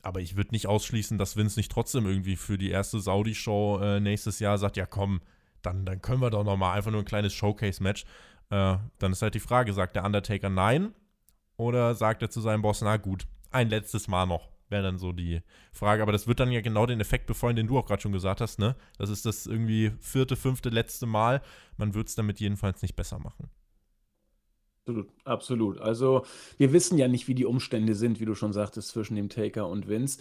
aber 0.02 0.22
ich 0.22 0.36
würde 0.36 0.52
nicht 0.52 0.68
ausschließen, 0.68 1.18
dass 1.18 1.36
Vince 1.36 1.60
nicht 1.60 1.72
trotzdem 1.72 2.06
irgendwie 2.06 2.36
für 2.36 2.58
die 2.58 2.70
erste 2.70 3.00
Saudi-Show 3.00 3.80
äh, 3.82 4.00
nächstes 4.00 4.40
Jahr 4.40 4.58
sagt, 4.58 4.78
ja 4.78 4.86
komm, 4.86 5.22
dann, 5.62 5.86
dann 5.86 6.02
können 6.02 6.22
wir 6.22 6.30
doch 6.30 6.44
noch 6.44 6.58
mal 6.58 6.74
einfach 6.74 6.92
nur 6.92 7.02
ein 7.02 7.06
kleines 7.06 7.34
Showcase-Match. 7.34 8.04
Äh, 8.50 8.78
dann 8.98 9.12
ist 9.12 9.22
halt 9.22 9.36
die 9.36 9.40
Frage, 9.40 9.74
sagt 9.74 9.96
der 9.96 10.06
Undertaker 10.06 10.50
nein 10.50 10.94
oder 11.58 11.96
sagt 11.96 12.22
er 12.22 12.30
zu 12.30 12.42
seinem 12.42 12.62
Boss, 12.62 12.82
na 12.82 12.98
gut, 12.98 13.28
ein 13.52 13.70
letztes 13.70 14.08
Mal 14.08 14.26
noch? 14.26 14.50
Wäre 14.70 14.84
dann 14.84 14.98
so 15.00 15.12
die 15.12 15.42
Frage. 15.74 16.04
Aber 16.04 16.12
das 16.12 16.28
wird 16.28 16.40
dann 16.40 16.52
ja 16.52 16.62
genau 16.62 16.86
den 16.86 17.02
Effekt 17.02 17.26
befeuern, 17.26 17.56
den 17.56 17.68
du 17.68 17.78
auch 17.78 17.86
gerade 17.86 18.02
schon 18.02 18.12
gesagt 18.12 18.40
hast, 18.40 18.60
ne? 18.60 18.76
Das 18.98 19.10
ist 19.10 19.26
das 19.26 19.48
irgendwie 19.48 19.92
vierte, 20.00 20.36
fünfte, 20.36 20.70
letzte 20.70 21.08
Mal. 21.08 21.42
Man 21.78 21.96
wird 21.96 22.08
es 22.08 22.16
damit 22.16 22.40
jedenfalls 22.40 22.82
nicht 22.82 22.96
besser 22.96 23.20
machen. 23.20 23.50
Absolut, 24.86 25.10
absolut. 25.24 25.82
Also 25.82 26.26
wir 26.58 26.74
wissen 26.74 26.98
ja 26.98 27.08
nicht, 27.08 27.28
wie 27.28 27.36
die 27.36 27.46
Umstände 27.46 27.96
sind, 27.96 28.20
wie 28.20 28.26
du 28.26 28.36
schon 28.36 28.54
sagtest, 28.54 28.90
zwischen 28.90 29.16
dem 29.16 29.30
Taker 29.30 29.68
und 29.68 29.88
Vince. 29.88 30.20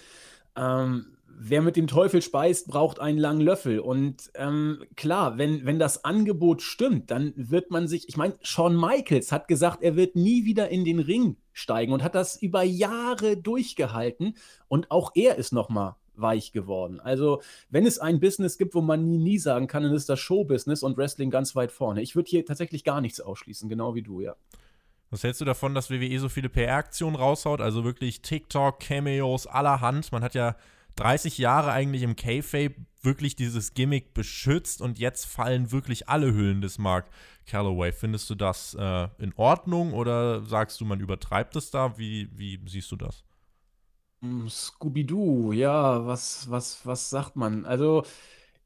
Ähm, 0.56 1.06
wer 1.26 1.62
mit 1.62 1.76
dem 1.76 1.86
Teufel 1.86 2.20
speist, 2.20 2.68
braucht 2.68 3.00
einen 3.00 3.18
langen 3.18 3.40
Löffel. 3.40 3.80
Und 3.80 4.30
ähm, 4.34 4.84
klar, 4.96 5.38
wenn, 5.38 5.64
wenn 5.64 5.78
das 5.78 6.04
Angebot 6.04 6.62
stimmt, 6.62 7.10
dann 7.10 7.32
wird 7.36 7.70
man 7.70 7.86
sich, 7.86 8.08
ich 8.08 8.16
meine, 8.16 8.34
Shawn 8.42 8.76
Michaels 8.76 9.32
hat 9.32 9.48
gesagt, 9.48 9.82
er 9.82 9.96
wird 9.96 10.16
nie 10.16 10.44
wieder 10.44 10.68
in 10.68 10.84
den 10.84 10.98
Ring 10.98 11.36
steigen 11.58 11.92
und 11.92 12.02
hat 12.02 12.14
das 12.14 12.40
über 12.40 12.62
Jahre 12.62 13.36
durchgehalten. 13.36 14.36
Und 14.68 14.90
auch 14.90 15.12
er 15.14 15.36
ist 15.36 15.52
nochmal 15.52 15.96
weich 16.14 16.52
geworden. 16.52 17.00
Also, 17.00 17.42
wenn 17.70 17.86
es 17.86 17.98
ein 17.98 18.20
Business 18.20 18.58
gibt, 18.58 18.74
wo 18.74 18.80
man 18.80 19.08
nie, 19.08 19.18
nie 19.18 19.38
sagen 19.38 19.66
kann, 19.66 19.82
dann 19.82 19.94
ist 19.94 20.08
das 20.08 20.18
Showbusiness 20.20 20.82
und 20.82 20.96
Wrestling 20.96 21.30
ganz 21.30 21.54
weit 21.54 21.72
vorne. 21.72 22.02
Ich 22.02 22.16
würde 22.16 22.28
hier 22.28 22.44
tatsächlich 22.44 22.84
gar 22.84 23.00
nichts 23.00 23.20
ausschließen, 23.20 23.68
genau 23.68 23.94
wie 23.94 24.02
du, 24.02 24.20
ja. 24.20 24.34
Was 25.10 25.24
hältst 25.24 25.40
du 25.40 25.46
davon, 25.46 25.74
dass 25.74 25.90
WWE 25.90 26.18
so 26.18 26.28
viele 26.28 26.50
PR-Aktionen 26.50 27.16
raushaut? 27.16 27.60
Also 27.62 27.82
wirklich 27.82 28.20
TikTok, 28.20 28.78
Cameos 28.78 29.46
allerhand. 29.46 30.12
Man 30.12 30.22
hat 30.22 30.34
ja 30.34 30.56
30 30.96 31.38
Jahre 31.38 31.72
eigentlich 31.72 32.02
im 32.02 32.14
K-Fape 32.14 32.74
wirklich 33.02 33.36
dieses 33.36 33.74
Gimmick 33.74 34.14
beschützt 34.14 34.80
und 34.82 34.98
jetzt 34.98 35.26
fallen 35.26 35.72
wirklich 35.72 36.08
alle 36.08 36.34
Hüllen 36.34 36.60
des 36.60 36.78
Mark 36.78 37.10
Calloway. 37.46 37.92
Findest 37.92 38.28
du 38.30 38.34
das 38.34 38.74
äh, 38.78 39.08
in 39.18 39.32
Ordnung 39.36 39.92
oder 39.92 40.42
sagst 40.42 40.80
du, 40.80 40.84
man 40.84 41.00
übertreibt 41.00 41.56
es 41.56 41.70
da? 41.70 41.98
Wie, 41.98 42.28
wie 42.36 42.60
siehst 42.66 42.90
du 42.92 42.96
das? 42.96 43.24
Hm, 44.20 44.48
Scooby-Doo, 44.48 45.52
ja, 45.52 46.06
was, 46.06 46.50
was, 46.50 46.84
was 46.84 47.10
sagt 47.10 47.36
man? 47.36 47.64
Also, 47.64 48.04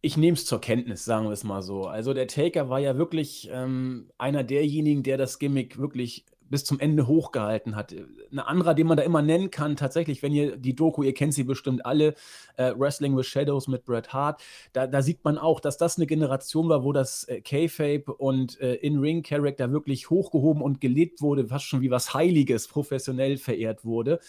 ich 0.01 0.17
nehme 0.17 0.35
es 0.35 0.47
zur 0.47 0.61
Kenntnis, 0.61 1.05
sagen 1.05 1.27
wir 1.27 1.33
es 1.33 1.45
mal 1.45 1.63
so. 1.63 1.87
Also, 1.87 2.15
der 2.15 2.27
Taker 2.27 2.69
war 2.71 2.81
ja 2.81 2.97
wirklich 2.97 3.49
ähm, 3.53 4.11
einer 4.19 4.45
derjenigen, 4.45 5.03
der 5.03 5.19
das 5.19 5.39
Gimmick 5.39 5.79
wirklich 5.79 6.25
bis 6.53 6.65
zum 6.65 6.79
Ende 6.79 7.07
hochgehalten 7.07 7.75
hat. 7.75 7.93
Ein 8.31 8.39
anderer, 8.39 8.75
den 8.75 8.87
man 8.87 8.99
da 8.99 9.03
immer 9.03 9.23
nennen 9.23 9.51
kann, 9.51 9.75
tatsächlich, 9.75 10.23
wenn 10.23 10.35
ihr 10.35 10.59
die 10.59 10.77
Doku, 10.77 11.03
ihr 11.03 11.15
kennt 11.15 11.33
sie 11.33 11.45
bestimmt 11.45 11.85
alle, 11.87 12.15
äh, 12.57 12.75
Wrestling 12.77 13.17
with 13.17 13.27
Shadows 13.27 13.69
mit 13.69 13.87
Bret 13.87 14.13
Hart, 14.13 14.43
da, 14.75 14.87
da, 14.87 15.01
sieht 15.01 15.25
man 15.25 15.39
auch, 15.39 15.61
dass 15.61 15.79
das 15.79 15.97
eine 15.97 16.07
Generation 16.07 16.69
war, 16.69 16.85
wo 16.85 16.93
das 16.93 17.25
äh, 17.25 17.41
K-Fape 17.41 18.13
und 18.13 18.61
äh, 18.61 18.75
In-Ring-Character 18.75 19.73
wirklich 19.73 20.11
hochgehoben 20.11 20.63
und 20.63 20.81
gelebt 20.81 21.23
wurde, 21.23 21.47
fast 21.47 21.65
schon 21.65 21.81
wie 21.81 21.91
was 21.91 22.13
Heiliges, 22.13 22.69
professionell 22.69 23.39
verehrt 23.39 23.87
wurde. 23.87 24.21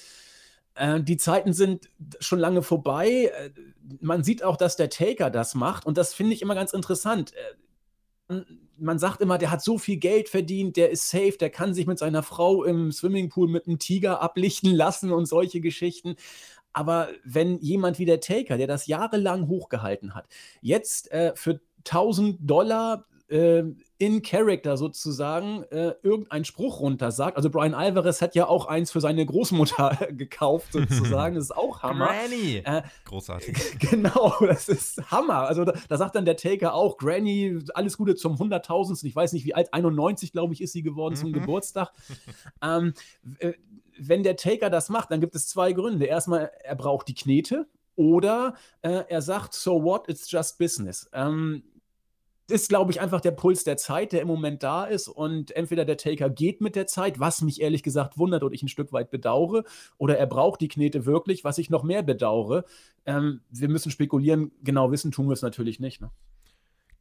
Äh, 0.76 1.02
die 1.02 1.18
Zeiten 1.18 1.52
sind 1.52 1.90
schon 2.20 2.40
lange 2.40 2.62
vorbei. 2.62 3.32
Äh, 3.38 3.50
man 4.00 4.24
sieht 4.24 4.44
auch, 4.44 4.56
dass 4.56 4.78
der 4.78 4.90
Taker 4.90 5.30
das 5.30 5.56
macht 5.56 5.86
und 5.86 5.98
das 5.98 6.14
finde 6.14 6.34
ich 6.34 6.42
immer 6.42 6.56
ganz 6.56 6.72
interessant 6.72 7.34
äh, 8.30 8.42
man 8.84 9.00
sagt 9.00 9.22
immer, 9.22 9.38
der 9.38 9.50
hat 9.50 9.64
so 9.64 9.78
viel 9.78 9.98
Geld 9.98 10.30
verdient, 10.30 10.78
der 10.78 10.90
ist 10.92 11.10
safe, 11.10 11.38
der 11.40 11.50
kann 11.50 11.74
sich 11.74 11.88
mit 11.88 11.98
seiner 11.98 12.22
Frau 12.22 12.64
im 12.64 12.92
Swimmingpool 12.92 13.48
mit 13.48 13.68
einem 13.68 13.80
Tiger 13.80 14.22
ablichten 14.22 14.74
lassen 14.76 15.12
und 15.12 15.26
solche 15.26 15.62
Geschichten. 15.62 16.16
Aber 16.74 17.10
wenn 17.24 17.60
jemand 17.60 18.00
wie 18.00 18.06
der 18.06 18.20
Taker, 18.20 18.58
der 18.58 18.68
das 18.68 18.88
jahrelang 18.88 19.48
hochgehalten 19.48 20.16
hat, 20.16 20.26
jetzt 20.62 21.12
äh, 21.12 21.34
für 21.36 21.62
1000 21.86 22.38
Dollar 22.42 23.06
äh, 23.30 23.64
in 24.04 24.22
Character 24.22 24.76
sozusagen 24.76 25.64
äh, 25.72 25.94
irgendeinen 26.04 26.44
Spruch 26.44 26.82
runter 26.82 27.10
sagt. 27.12 27.38
Also 27.38 27.50
Brian 27.50 27.74
Alvarez 27.74 28.22
hat 28.22 28.36
ja 28.36 28.48
auch 28.48 28.66
eins 28.66 28.92
für 28.92 29.00
seine 29.00 29.26
Großmutter 29.26 29.98
gekauft 30.12 30.74
sozusagen. 30.74 31.36
Das 31.36 31.46
ist 31.46 31.56
auch 31.56 31.84
Hammer. 31.84 32.08
Granny. 32.08 32.58
Äh, 32.66 32.82
Großartig. 33.06 33.80
Genau, 33.80 34.34
das 34.42 34.68
ist 34.68 35.10
Hammer. 35.10 35.48
Also 35.48 35.64
da, 35.64 35.74
da, 35.88 35.98
sagt 35.98 36.16
dann 36.16 36.26
der 36.26 36.36
Taker 36.36 36.74
auch, 36.74 36.98
Granny, 36.98 37.60
alles 37.76 37.98
Gute 37.98 38.16
zum 38.16 38.36
100.000. 38.36 39.06
Ich 39.06 39.16
weiß 39.16 39.32
nicht, 39.32 39.46
wie 39.46 39.54
alt, 39.54 39.74
91 39.74 40.34
glaube 40.34 40.54
ich 40.54 40.62
ist 40.62 40.74
sie 40.74 40.84
geworden 40.84 41.16
zum 41.16 41.30
mhm. 41.30 41.36
Geburtstag. 41.36 41.94
ähm, 42.62 42.94
äh, 43.40 43.54
wenn 43.98 44.24
der 44.24 44.36
Taker 44.36 44.70
das 44.70 44.90
macht, 44.90 45.12
dann 45.12 45.22
gibt 45.22 45.34
es 45.36 45.48
zwei 45.48 45.72
Gründe. 45.72 46.08
Erstmal, 46.08 46.52
er 46.62 46.76
braucht 46.76 47.08
die 47.08 47.14
Knete 47.16 47.68
oder 47.96 48.56
äh, 48.82 49.04
er 49.08 49.22
sagt, 49.22 49.54
so 49.54 49.82
what, 49.82 50.10
it's 50.10 50.30
just 50.30 50.58
business. 50.58 51.10
Ähm, 51.14 51.64
ist, 52.50 52.70
glaube 52.70 52.92
ich, 52.92 53.00
einfach 53.00 53.22
der 53.22 53.32
Puls 53.32 53.64
der 53.64 53.78
Zeit, 53.78 54.12
der 54.12 54.22
im 54.22 54.28
Moment 54.28 54.64
da 54.64 54.86
ist. 54.86 55.08
Und 55.08 55.56
entweder 55.56 55.86
der 55.86 55.98
Taker 55.98 56.30
geht 56.30 56.62
mit 56.62 56.76
der 56.76 56.88
Zeit, 56.88 57.20
was 57.20 57.42
mich 57.42 57.62
ehrlich 57.62 57.84
gesagt 57.84 58.18
wundert 58.18 58.44
und 58.44 58.54
ich 58.54 58.64
ein 58.64 58.68
Stück 58.68 58.92
weit 58.92 59.12
bedauere, 59.12 59.64
oder 59.98 60.18
er 60.18 60.28
braucht 60.28 60.62
die 60.62 60.68
Knete 60.68 61.06
wirklich, 61.06 61.44
was 61.44 61.58
ich 61.58 61.70
noch 61.70 61.84
mehr 61.84 62.04
bedauere. 62.04 62.66
Ähm, 63.06 63.42
wir 63.50 63.70
müssen 63.70 63.92
spekulieren, 63.92 64.52
genau 64.64 64.92
wissen 64.92 65.12
tun 65.12 65.28
wir 65.28 65.34
es 65.34 65.42
natürlich 65.42 65.80
nicht. 65.80 66.02
Ne? 66.02 66.12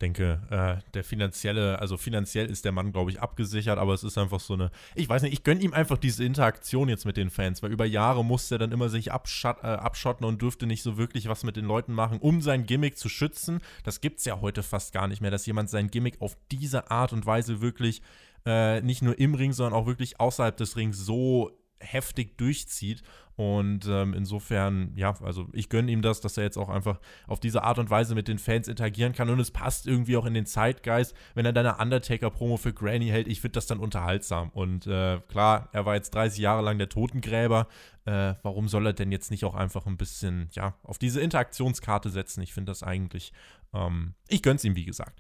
Denke, 0.03 0.41
äh, 0.51 0.83
der 0.93 1.05
finanzielle, 1.05 1.79
also 1.79 1.97
finanziell 1.97 2.51
ist 2.51 2.65
der 2.65 2.73
Mann, 2.73 2.93
glaube 2.93 3.11
ich, 3.11 3.21
abgesichert, 3.21 3.79
aber 3.79 3.95
es 3.95 4.05
ist 4.05 4.19
einfach 4.19 4.41
so 4.41 4.55
eine, 4.55 4.71
ich 4.95 5.09
weiß 5.09 5.23
nicht, 5.23 5.33
ich 5.33 5.45
gönne 5.45 5.62
ihm 5.62 5.73
einfach 5.73 5.97
diese 5.97 6.25
Interaktion 6.25 6.88
jetzt 6.88 7.07
mit 7.07 7.17
den 7.17 7.31
Fans, 7.31 7.62
weil 7.62 7.73
über 7.73 7.87
Jahre 7.87 8.25
musste 8.25 8.57
er 8.57 8.59
dann 8.59 8.73
immer 8.73 8.88
sich 8.88 9.12
abschott, 9.12 9.59
äh, 9.62 9.69
abschotten 9.69 10.27
und 10.27 10.43
dürfte 10.43 10.67
nicht 10.67 10.83
so 10.83 10.99
wirklich 10.99 11.29
was 11.29 11.45
mit 11.45 11.57
den 11.57 11.65
Leuten 11.65 11.95
machen, 11.95 12.19
um 12.19 12.43
sein 12.43 12.67
Gimmick 12.67 12.99
zu 12.99 13.09
schützen. 13.09 13.61
Das 13.85 14.01
gibt 14.01 14.19
es 14.19 14.25
ja 14.25 14.41
heute 14.41 14.62
fast 14.62 14.93
gar 14.93 15.07
nicht 15.07 15.23
mehr, 15.23 15.31
dass 15.31 15.47
jemand 15.47 15.71
sein 15.71 15.88
Gimmick 15.88 16.21
auf 16.21 16.37
diese 16.51 16.91
Art 16.91 17.12
und 17.12 17.25
Weise 17.25 17.61
wirklich 17.61 18.03
äh, 18.45 18.81
nicht 18.81 19.03
nur 19.03 19.19
im 19.19 19.35
Ring, 19.35 19.53
sondern 19.53 19.81
auch 19.81 19.87
wirklich 19.87 20.19
außerhalb 20.19 20.57
des 20.57 20.77
Rings 20.77 20.99
so 20.99 21.53
heftig 21.83 22.38
durchzieht. 22.38 23.03
Und 23.35 23.87
ähm, 23.88 24.12
insofern, 24.12 24.92
ja, 24.95 25.14
also 25.23 25.49
ich 25.53 25.71
gönne 25.71 25.90
ihm 25.90 26.03
das, 26.03 26.21
dass 26.21 26.37
er 26.37 26.45
jetzt 26.45 26.59
auch 26.59 26.68
einfach 26.68 27.01
auf 27.27 27.40
diese 27.40 27.62
Art 27.62 27.79
und 27.79 27.88
Weise 27.88 28.14
mit 28.14 28.29
den 28.29 28.38
Fans 28.38 28.68
interagieren 28.68 29.14
kann. 29.14 29.31
Und 29.31 29.40
es 29.40 29.51
passt 29.51 29.87
irgendwie 29.87 30.16
auch 30.16 30.27
in 30.27 30.35
den 30.35 30.45
Zeitgeist, 30.45 31.14
wenn 31.35 31.47
er 31.47 31.53
dann 31.53 31.66
eine 31.66 31.83
Undertaker-Promo 31.83 32.59
für 32.59 32.75
Granny 32.75 33.09
hält. 33.09 33.29
Ich 33.29 33.40
finde 33.40 33.55
das 33.55 33.66
dann 33.66 33.79
unterhaltsam. 33.79 34.51
Und 34.51 34.87
äh, 34.87 35.21
klar, 35.29 35.71
er 35.73 35.87
war 35.87 35.95
jetzt 35.95 36.14
30 36.14 36.40
Jahre 36.40 36.62
lang 36.62 36.79
der 36.79 36.90
Totengräber. 36.90 37.68
Äh, 38.05 38.35
warum 38.42 38.68
soll 38.68 38.87
er 38.87 38.92
denn 38.92 39.11
jetzt 39.11 39.31
nicht 39.31 39.45
auch 39.45 39.55
einfach 39.55 39.87
ein 39.87 39.97
bisschen, 39.97 40.49
ja, 40.53 40.75
auf 40.83 40.99
diese 40.99 41.21
Interaktionskarte 41.21 42.11
setzen? 42.11 42.42
Ich 42.42 42.53
finde 42.53 42.71
das 42.71 42.83
eigentlich, 42.83 43.33
ähm, 43.73 44.14
ich 44.29 44.42
gönne 44.42 44.57
es 44.57 44.64
ihm, 44.64 44.77
wie 44.77 44.85
gesagt. 44.85 45.18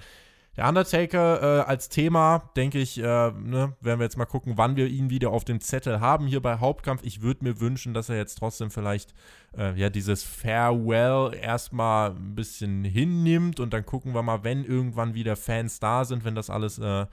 Der 0.56 0.68
Undertaker 0.68 1.60
äh, 1.60 1.62
als 1.62 1.88
Thema, 1.88 2.50
denke 2.56 2.78
ich, 2.78 2.98
äh, 2.98 3.02
ne, 3.02 3.74
werden 3.80 3.98
wir 3.98 4.04
jetzt 4.04 4.18
mal 4.18 4.26
gucken, 4.26 4.58
wann 4.58 4.76
wir 4.76 4.86
ihn 4.86 5.08
wieder 5.08 5.30
auf 5.30 5.46
dem 5.46 5.62
Zettel 5.62 6.00
haben 6.00 6.26
hier 6.26 6.42
bei 6.42 6.58
Hauptkampf. 6.58 7.02
Ich 7.04 7.22
würde 7.22 7.44
mir 7.44 7.58
wünschen, 7.58 7.94
dass 7.94 8.10
er 8.10 8.16
jetzt 8.16 8.36
trotzdem 8.36 8.70
vielleicht 8.70 9.14
äh, 9.56 9.74
ja 9.80 9.88
dieses 9.88 10.22
Farewell 10.24 11.34
erstmal 11.34 12.10
ein 12.10 12.34
bisschen 12.34 12.84
hinnimmt 12.84 13.60
und 13.60 13.72
dann 13.72 13.86
gucken 13.86 14.14
wir 14.14 14.22
mal, 14.22 14.44
wenn 14.44 14.64
irgendwann 14.64 15.14
wieder 15.14 15.36
Fans 15.36 15.80
da 15.80 16.04
sind, 16.04 16.24
wenn 16.26 16.34
das 16.34 16.50
alles 16.50 16.78
äh, 16.78 17.06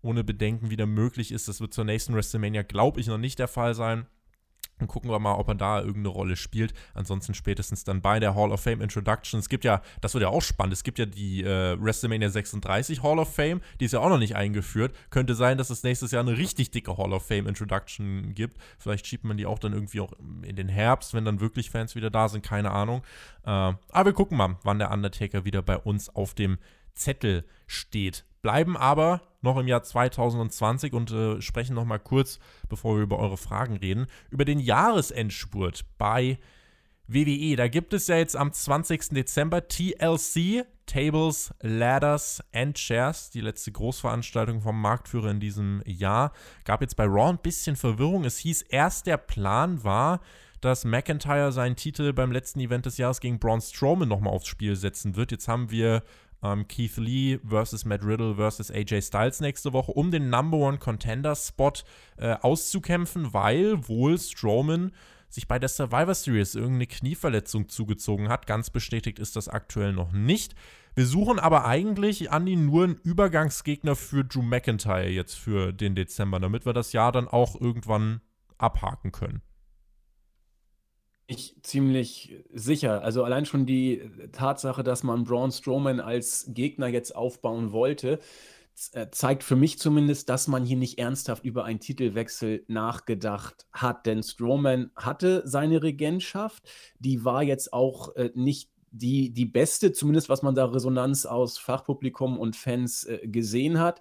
ohne 0.00 0.24
Bedenken 0.24 0.70
wieder 0.70 0.86
möglich 0.86 1.32
ist. 1.32 1.48
Das 1.48 1.60
wird 1.60 1.74
zur 1.74 1.84
nächsten 1.84 2.14
WrestleMania, 2.14 2.62
glaube 2.62 3.00
ich, 3.00 3.08
noch 3.08 3.18
nicht 3.18 3.38
der 3.38 3.48
Fall 3.48 3.74
sein. 3.74 4.06
Und 4.78 4.88
gucken 4.88 5.10
wir 5.10 5.18
mal, 5.18 5.34
ob 5.34 5.48
er 5.48 5.54
da 5.54 5.78
irgendeine 5.78 6.08
Rolle 6.08 6.36
spielt. 6.36 6.74
Ansonsten 6.94 7.34
spätestens 7.34 7.84
dann 7.84 8.02
bei 8.02 8.20
der 8.20 8.34
Hall 8.34 8.52
of 8.52 8.60
Fame 8.60 8.82
Introduction. 8.82 9.40
Es 9.40 9.48
gibt 9.48 9.64
ja, 9.64 9.82
das 10.00 10.14
wird 10.14 10.22
ja 10.22 10.28
auch 10.28 10.42
spannend, 10.42 10.74
es 10.74 10.84
gibt 10.84 10.98
ja 10.98 11.06
die 11.06 11.42
äh, 11.42 11.80
WrestleMania 11.80 12.28
36 12.28 13.02
Hall 13.02 13.18
of 13.18 13.34
Fame, 13.34 13.60
die 13.80 13.86
ist 13.86 13.92
ja 13.92 14.00
auch 14.00 14.08
noch 14.08 14.18
nicht 14.18 14.36
eingeführt. 14.36 14.94
Könnte 15.10 15.34
sein, 15.34 15.58
dass 15.58 15.70
es 15.70 15.82
nächstes 15.82 16.10
Jahr 16.10 16.22
eine 16.22 16.36
richtig 16.36 16.70
dicke 16.70 16.96
Hall 16.96 17.12
of 17.12 17.26
Fame 17.26 17.46
Introduction 17.46 18.34
gibt. 18.34 18.58
Vielleicht 18.78 19.06
schiebt 19.06 19.24
man 19.24 19.36
die 19.36 19.46
auch 19.46 19.58
dann 19.58 19.72
irgendwie 19.72 20.00
auch 20.00 20.12
in 20.42 20.56
den 20.56 20.68
Herbst, 20.68 21.14
wenn 21.14 21.24
dann 21.24 21.40
wirklich 21.40 21.70
Fans 21.70 21.94
wieder 21.94 22.10
da 22.10 22.28
sind, 22.28 22.42
keine 22.42 22.70
Ahnung. 22.70 23.02
Äh, 23.44 23.50
aber 23.50 24.04
wir 24.04 24.12
gucken 24.12 24.36
mal, 24.36 24.58
wann 24.62 24.78
der 24.78 24.90
Undertaker 24.90 25.44
wieder 25.44 25.62
bei 25.62 25.78
uns 25.78 26.14
auf 26.14 26.34
dem 26.34 26.58
Zettel 26.94 27.44
steht. 27.66 28.24
Bleiben 28.46 28.76
aber 28.76 29.22
noch 29.40 29.56
im 29.56 29.66
Jahr 29.66 29.82
2020 29.82 30.92
und 30.92 31.10
äh, 31.10 31.42
sprechen 31.42 31.74
noch 31.74 31.84
mal 31.84 31.98
kurz, 31.98 32.38
bevor 32.68 32.94
wir 32.94 33.02
über 33.02 33.18
eure 33.18 33.36
Fragen 33.36 33.74
reden, 33.74 34.06
über 34.30 34.44
den 34.44 34.60
Jahresendspurt 34.60 35.84
bei 35.98 36.38
WWE. 37.08 37.56
Da 37.56 37.66
gibt 37.66 37.92
es 37.92 38.06
ja 38.06 38.18
jetzt 38.18 38.36
am 38.36 38.52
20. 38.52 39.08
Dezember 39.08 39.66
TLC, 39.66 40.64
Tables, 40.86 41.52
Ladders 41.60 42.40
and 42.54 42.76
Chairs, 42.76 43.30
die 43.30 43.40
letzte 43.40 43.72
Großveranstaltung 43.72 44.60
vom 44.60 44.80
Marktführer 44.80 45.32
in 45.32 45.40
diesem 45.40 45.82
Jahr. 45.84 46.30
Gab 46.64 46.82
jetzt 46.82 46.94
bei 46.94 47.06
Raw 47.06 47.30
ein 47.30 47.38
bisschen 47.38 47.74
Verwirrung. 47.74 48.24
Es 48.24 48.38
hieß 48.38 48.62
erst, 48.62 49.08
der 49.08 49.16
Plan 49.16 49.82
war, 49.82 50.20
dass 50.60 50.84
McIntyre 50.84 51.50
seinen 51.50 51.74
Titel 51.74 52.12
beim 52.12 52.30
letzten 52.30 52.60
Event 52.60 52.86
des 52.86 52.96
Jahres 52.96 53.18
gegen 53.18 53.40
Braun 53.40 53.60
Strowman 53.60 54.08
nochmal 54.08 54.32
aufs 54.32 54.46
Spiel 54.46 54.76
setzen 54.76 55.16
wird. 55.16 55.32
Jetzt 55.32 55.48
haben 55.48 55.72
wir 55.72 56.04
ähm, 56.42 56.68
Keith 56.68 56.96
Lee 56.96 57.38
versus 57.46 57.84
Matt 57.84 58.04
Riddle 58.04 58.36
versus 58.36 58.70
AJ 58.70 59.02
Styles 59.02 59.40
nächste 59.40 59.72
Woche, 59.72 59.92
um 59.92 60.10
den 60.10 60.30
Number 60.30 60.58
One 60.58 60.78
Contender 60.78 61.34
Spot 61.34 61.72
äh, 62.16 62.34
auszukämpfen, 62.34 63.32
weil 63.32 63.88
wohl 63.88 64.18
Strowman 64.18 64.92
sich 65.28 65.48
bei 65.48 65.58
der 65.58 65.68
Survivor 65.68 66.14
Series 66.14 66.54
irgendeine 66.54 66.86
Knieverletzung 66.86 67.68
zugezogen 67.68 68.28
hat. 68.28 68.46
Ganz 68.46 68.70
bestätigt 68.70 69.18
ist 69.18 69.36
das 69.36 69.48
aktuell 69.48 69.92
noch 69.92 70.12
nicht. 70.12 70.54
Wir 70.94 71.06
suchen 71.06 71.38
aber 71.38 71.66
eigentlich, 71.66 72.30
Andi, 72.30 72.56
nur 72.56 72.84
einen 72.84 72.96
Übergangsgegner 72.96 73.96
für 73.96 74.24
Drew 74.24 74.42
McIntyre 74.42 75.08
jetzt 75.08 75.34
für 75.34 75.72
den 75.72 75.94
Dezember, 75.94 76.40
damit 76.40 76.64
wir 76.64 76.72
das 76.72 76.92
Jahr 76.92 77.12
dann 77.12 77.28
auch 77.28 77.60
irgendwann 77.60 78.20
abhaken 78.56 79.12
können. 79.12 79.42
Ich 81.28 81.56
ziemlich 81.62 82.44
sicher. 82.52 83.02
Also 83.02 83.24
allein 83.24 83.46
schon 83.46 83.66
die 83.66 84.10
Tatsache, 84.30 84.84
dass 84.84 85.02
man 85.02 85.24
Braun 85.24 85.50
Strowman 85.50 85.98
als 85.98 86.46
Gegner 86.48 86.86
jetzt 86.86 87.16
aufbauen 87.16 87.72
wollte, 87.72 88.20
äh, 88.92 89.08
zeigt 89.10 89.42
für 89.42 89.56
mich 89.56 89.78
zumindest, 89.78 90.28
dass 90.28 90.46
man 90.46 90.64
hier 90.64 90.76
nicht 90.76 90.98
ernsthaft 90.98 91.44
über 91.44 91.64
einen 91.64 91.80
Titelwechsel 91.80 92.64
nachgedacht 92.68 93.66
hat. 93.72 94.06
Denn 94.06 94.22
Strowman 94.22 94.90
hatte 94.94 95.42
seine 95.46 95.82
Regentschaft, 95.82 96.62
die 97.00 97.24
war 97.24 97.42
jetzt 97.42 97.72
auch 97.72 98.14
äh, 98.16 98.30
nicht 98.34 98.70
die, 98.90 99.32
die 99.32 99.46
beste, 99.46 99.92
zumindest 99.92 100.28
was 100.28 100.42
man 100.42 100.54
da 100.54 100.66
Resonanz 100.66 101.26
aus 101.26 101.58
Fachpublikum 101.58 102.38
und 102.38 102.54
Fans 102.54 103.04
äh, 103.04 103.26
gesehen 103.26 103.80
hat. 103.80 104.00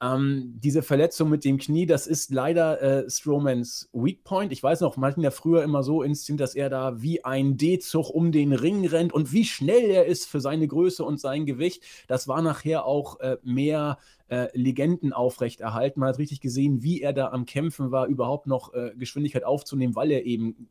Ähm, 0.00 0.54
diese 0.62 0.82
Verletzung 0.82 1.28
mit 1.28 1.44
dem 1.44 1.58
Knie, 1.58 1.84
das 1.84 2.06
ist 2.06 2.30
leider 2.30 2.80
äh, 2.80 3.10
Strowmans 3.10 3.90
Weak 3.92 4.22
Point. 4.22 4.52
Ich 4.52 4.62
weiß 4.62 4.80
noch, 4.80 4.96
man 4.96 5.10
hat 5.10 5.18
ihn 5.18 5.24
ja 5.24 5.32
früher 5.32 5.64
immer 5.64 5.82
so 5.82 6.04
inszeniert, 6.04 6.40
dass 6.40 6.54
er 6.54 6.70
da 6.70 7.02
wie 7.02 7.24
ein 7.24 7.56
D-Zug 7.56 8.08
um 8.08 8.30
den 8.30 8.52
Ring 8.52 8.86
rennt 8.86 9.12
und 9.12 9.32
wie 9.32 9.44
schnell 9.44 9.90
er 9.90 10.06
ist 10.06 10.26
für 10.26 10.40
seine 10.40 10.68
Größe 10.68 11.04
und 11.04 11.18
sein 11.18 11.46
Gewicht. 11.46 11.82
Das 12.06 12.28
war 12.28 12.42
nachher 12.42 12.84
auch 12.84 13.18
äh, 13.18 13.38
mehr 13.42 13.98
äh, 14.28 14.46
Legenden 14.56 15.12
aufrechterhalten. 15.12 15.98
Man 15.98 16.10
hat 16.10 16.18
richtig 16.18 16.40
gesehen, 16.40 16.82
wie 16.84 17.00
er 17.00 17.12
da 17.12 17.30
am 17.30 17.44
Kämpfen 17.44 17.90
war, 17.90 18.06
überhaupt 18.06 18.46
noch 18.46 18.74
äh, 18.74 18.92
Geschwindigkeit 18.96 19.44
aufzunehmen, 19.44 19.96
weil 19.96 20.12
er 20.12 20.24
eben 20.24 20.68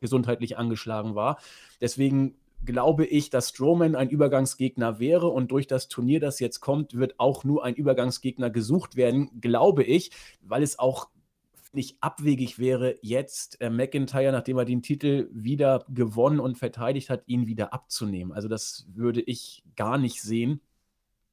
gesundheitlich 0.00 0.58
angeschlagen 0.58 1.14
war. 1.14 1.38
Deswegen 1.80 2.34
glaube 2.64 3.04
ich, 3.06 3.30
dass 3.30 3.50
Strowman 3.50 3.94
ein 3.94 4.10
Übergangsgegner 4.10 4.98
wäre 4.98 5.28
und 5.28 5.50
durch 5.50 5.66
das 5.66 5.88
Turnier, 5.88 6.20
das 6.20 6.40
jetzt 6.40 6.60
kommt, 6.60 6.94
wird 6.94 7.18
auch 7.18 7.44
nur 7.44 7.64
ein 7.64 7.74
Übergangsgegner 7.74 8.50
gesucht 8.50 8.96
werden, 8.96 9.40
glaube 9.40 9.84
ich, 9.84 10.10
weil 10.40 10.62
es 10.62 10.78
auch 10.78 11.08
nicht 11.74 11.96
abwegig 12.00 12.58
wäre, 12.58 12.96
jetzt 13.02 13.60
äh, 13.60 13.68
McIntyre, 13.68 14.32
nachdem 14.32 14.58
er 14.58 14.64
den 14.64 14.82
Titel 14.82 15.28
wieder 15.32 15.84
gewonnen 15.88 16.40
und 16.40 16.56
verteidigt 16.56 17.10
hat, 17.10 17.22
ihn 17.26 17.46
wieder 17.46 17.72
abzunehmen. 17.72 18.32
Also 18.32 18.48
das 18.48 18.86
würde 18.94 19.20
ich 19.20 19.64
gar 19.76 19.98
nicht 19.98 20.22
sehen. 20.22 20.60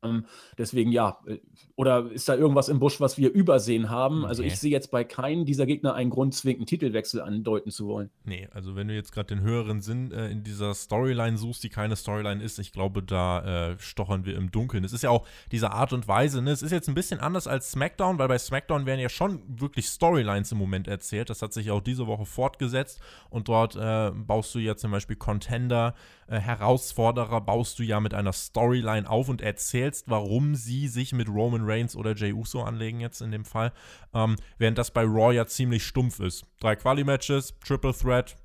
Ähm, 0.04 0.26
deswegen 0.58 0.92
ja, 0.92 1.20
äh, 1.28 1.38
oder 1.76 2.12
ist 2.12 2.30
da 2.30 2.36
irgendwas 2.36 2.70
im 2.70 2.80
Busch, 2.80 3.00
was 3.00 3.18
wir 3.18 3.32
übersehen 3.32 3.90
haben? 3.90 4.26
Also 4.26 4.44
ich 4.44 4.60
sehe 4.60 4.72
jetzt 4.72 4.92
bei 4.92 5.04
keinem 5.04 5.46
dieser 5.46 5.66
Gegner 5.66 5.94
einen 5.94 6.10
Grund, 6.10 6.36
zwingend 6.36 6.62
einen 6.62 6.68
Titelwechsel 6.68 7.22
andeuten 7.22 7.72
zu 7.72 7.88
wollen. 7.88 8.10
Nee, 8.24 8.48
also 8.52 8.76
wenn 8.76 8.88
du 8.88 8.94
jetzt 8.94 9.12
gerade 9.12 9.34
den 9.34 9.42
höheren 9.42 9.82
Sinn 9.82 10.12
äh, 10.12 10.30
in 10.30 10.44
dieser 10.44 10.74
Storyline 10.74 11.38
suchst, 11.38 11.64
die 11.64 11.70
keine 11.70 11.96
Storyline 11.96 12.44
ist, 12.44 12.60
ich 12.60 12.72
glaube, 12.72 13.02
da 13.02 13.72
äh, 13.72 13.80
stochern 13.80 14.26
wir 14.26 14.36
im 14.36 14.52
Dunkeln. 14.52 14.84
Es 14.84 14.94
ist 14.94 15.04
ja 15.04 15.10
auch 15.10 15.26
diese 15.52 15.72
Art 15.72 15.94
und 15.94 16.08
Weise, 16.08 16.42
ne? 16.42 16.52
es 16.52 16.62
ist 16.62 16.72
jetzt 16.72 16.88
ein 16.88 16.96
bisschen 16.96 17.20
anders 17.20 17.48
als 17.48 17.72
SmackDown, 17.72 18.20
weil 18.20 18.28
bei 18.28 18.38
SmackDown 18.38 18.86
werden 18.86 19.00
ja 19.00 19.10
schon 19.10 19.42
wirklich 19.48 19.88
Storylines 19.88 20.52
im 20.52 20.58
Moment 20.58 20.88
erzählt. 20.88 21.30
Das 21.30 21.42
hat 21.42 21.54
sich 21.54 21.72
auch 21.72 21.82
diese 21.82 22.08
Woche 22.08 22.26
fortgesetzt 22.26 23.00
und 23.30 23.48
dort 23.48 23.76
äh, 23.76 24.12
baust 24.14 24.54
du 24.54 24.60
ja 24.60 24.76
zum 24.76 24.92
Beispiel 24.92 25.16
Contender, 25.16 25.96
äh, 26.28 26.40
Herausforderer 26.40 27.42
baust 27.42 27.80
du 27.80 27.84
ja 27.84 28.00
mit 28.00 28.14
einer 28.14 28.34
Storyline 28.34 29.10
auf 29.10 29.30
und 29.30 29.42
erzählst, 29.42 29.91
warum 30.08 30.56
sie 30.56 30.88
sich 30.88 31.14
mit 31.14 31.30
Roman 31.30 31.64
Reigns 31.64 31.96
oder 31.96 32.14
Jey 32.14 32.34
Uso 32.34 32.64
anlegen 32.64 33.00
jetzt 33.00 33.22
in 33.22 33.32
dem 33.32 33.46
Fall. 33.46 33.72
Ähm, 34.14 34.36
während 34.58 34.78
das 34.78 34.92
bei 34.92 35.04
Raw 35.04 35.34
ja 35.34 35.46
ziemlich 35.46 35.86
stumpf 35.86 36.20
ist. 36.20 36.46
Drei 36.60 36.76
Quali-Matches, 36.76 37.54
Triple 37.66 37.94
Threat, 37.94 38.36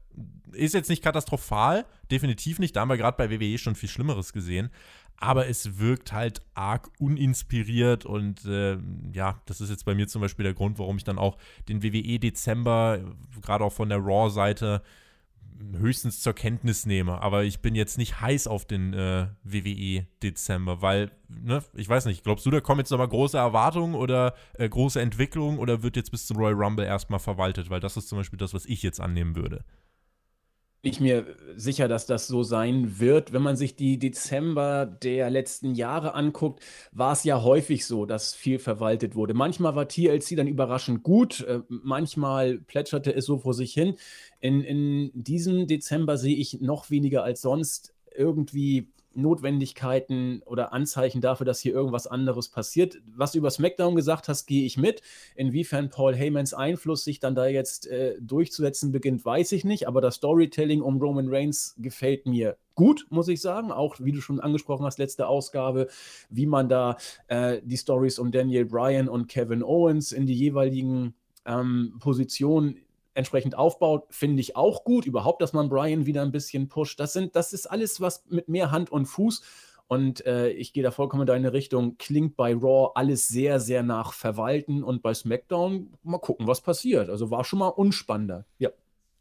ist 0.53 0.75
jetzt 0.75 0.89
nicht 0.89 1.03
katastrophal, 1.03 1.85
definitiv 2.11 2.59
nicht. 2.59 2.75
Da 2.75 2.81
haben 2.81 2.89
wir 2.89 2.97
gerade 2.97 3.17
bei 3.17 3.31
WWE 3.31 3.59
schon 3.59 3.75
viel 3.75 3.89
Schlimmeres 3.89 4.33
gesehen. 4.33 4.71
Aber 5.19 5.49
es 5.49 5.79
wirkt 5.79 6.13
halt 6.13 6.43
arg 6.55 6.91
uninspiriert 6.99 8.05
und 8.05 8.45
äh, 8.45 8.77
ja, 9.15 9.41
das 9.47 9.63
ist 9.63 9.71
jetzt 9.71 9.87
bei 9.87 9.95
mir 9.95 10.09
zum 10.09 10.21
Beispiel 10.21 10.43
der 10.43 10.53
Grund, 10.53 10.79
warum 10.79 10.99
ich 10.99 11.05
dann 11.05 11.19
auch 11.19 11.39
den 11.69 11.83
WWE 11.83 12.19
Dezember, 12.19 13.01
gerade 13.41 13.65
auch 13.65 13.73
von 13.73 13.89
der 13.89 13.99
Raw-Seite, 13.99 14.83
höchstens 15.79 16.21
zur 16.21 16.33
Kenntnis 16.33 16.87
nehme. 16.87 17.21
Aber 17.21 17.45
ich 17.45 17.61
bin 17.61 17.75
jetzt 17.75 17.99
nicht 17.99 18.21
heiß 18.21 18.47
auf 18.47 18.65
den 18.65 18.95
äh, 18.95 19.29
WWE 19.43 20.07
Dezember, 20.23 20.83
weil, 20.83 21.11
ne, 21.29 21.63
ich 21.75 21.89
weiß 21.89 22.07
nicht, 22.07 22.25
glaubst 22.25 22.47
du, 22.47 22.51
da 22.51 22.61
kommen 22.61 22.81
jetzt 22.81 22.91
nochmal 22.91 23.09
große 23.09 23.39
Erwartungen 23.39 23.95
oder 23.95 24.35
äh, 24.55 24.69
große 24.69 25.01
Entwicklungen 25.01 25.59
oder 25.59 25.83
wird 25.83 25.97
jetzt 25.97 26.11
bis 26.11 26.27
zum 26.27 26.37
Royal 26.37 26.55
Rumble 26.55 26.85
erstmal 26.85 27.21
verwaltet? 27.21 27.71
Weil 27.71 27.81
das 27.81 27.97
ist 27.97 28.09
zum 28.09 28.19
Beispiel 28.19 28.39
das, 28.39 28.55
was 28.55 28.67
ich 28.67 28.83
jetzt 28.83 29.01
annehmen 29.01 29.37
würde 29.37 29.65
ich 30.87 31.01
mir 31.01 31.27
sicher, 31.57 31.89
dass 31.89 32.07
das 32.07 32.27
so 32.27 32.43
sein 32.43 32.99
wird. 32.99 33.33
Wenn 33.33 33.43
man 33.43 33.57
sich 33.57 33.77
die 33.77 33.99
Dezember 33.99 34.87
der 34.87 35.31
letzten 35.31 35.75
Jahre 35.75 36.15
anguckt, 36.15 36.63
war 36.93 37.13
es 37.13 37.25
ja 37.25 37.43
häufig 37.43 37.87
so, 37.87 38.07
dass 38.07 38.35
viel 38.35 38.59
verwaltet 38.59 39.15
wurde. 39.15 39.35
Manchmal 39.35 39.75
war 39.75 39.89
TLC 39.89 40.37
dann 40.37 40.49
überraschend 40.49 41.03
gut, 41.03 41.41
äh, 41.43 41.61
manchmal 41.69 42.59
plätscherte 42.59 43.15
es 43.15 43.27
so 43.27 43.39
vor 43.39 43.55
sich 43.55 43.73
hin. 43.73 43.97
In, 44.41 44.63
in 44.63 45.11
diesem 45.15 45.67
Dezember 45.67 46.17
sehe 46.17 46.37
ich 46.37 46.61
noch 46.61 46.91
weniger 46.91 47.25
als 47.25 47.43
sonst 47.43 47.95
irgendwie 48.15 48.89
Notwendigkeiten 49.17 50.43
oder 50.45 50.73
Anzeichen 50.73 51.21
dafür, 51.21 51.45
dass 51.45 51.61
hier 51.61 51.73
irgendwas 51.73 52.07
anderes 52.07 52.49
passiert. 52.49 52.99
Was 53.15 53.33
du 53.33 53.39
über 53.39 53.51
SmackDown 53.51 53.97
gesagt 53.97 54.29
hast, 54.29 54.47
gehe 54.47 54.65
ich 54.65 54.77
mit. 54.77 55.03
Inwiefern 55.35 55.91
Paul 55.91 56.15
Heymans 56.15 56.55
Einfluss 56.55 57.05
sich 57.05 57.21
dann 57.21 57.35
da 57.35 57.47
jetzt 57.47 57.87
äh, 57.87 58.17
durchzusetzen 58.21 58.93
beginnt, 58.93 59.25
weiß 59.25 59.53
ich 59.53 59.65
nicht. 59.65 59.89
Aber 59.89 60.01
das 60.01 60.17
Storytelling 60.17 60.81
um 60.81 60.99
Roman 60.99 61.29
Reigns 61.29 61.75
gefällt 61.79 62.27
mir 62.27 62.57
gut, 62.75 63.07
muss 63.11 63.29
ich 63.29 63.41
sagen. 63.41 63.73
Auch 63.73 63.97
wie 63.99 64.13
du 64.13 64.21
schon 64.21 64.41
angesprochen 64.41 64.87
hast, 64.87 64.99
letzte 64.99 65.27
Ausgabe, 65.27 65.89
wie 66.31 66.47
man 66.47 66.69
da 66.69 66.97
äh, 67.27 67.61
die 67.65 67.77
Stories 67.77 68.19
um 68.19 68.31
Daniel 68.31 68.67
Bryan 68.67 69.09
und 69.09 69.29
Kevin 69.29 69.63
Owens 69.63 70.13
in 70.13 70.27
die 70.27 70.35
jeweiligen 70.35 71.15
ähm, 71.45 71.97
Positionen 72.01 72.77
entsprechend 73.17 73.57
aufbaut, 73.57 74.05
finde 74.11 74.41
ich 74.41 74.57
auch 74.57 74.85
gut. 74.85 75.07
Überhaupt, 75.07 75.43
dass 75.43 75.53
man 75.53 75.69
Brian 75.69 76.07
wieder 76.07 76.23
ein 76.23 76.33
bisschen 76.33 76.69
pusht. 76.69 77.01
Das, 77.01 77.13
sind, 77.13 77.37
das 77.37 77.53
ist 77.53 77.67
alles 77.67 78.01
was 78.01 78.25
mit 78.29 78.49
mehr 78.49 78.71
Hand 78.71 78.91
und 78.91 79.07
Fuß. 79.07 79.43
Und 79.89 80.27
äh, 80.27 80.49
ich 80.51 80.73
gehe 80.73 80.83
da 80.83 80.91
vollkommen 80.91 81.23
in 81.23 81.27
deine 81.27 81.53
Richtung. 81.53 81.97
Klingt 81.97 82.37
bei 82.37 82.55
Raw 82.55 82.91
alles 82.95 83.29
sehr, 83.29 83.61
sehr 83.61 83.83
nach 83.83 84.13
Verwalten 84.13 84.83
und 84.83 85.03
bei 85.03 85.15
SmackDown 85.15 85.95
mal 86.03 86.19
gucken, 86.19 86.47
was 86.47 86.61
passiert. 86.61 87.09
Also 87.09 87.31
war 87.31 87.45
schon 87.45 87.61
mal 87.61 87.69
unspannender. 87.69 88.47
Ja. 88.59 88.71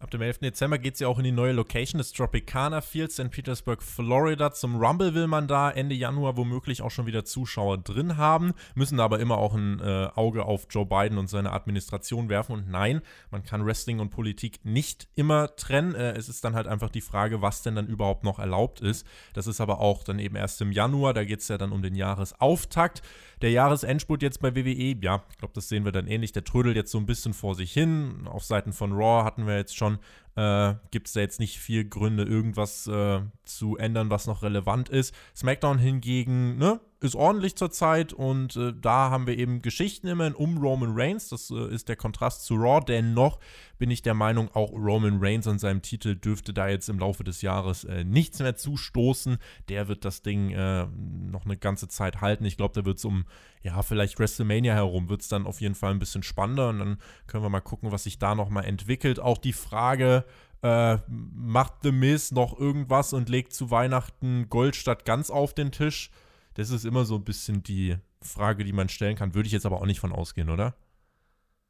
Ab 0.05 0.11
dem 0.11 0.21
11. 0.21 0.37
Dezember 0.37 0.77
geht 0.77 0.99
ja 0.99 1.07
auch 1.07 1.17
in 1.17 1.23
die 1.23 1.31
neue 1.31 1.51
Location 1.51 1.97
des 1.97 2.11
Tropicana 2.11 2.81
Fields 2.81 3.17
in 3.17 3.31
Petersburg, 3.31 3.81
Florida. 3.81 4.51
Zum 4.51 4.75
Rumble 4.75 5.15
will 5.15 5.25
man 5.25 5.47
da 5.47 5.71
Ende 5.71 5.95
Januar 5.95 6.37
womöglich 6.37 6.83
auch 6.83 6.91
schon 6.91 7.07
wieder 7.07 7.25
Zuschauer 7.25 7.79
drin 7.79 8.15
haben, 8.15 8.53
müssen 8.75 8.99
aber 8.99 9.19
immer 9.19 9.39
auch 9.39 9.55
ein 9.55 9.79
äh, 9.79 10.09
Auge 10.13 10.45
auf 10.45 10.67
Joe 10.69 10.85
Biden 10.85 11.17
und 11.17 11.27
seine 11.27 11.53
Administration 11.53 12.29
werfen. 12.29 12.53
Und 12.53 12.69
nein, 12.69 13.01
man 13.31 13.43
kann 13.43 13.65
Wrestling 13.65 13.99
und 13.99 14.11
Politik 14.11 14.59
nicht 14.63 15.07
immer 15.15 15.55
trennen. 15.55 15.95
Äh, 15.95 16.11
es 16.11 16.29
ist 16.29 16.43
dann 16.45 16.53
halt 16.53 16.67
einfach 16.67 16.91
die 16.91 17.01
Frage, 17.01 17.41
was 17.41 17.63
denn 17.63 17.73
dann 17.73 17.87
überhaupt 17.87 18.23
noch 18.23 18.37
erlaubt 18.37 18.81
ist. 18.81 19.07
Das 19.33 19.47
ist 19.47 19.59
aber 19.59 19.79
auch 19.79 20.03
dann 20.03 20.19
eben 20.19 20.35
erst 20.35 20.61
im 20.61 20.71
Januar. 20.71 21.15
Da 21.15 21.23
geht 21.23 21.39
es 21.39 21.47
ja 21.47 21.57
dann 21.57 21.71
um 21.71 21.81
den 21.81 21.95
Jahresauftakt. 21.95 23.01
Der 23.45 23.51
Jahresendspurt 23.51 24.23
jetzt 24.23 24.39
bei 24.41 24.55
WWE, 24.55 24.97
ja, 25.03 25.23
ich 25.29 25.37
glaube, 25.37 25.53
das 25.53 25.69
sehen 25.69 25.85
wir 25.85 25.91
dann 25.91 26.07
ähnlich. 26.07 26.31
Der 26.31 26.43
trödelt 26.43 26.75
jetzt 26.75 26.89
so 26.89 26.97
ein 26.97 27.05
bisschen 27.05 27.35
vor 27.35 27.53
sich 27.53 27.71
hin. 27.71 28.25
Auf 28.25 28.43
Seiten 28.43 28.73
von 28.73 28.91
Raw 28.91 29.23
hatten 29.23 29.45
wir 29.45 29.55
jetzt 29.55 29.77
schon 29.77 29.99
äh, 30.35 30.73
gibt 30.91 31.07
es 31.07 31.13
da 31.13 31.21
jetzt 31.21 31.39
nicht 31.39 31.59
viel 31.59 31.85
Gründe, 31.85 32.23
irgendwas 32.23 32.87
äh, 32.87 33.21
zu 33.45 33.77
ändern, 33.77 34.09
was 34.09 34.27
noch 34.27 34.43
relevant 34.43 34.89
ist. 34.89 35.15
SmackDown 35.35 35.77
hingegen, 35.77 36.57
ne, 36.57 36.79
ist 37.05 37.15
ordentlich 37.15 37.55
zurzeit 37.55 38.11
und 38.11 38.55
äh, 38.55 38.73
da 38.79 39.09
haben 39.09 39.27
wir 39.27 39.37
eben 39.37 39.61
Geschichten 39.61 40.07
immerhin 40.07 40.33
um 40.33 40.57
Roman 40.57 40.93
Reigns. 40.93 41.29
Das 41.29 41.49
äh, 41.51 41.73
ist 41.73 41.87
der 41.87 41.95
Kontrast 41.95 42.43
zu 42.43 42.55
Raw. 42.55 42.83
Dennoch 42.85 43.39
bin 43.77 43.91
ich 43.91 44.01
der 44.01 44.13
Meinung, 44.13 44.49
auch 44.53 44.71
Roman 44.71 45.19
Reigns 45.21 45.47
und 45.47 45.59
seinem 45.59 45.81
Titel 45.81 46.15
dürfte 46.15 46.53
da 46.53 46.67
jetzt 46.67 46.89
im 46.89 46.99
Laufe 46.99 47.23
des 47.23 47.41
Jahres 47.41 47.83
äh, 47.83 48.03
nichts 48.03 48.39
mehr 48.39 48.55
zustoßen. 48.55 49.37
Der 49.69 49.87
wird 49.87 50.03
das 50.03 50.21
Ding 50.21 50.51
äh, 50.51 50.87
noch 51.31 51.45
eine 51.45 51.57
ganze 51.57 51.87
Zeit 51.87 52.21
halten. 52.21 52.45
Ich 52.45 52.57
glaube, 52.57 52.73
da 52.73 52.85
wird 52.85 52.97
es 52.97 53.05
um, 53.05 53.25
ja, 53.61 53.81
vielleicht 53.81 54.19
WrestleMania 54.19 54.73
herum, 54.73 55.09
wird 55.09 55.21
es 55.21 55.27
dann 55.27 55.45
auf 55.45 55.61
jeden 55.61 55.75
Fall 55.75 55.91
ein 55.91 55.99
bisschen 55.99 56.23
spannender 56.23 56.69
und 56.69 56.79
dann 56.79 56.97
können 57.27 57.43
wir 57.43 57.49
mal 57.49 57.61
gucken, 57.61 57.91
was 57.91 58.03
sich 58.03 58.19
da 58.19 58.35
nochmal 58.35 58.65
entwickelt. 58.65 59.19
Auch 59.19 59.37
die 59.37 59.53
Frage, 59.53 60.25
äh, 60.65 60.97
macht 61.07 61.73
The 61.83 61.91
Miz 61.91 62.31
noch 62.31 62.59
irgendwas 62.59 63.13
und 63.13 63.29
legt 63.29 63.53
zu 63.53 63.69
Weihnachten 63.69 64.49
Gold 64.49 64.75
statt 64.75 65.05
ganz 65.05 65.29
auf 65.29 65.53
den 65.53 65.71
Tisch? 65.71 66.09
Das 66.55 66.71
ist 66.71 66.85
immer 66.85 67.05
so 67.05 67.15
ein 67.15 67.23
bisschen 67.23 67.63
die 67.63 67.95
Frage, 68.21 68.63
die 68.63 68.73
man 68.73 68.89
stellen 68.89 69.15
kann. 69.15 69.35
Würde 69.35 69.47
ich 69.47 69.53
jetzt 69.53 69.65
aber 69.65 69.81
auch 69.81 69.85
nicht 69.85 69.99
von 69.99 70.11
ausgehen, 70.11 70.49
oder? 70.49 70.75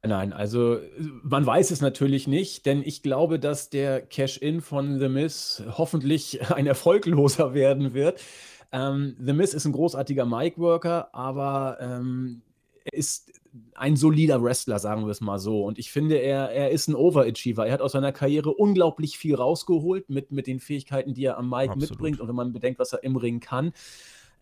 Nein, 0.02 0.32
also 0.32 0.78
man 1.22 1.44
weiß 1.44 1.70
es 1.70 1.80
natürlich 1.80 2.26
nicht, 2.28 2.64
denn 2.64 2.82
ich 2.84 3.02
glaube, 3.02 3.38
dass 3.40 3.70
der 3.70 4.00
Cash-In 4.00 4.60
von 4.60 4.98
The 4.98 5.08
Miz 5.08 5.62
hoffentlich 5.76 6.50
ein 6.54 6.66
erfolgloser 6.66 7.54
werden 7.54 7.92
wird. 7.92 8.20
Ähm, 8.72 9.16
The 9.18 9.32
Miz 9.32 9.54
ist 9.54 9.64
ein 9.64 9.72
großartiger 9.72 10.24
Mic-Worker, 10.24 11.14
aber 11.14 11.78
ähm, 11.80 12.42
er 12.84 12.98
ist 12.98 13.32
ein 13.74 13.96
solider 13.96 14.42
Wrestler, 14.42 14.78
sagen 14.78 15.06
wir 15.06 15.10
es 15.10 15.20
mal 15.20 15.38
so. 15.38 15.64
Und 15.64 15.78
ich 15.78 15.90
finde, 15.90 16.16
er, 16.16 16.50
er 16.50 16.70
ist 16.70 16.88
ein 16.88 16.94
Overachiever. 16.94 17.66
Er 17.66 17.72
hat 17.72 17.80
aus 17.80 17.92
seiner 17.92 18.12
Karriere 18.12 18.50
unglaublich 18.50 19.18
viel 19.18 19.34
rausgeholt 19.34 20.08
mit, 20.10 20.30
mit 20.30 20.46
den 20.46 20.60
Fähigkeiten, 20.60 21.14
die 21.14 21.24
er 21.24 21.38
am 21.38 21.48
Mic 21.48 21.70
Absolut. 21.70 21.90
mitbringt. 21.90 22.20
Und 22.20 22.28
wenn 22.28 22.34
man 22.34 22.52
bedenkt, 22.52 22.78
was 22.78 22.92
er 22.92 23.02
im 23.02 23.16
Ring 23.16 23.40
kann. 23.40 23.72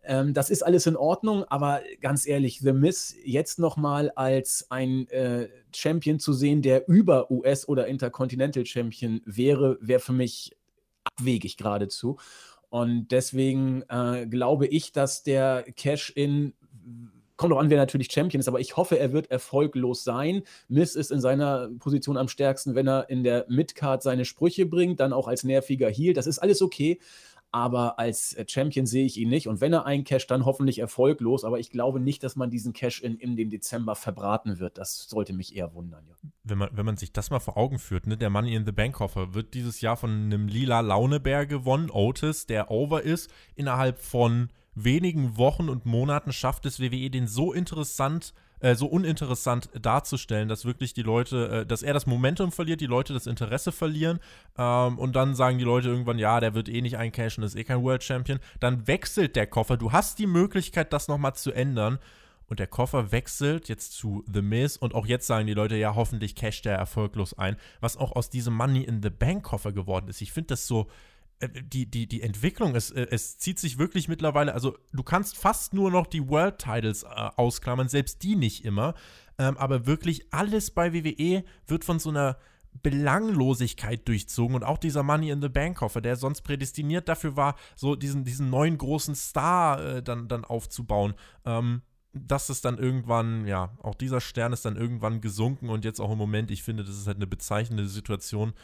Ähm, 0.05 0.35
das 0.35 0.51
ist 0.51 0.63
alles 0.63 0.87
in 0.87 0.97
Ordnung, 0.97 1.45
aber 1.45 1.83
ganz 2.01 2.27
ehrlich, 2.27 2.61
The 2.61 2.73
Miz 2.73 3.15
jetzt 3.25 3.59
nochmal 3.59 4.11
als 4.11 4.67
ein 4.71 5.09
äh, 5.09 5.49
Champion 5.75 6.19
zu 6.19 6.33
sehen, 6.33 6.63
der 6.63 6.89
über 6.89 7.31
US- 7.31 7.67
oder 7.69 7.87
Intercontinental 7.87 8.67
Champion 8.67 9.23
wäre, 9.25 9.79
wäre 9.81 10.01
für 10.01 10.13
mich 10.13 10.57
abwegig 11.05 11.57
geradezu. 11.57 12.19
Und 12.69 13.09
deswegen 13.13 13.83
äh, 13.89 14.27
glaube 14.27 14.67
ich, 14.67 14.93
dass 14.93 15.23
der 15.23 15.65
Cash-In 15.77 16.55
kommt 17.37 17.53
auch 17.53 17.59
an, 17.59 17.71
wer 17.71 17.79
natürlich 17.79 18.13
Champion 18.13 18.39
ist, 18.39 18.47
aber 18.47 18.61
ich 18.61 18.77
hoffe, 18.77 18.99
er 18.99 19.13
wird 19.13 19.31
erfolglos 19.31 20.05
sein. 20.05 20.43
Miss 20.69 20.95
ist 20.95 21.11
in 21.11 21.21
seiner 21.21 21.69
Position 21.81 22.17
am 22.17 22.29
stärksten, 22.29 22.77
wenn 22.77 22.87
er 22.87 23.11
in 23.11 23.25
der 23.25 23.45
Midcard 23.49 24.03
seine 24.03 24.25
Sprüche 24.25 24.67
bringt, 24.67 25.01
dann 25.01 25.13
auch 25.13 25.27
als 25.27 25.43
nerviger 25.43 25.91
Heel. 25.91 26.13
Das 26.15 26.29
ist 26.29 26.39
alles 26.39 26.63
okay 26.63 27.01
aber 27.55 28.01
als 28.01 28.33
äh, 28.33 28.45
Champion 28.49 28.85
sehe 28.85 29.07
ich 29.07 29.17
ihn 29.17 29.29
nicht. 29.29 29.47
Und 29.47 29.61
wenn 29.61 29.73
er 29.73 29.87
eincasht, 29.87 30.29
dann 30.29 30.45
hoffentlich 30.45 30.81
erfolglos. 30.81 31.45
Aber 31.45 31.61
ich 31.61 31.71
glaube 31.71 32.01
nicht, 32.01 32.25
dass 32.25 32.35
man 32.35 32.51
diesen 32.51 32.73
Cash 32.73 33.01
in, 33.01 33.37
den 33.37 33.49
Dezember 33.49 33.95
verbraten 33.95 34.59
wird. 34.59 34.77
Das 34.77 35.09
sollte 35.09 35.33
mich 35.33 35.55
eher 35.55 35.73
wundern. 35.73 36.05
Ja. 36.09 36.17
Wenn, 36.43 36.59
man, 36.59 36.71
wenn 36.73 36.85
man 36.85 36.97
sich 36.97 37.13
das 37.13 37.31
mal 37.31 37.39
vor 37.39 37.57
Augen 37.57 37.79
führt, 37.79 38.09
ne, 38.09 38.17
der 38.17 38.29
Money 38.29 38.57
in 38.57 38.67
the 38.67 38.73
Bank 38.73 38.97
Koffer 38.97 39.35
wird 39.35 39.55
dieses 39.55 39.81
Jahr 39.81 39.97
von 39.97 40.11
einem 40.11 40.49
lila 40.49 40.81
Launebär 40.81 41.47
gewonnen, 41.47 41.91
Otis, 41.93 42.47
der 42.47 42.73
over 42.73 43.03
ist. 43.03 43.33
Innerhalb 43.55 44.01
von 44.01 44.49
wenigen 44.75 45.37
Wochen 45.37 45.69
und 45.69 45.87
Monaten 45.87 46.33
schafft 46.33 46.67
es 46.67 46.81
WWE, 46.81 47.09
den 47.09 47.29
so 47.29 47.53
interessant 47.53 48.35
äh, 48.65 48.77
so 48.77 48.87
uninteressant 48.87 49.69
darzustellen, 49.79 50.49
dass 50.49 50.65
wirklich 50.65 50.95
die 50.95 51.03
Leute, 51.03 51.49
äh, 51.49 51.67
dass 51.67 51.83
er 51.83 51.93
das 51.93 52.07
Momentum 52.07 52.51
verliert, 52.51 52.81
die 52.81 52.87
Leute 52.87 53.13
das 53.13 53.27
Interesse 53.27 53.73
verlieren 53.73 54.21
ähm, 54.57 54.99
und 54.99 55.15
dann 55.15 55.35
sagen 55.35 55.59
die 55.59 55.65
Leute 55.65 55.89
irgendwann, 55.89 56.19
ja, 56.19 56.41
der 56.41 56.55
wird 56.55 56.71
eh 56.71 56.81
nicht 56.81 56.97
eincashen, 56.97 57.45
ist 57.45 57.57
eh 57.57 57.65
kein 57.65 57.83
World 57.83 58.03
Champion. 58.03 58.41
Dann 58.61 58.87
wechselt 58.87 59.37
der 59.37 59.47
Koffer. 59.47 59.77
Du 59.77 59.93
hast 59.93 60.19
die 60.19 60.27
Möglichkeit, 60.27 60.95
das 60.95 61.09
nochmal 61.09 61.35
zu 61.35 61.53
ändern. 61.53 61.99
Und 62.47 62.59
der 62.59 62.67
Koffer 62.67 63.13
wechselt 63.13 63.69
jetzt 63.69 63.93
zu 63.93 64.25
The 64.33 64.43
Miz 64.43 64.77
und 64.77 64.95
auch 64.95 65.07
jetzt 65.07 65.27
sagen 65.27 65.47
die 65.47 65.55
Leute, 65.55 65.77
ja, 65.77 65.95
hoffentlich 65.95 66.35
casht 66.35 66.65
er 66.67 66.77
erfolglos 66.77 67.37
ein, 67.37 67.57
was 67.81 67.97
auch 67.97 68.13
aus 68.13 68.31
diesem 68.31 68.55
Money 68.55 68.83
in 68.83 69.03
the 69.03 69.11
Bank 69.11 69.45
Koffer 69.45 69.73
geworden 69.73 70.09
ist. 70.09 70.23
Ich 70.23 70.33
finde 70.33 70.49
das 70.49 70.67
so, 70.67 70.87
die, 71.41 71.91
die, 71.91 72.07
die 72.07 72.23
Entwicklung, 72.23 72.75
es, 72.75 72.91
äh, 72.91 73.07
es 73.11 73.39
zieht 73.39 73.59
sich 73.59 73.79
wirklich 73.79 74.09
mittlerweile, 74.09 74.55
also 74.55 74.77
du 74.93 75.03
kannst 75.03 75.37
fast 75.37 75.75
nur 75.75 75.91
noch 75.91 76.07
die 76.07 76.29
World 76.29 76.59
Titles 76.59 77.03
äh, 77.03 77.09
ausklammern, 77.09 77.89
selbst 77.89 78.23
die 78.23 78.37
nicht 78.37 78.65
immer, 78.65 78.95
ähm, 79.39 79.57
aber 79.57 79.87
wirklich 79.87 80.33
alles 80.33 80.71
bei 80.71 80.93
WWE 80.93 81.45
wird 81.67 81.85
von 81.85 81.99
so 81.99 82.11
einer 82.11 82.39
Belanglosigkeit 82.83 84.07
durchzogen 84.09 84.57
und 84.57 84.65
auch 84.65 84.79
dieser 84.79 85.03
Money 85.03 85.31
in 85.31 85.41
the 85.41 85.49
Bank 85.49 85.79
Koffer, 85.79 86.01
der 86.01 86.17
sonst 86.17 86.43
prädestiniert 86.43 87.09
dafür 87.09 87.37
war, 87.37 87.57
so 87.77 87.95
diesen, 87.95 88.25
diesen 88.25 88.51
neuen 88.51 88.79
großen 88.79 89.15
Star 89.15 89.83
äh, 89.85 90.03
dann, 90.03 90.29
dann 90.29 90.45
aufzubauen. 90.45 91.15
Ähm, 91.45 91.83
das 92.13 92.49
ist 92.49 92.65
dann 92.65 92.79
irgendwann, 92.79 93.47
ja, 93.47 93.77
auch 93.83 93.95
dieser 93.95 94.21
Stern 94.21 94.53
ist 94.53 94.65
dann 94.65 94.77
irgendwann 94.77 95.21
gesunken 95.21 95.69
und 95.69 95.85
jetzt 95.85 96.01
auch 96.01 96.13
im 96.13 96.19
Moment, 96.19 96.51
ich 96.51 96.63
finde, 96.63 96.85
das 96.85 96.97
ist 96.97 97.07
halt 97.07 97.17
eine 97.17 97.27
bezeichnende 97.27 97.89
Situation, 97.89 98.55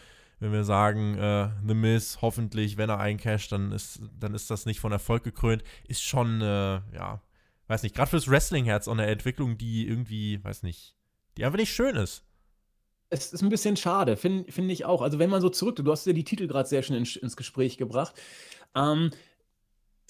wenn 0.40 0.52
wir 0.52 0.64
sagen, 0.64 1.16
äh, 1.16 1.50
The 1.66 1.74
Miz, 1.74 2.18
hoffentlich, 2.22 2.76
wenn 2.76 2.90
er 2.90 2.98
eincasht, 2.98 3.52
dann 3.52 3.72
ist, 3.72 4.00
dann 4.18 4.34
ist 4.34 4.50
das 4.50 4.66
nicht 4.66 4.80
von 4.80 4.90
Erfolg 4.90 5.22
gekrönt, 5.22 5.62
ist 5.86 6.02
schon, 6.02 6.40
äh, 6.40 6.80
ja, 6.94 7.22
weiß 7.68 7.82
nicht, 7.82 7.94
gerade 7.94 8.10
fürs 8.10 8.28
Wrestling-Herz 8.28 8.88
auch 8.88 8.92
eine 8.92 9.06
Entwicklung, 9.06 9.58
die 9.58 9.86
irgendwie, 9.86 10.42
weiß 10.42 10.62
nicht, 10.62 10.96
die 11.36 11.44
einfach 11.44 11.58
nicht 11.58 11.72
schön 11.72 11.94
ist. 11.94 12.24
Es 13.10 13.32
ist 13.32 13.42
ein 13.42 13.48
bisschen 13.48 13.76
schade, 13.76 14.16
finde 14.16 14.50
find 14.50 14.70
ich 14.70 14.84
auch. 14.84 15.02
Also, 15.02 15.18
wenn 15.18 15.30
man 15.30 15.40
so 15.40 15.48
zurück, 15.50 15.76
du 15.76 15.90
hast 15.90 16.06
ja 16.06 16.12
die 16.12 16.24
Titel 16.24 16.46
gerade 16.46 16.68
sehr 16.68 16.82
schön 16.82 16.96
in, 16.96 17.04
ins 17.04 17.36
Gespräch 17.36 17.76
gebracht. 17.76 18.14
Ähm, 18.74 19.10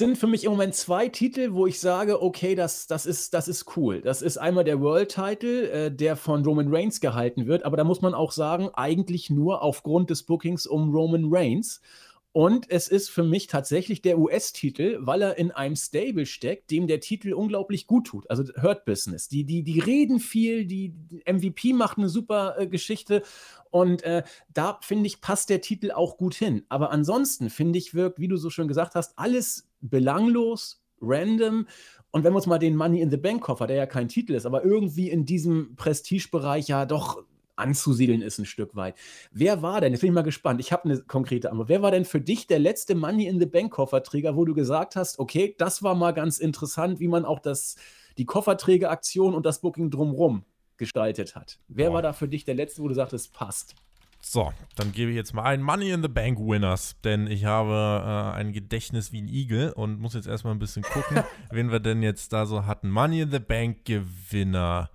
sind 0.00 0.16
für 0.16 0.26
mich 0.26 0.44
im 0.44 0.52
Moment 0.52 0.74
zwei 0.74 1.08
Titel, 1.08 1.52
wo 1.52 1.66
ich 1.66 1.78
sage, 1.78 2.22
okay, 2.22 2.54
das, 2.54 2.86
das, 2.86 3.04
ist, 3.04 3.34
das 3.34 3.48
ist 3.48 3.76
cool. 3.76 4.00
Das 4.00 4.22
ist 4.22 4.38
einmal 4.38 4.64
der 4.64 4.80
World 4.80 5.14
Title, 5.14 5.70
äh, 5.70 5.94
der 5.94 6.16
von 6.16 6.42
Roman 6.42 6.74
Reigns 6.74 7.02
gehalten 7.02 7.46
wird, 7.46 7.66
aber 7.66 7.76
da 7.76 7.84
muss 7.84 8.00
man 8.00 8.14
auch 8.14 8.32
sagen, 8.32 8.70
eigentlich 8.72 9.28
nur 9.28 9.60
aufgrund 9.62 10.08
des 10.08 10.22
Bookings 10.22 10.66
um 10.66 10.90
Roman 10.90 11.26
Reigns. 11.26 11.82
Und 12.32 12.70
es 12.70 12.88
ist 12.88 13.10
für 13.10 13.24
mich 13.24 13.48
tatsächlich 13.48 14.00
der 14.00 14.18
US-Titel, 14.18 14.98
weil 15.00 15.20
er 15.20 15.36
in 15.36 15.50
einem 15.50 15.76
Stable 15.76 16.24
steckt, 16.24 16.70
dem 16.70 16.86
der 16.86 17.00
Titel 17.00 17.34
unglaublich 17.34 17.86
gut 17.86 18.06
tut. 18.06 18.30
Also 18.30 18.44
Hurt 18.62 18.86
Business. 18.86 19.28
Die, 19.28 19.44
die, 19.44 19.64
die 19.64 19.80
reden 19.80 20.18
viel, 20.18 20.64
die 20.64 20.94
MVP 21.30 21.74
macht 21.74 21.98
eine 21.98 22.08
super 22.08 22.54
äh, 22.56 22.68
Geschichte. 22.68 23.22
Und 23.70 24.02
äh, 24.04 24.22
da 24.54 24.78
finde 24.80 25.08
ich, 25.08 25.20
passt 25.20 25.50
der 25.50 25.60
Titel 25.60 25.90
auch 25.90 26.16
gut 26.16 26.34
hin. 26.34 26.64
Aber 26.70 26.90
ansonsten 26.90 27.50
finde 27.50 27.78
ich, 27.78 27.92
wirkt, 27.92 28.18
wie 28.18 28.28
du 28.28 28.38
so 28.38 28.48
schön 28.48 28.68
gesagt 28.68 28.94
hast, 28.94 29.18
alles 29.18 29.69
belanglos, 29.80 30.82
random. 31.00 31.66
Und 32.10 32.24
wenn 32.24 32.32
wir 32.32 32.36
uns 32.36 32.46
mal 32.46 32.58
den 32.58 32.76
Money 32.76 33.00
in 33.00 33.10
the 33.10 33.16
Bank 33.16 33.42
Koffer, 33.42 33.66
der 33.66 33.76
ja 33.76 33.86
kein 33.86 34.08
Titel 34.08 34.34
ist, 34.34 34.46
aber 34.46 34.64
irgendwie 34.64 35.10
in 35.10 35.24
diesem 35.24 35.76
Prestigebereich 35.76 36.68
ja 36.68 36.86
doch 36.86 37.22
anzusiedeln 37.60 38.22
ist 38.22 38.38
ein 38.38 38.46
Stück 38.46 38.74
weit. 38.74 38.96
Wer 39.30 39.62
war 39.62 39.80
denn, 39.80 39.92
jetzt 39.92 40.00
bin 40.00 40.08
ich 40.08 40.14
mal 40.14 40.22
gespannt, 40.22 40.60
ich 40.60 40.72
habe 40.72 40.84
eine 40.84 41.00
konkrete 41.02 41.50
Antwort, 41.50 41.68
wer 41.68 41.82
war 41.82 41.90
denn 41.90 42.04
für 42.04 42.20
dich 42.20 42.46
der 42.46 42.58
letzte 42.58 42.94
Money 42.94 43.26
in 43.26 43.38
the 43.38 43.46
Bank 43.46 43.72
Kofferträger, 43.72 44.34
wo 44.34 44.44
du 44.44 44.54
gesagt 44.54 44.96
hast, 44.96 45.18
okay, 45.18 45.54
das 45.58 45.82
war 45.82 45.94
mal 45.94 46.12
ganz 46.12 46.38
interessant, 46.38 47.00
wie 47.00 47.08
man 47.08 47.24
auch 47.24 47.38
das, 47.38 47.76
die 48.18 48.24
Kofferträgeraktion 48.24 49.34
und 49.34 49.46
das 49.46 49.60
Booking 49.60 49.90
drumrum 49.90 50.44
gestaltet 50.78 51.36
hat. 51.36 51.60
Wer 51.68 51.88
Boah. 51.88 51.94
war 51.94 52.02
da 52.02 52.12
für 52.12 52.28
dich 52.28 52.44
der 52.44 52.54
letzte, 52.54 52.82
wo 52.82 52.88
du 52.88 52.94
sagtest, 52.94 53.32
passt? 53.34 53.74
So, 54.22 54.52
dann 54.76 54.92
gebe 54.92 55.10
ich 55.10 55.16
jetzt 55.16 55.32
mal 55.32 55.44
ein 55.44 55.62
Money 55.62 55.90
in 55.90 56.02
the 56.02 56.08
Bank 56.08 56.38
Winners, 56.38 56.96
denn 57.02 57.26
ich 57.26 57.46
habe 57.46 58.34
äh, 58.34 58.38
ein 58.38 58.52
Gedächtnis 58.52 59.12
wie 59.12 59.22
ein 59.22 59.28
Igel 59.28 59.72
und 59.72 59.98
muss 59.98 60.14
jetzt 60.14 60.28
erstmal 60.28 60.54
ein 60.54 60.58
bisschen 60.58 60.82
gucken, 60.82 61.24
wen 61.50 61.72
wir 61.72 61.80
denn 61.80 62.02
jetzt 62.02 62.32
da 62.32 62.44
so 62.44 62.66
hatten. 62.66 62.90
Money 62.90 63.22
in 63.22 63.30
the 63.30 63.38
Bank 63.38 63.84
Gewinner. 63.86 64.90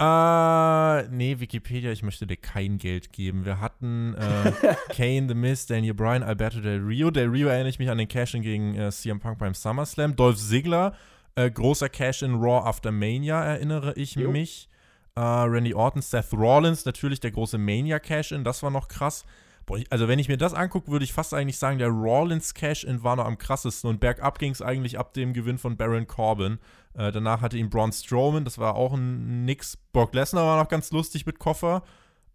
Äh, 0.00 1.08
nee, 1.08 1.40
Wikipedia, 1.40 1.92
ich 1.92 2.02
möchte 2.02 2.26
dir 2.26 2.38
kein 2.38 2.78
Geld 2.78 3.12
geben. 3.12 3.44
Wir 3.44 3.60
hatten 3.60 4.14
äh, 4.14 4.52
Kane, 4.94 5.26
The 5.28 5.34
Miz, 5.34 5.66
Daniel 5.66 5.92
Bryan, 5.92 6.22
Alberto 6.22 6.60
Del 6.60 6.80
Rio. 6.80 7.10
Del 7.10 7.28
Rio 7.28 7.48
erinnere 7.48 7.68
ich 7.68 7.78
mich 7.78 7.90
an 7.90 7.98
den 7.98 8.08
Cash-In 8.08 8.40
gegen 8.40 8.76
äh, 8.76 8.90
CM 8.90 9.20
Punk 9.20 9.38
beim 9.38 9.52
SummerSlam. 9.52 10.16
Dolph 10.16 10.38
Ziggler, 10.38 10.94
äh, 11.34 11.50
großer 11.50 11.90
Cash-In 11.90 12.36
Raw 12.36 12.66
After 12.66 12.92
Mania, 12.92 13.44
erinnere 13.44 13.92
ich 13.96 14.14
jo. 14.14 14.30
mich. 14.30 14.69
Äh, 15.16 15.20
Randy 15.20 15.74
Orton, 15.74 16.02
Seth 16.02 16.32
Rollins, 16.32 16.84
natürlich 16.84 17.20
der 17.20 17.30
große 17.30 17.58
Mania 17.58 17.98
Cash-In, 17.98 18.44
das 18.44 18.62
war 18.62 18.70
noch 18.70 18.88
krass. 18.88 19.24
Boah, 19.66 19.78
also 19.90 20.08
wenn 20.08 20.18
ich 20.18 20.28
mir 20.28 20.36
das 20.36 20.54
angucke, 20.54 20.90
würde 20.90 21.04
ich 21.04 21.12
fast 21.12 21.34
eigentlich 21.34 21.58
sagen, 21.58 21.78
der 21.78 21.88
Rollins 21.88 22.54
Cash-In 22.54 23.02
war 23.02 23.16
noch 23.16 23.26
am 23.26 23.38
krassesten 23.38 23.90
und 23.90 24.00
bergab 24.00 24.38
ging 24.38 24.52
es 24.52 24.62
eigentlich 24.62 24.98
ab 24.98 25.12
dem 25.14 25.32
Gewinn 25.32 25.58
von 25.58 25.76
Baron 25.76 26.06
Corbin. 26.06 26.58
Äh, 26.94 27.12
danach 27.12 27.40
hatte 27.40 27.58
ihn 27.58 27.70
Braun 27.70 27.92
Strowman, 27.92 28.44
das 28.44 28.58
war 28.58 28.74
auch 28.74 28.92
ein 28.92 29.44
Nix. 29.44 29.76
Brock 29.92 30.14
Lesnar 30.14 30.44
war 30.44 30.62
noch 30.62 30.68
ganz 30.68 30.90
lustig 30.90 31.26
mit 31.26 31.38
Koffer. 31.38 31.82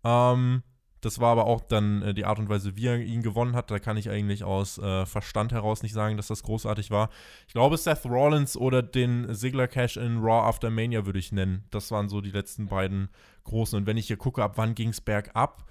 Ähm, 0.03 0.63
das 1.05 1.19
war 1.19 1.31
aber 1.31 1.45
auch 1.45 1.61
dann 1.61 2.01
äh, 2.01 2.13
die 2.15 2.25
Art 2.25 2.39
und 2.39 2.49
Weise, 2.49 2.75
wie 2.75 2.87
er 2.87 2.99
ihn 2.99 3.21
gewonnen 3.21 3.55
hat. 3.55 3.69
Da 3.69 3.77
kann 3.77 3.95
ich 3.95 4.09
eigentlich 4.09 4.43
aus 4.43 4.79
äh, 4.79 5.05
Verstand 5.05 5.51
heraus 5.51 5.83
nicht 5.83 5.93
sagen, 5.93 6.17
dass 6.17 6.27
das 6.27 6.41
großartig 6.41 6.89
war. 6.89 7.09
Ich 7.47 7.53
glaube, 7.53 7.77
Seth 7.77 8.05
Rollins 8.05 8.57
oder 8.57 8.81
den 8.81 9.33
Ziggler 9.35 9.67
Cash 9.67 9.97
in 9.97 10.17
Raw 10.17 10.47
After 10.47 10.71
Mania 10.71 11.05
würde 11.05 11.19
ich 11.19 11.31
nennen. 11.31 11.63
Das 11.69 11.91
waren 11.91 12.09
so 12.09 12.21
die 12.21 12.31
letzten 12.31 12.67
beiden 12.67 13.09
großen. 13.43 13.77
Und 13.77 13.85
wenn 13.85 13.97
ich 13.97 14.07
hier 14.07 14.17
gucke, 14.17 14.43
ab 14.43 14.53
wann 14.55 14.73
ging 14.73 14.89
es 14.89 14.99
bergab? 14.99 15.69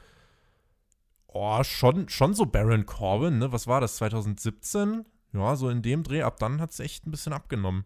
Oh, 1.26 1.64
schon, 1.64 2.08
schon 2.08 2.32
so 2.34 2.46
Baron 2.46 2.86
Corbin, 2.86 3.38
ne? 3.38 3.52
Was 3.52 3.66
war 3.66 3.80
das, 3.80 3.96
2017? 3.96 5.04
Ja, 5.32 5.56
so 5.56 5.68
in 5.68 5.82
dem 5.82 6.04
Dreh. 6.04 6.22
Ab 6.22 6.38
dann 6.38 6.60
hat 6.60 6.70
es 6.70 6.78
echt 6.78 7.06
ein 7.06 7.10
bisschen 7.10 7.32
abgenommen 7.32 7.84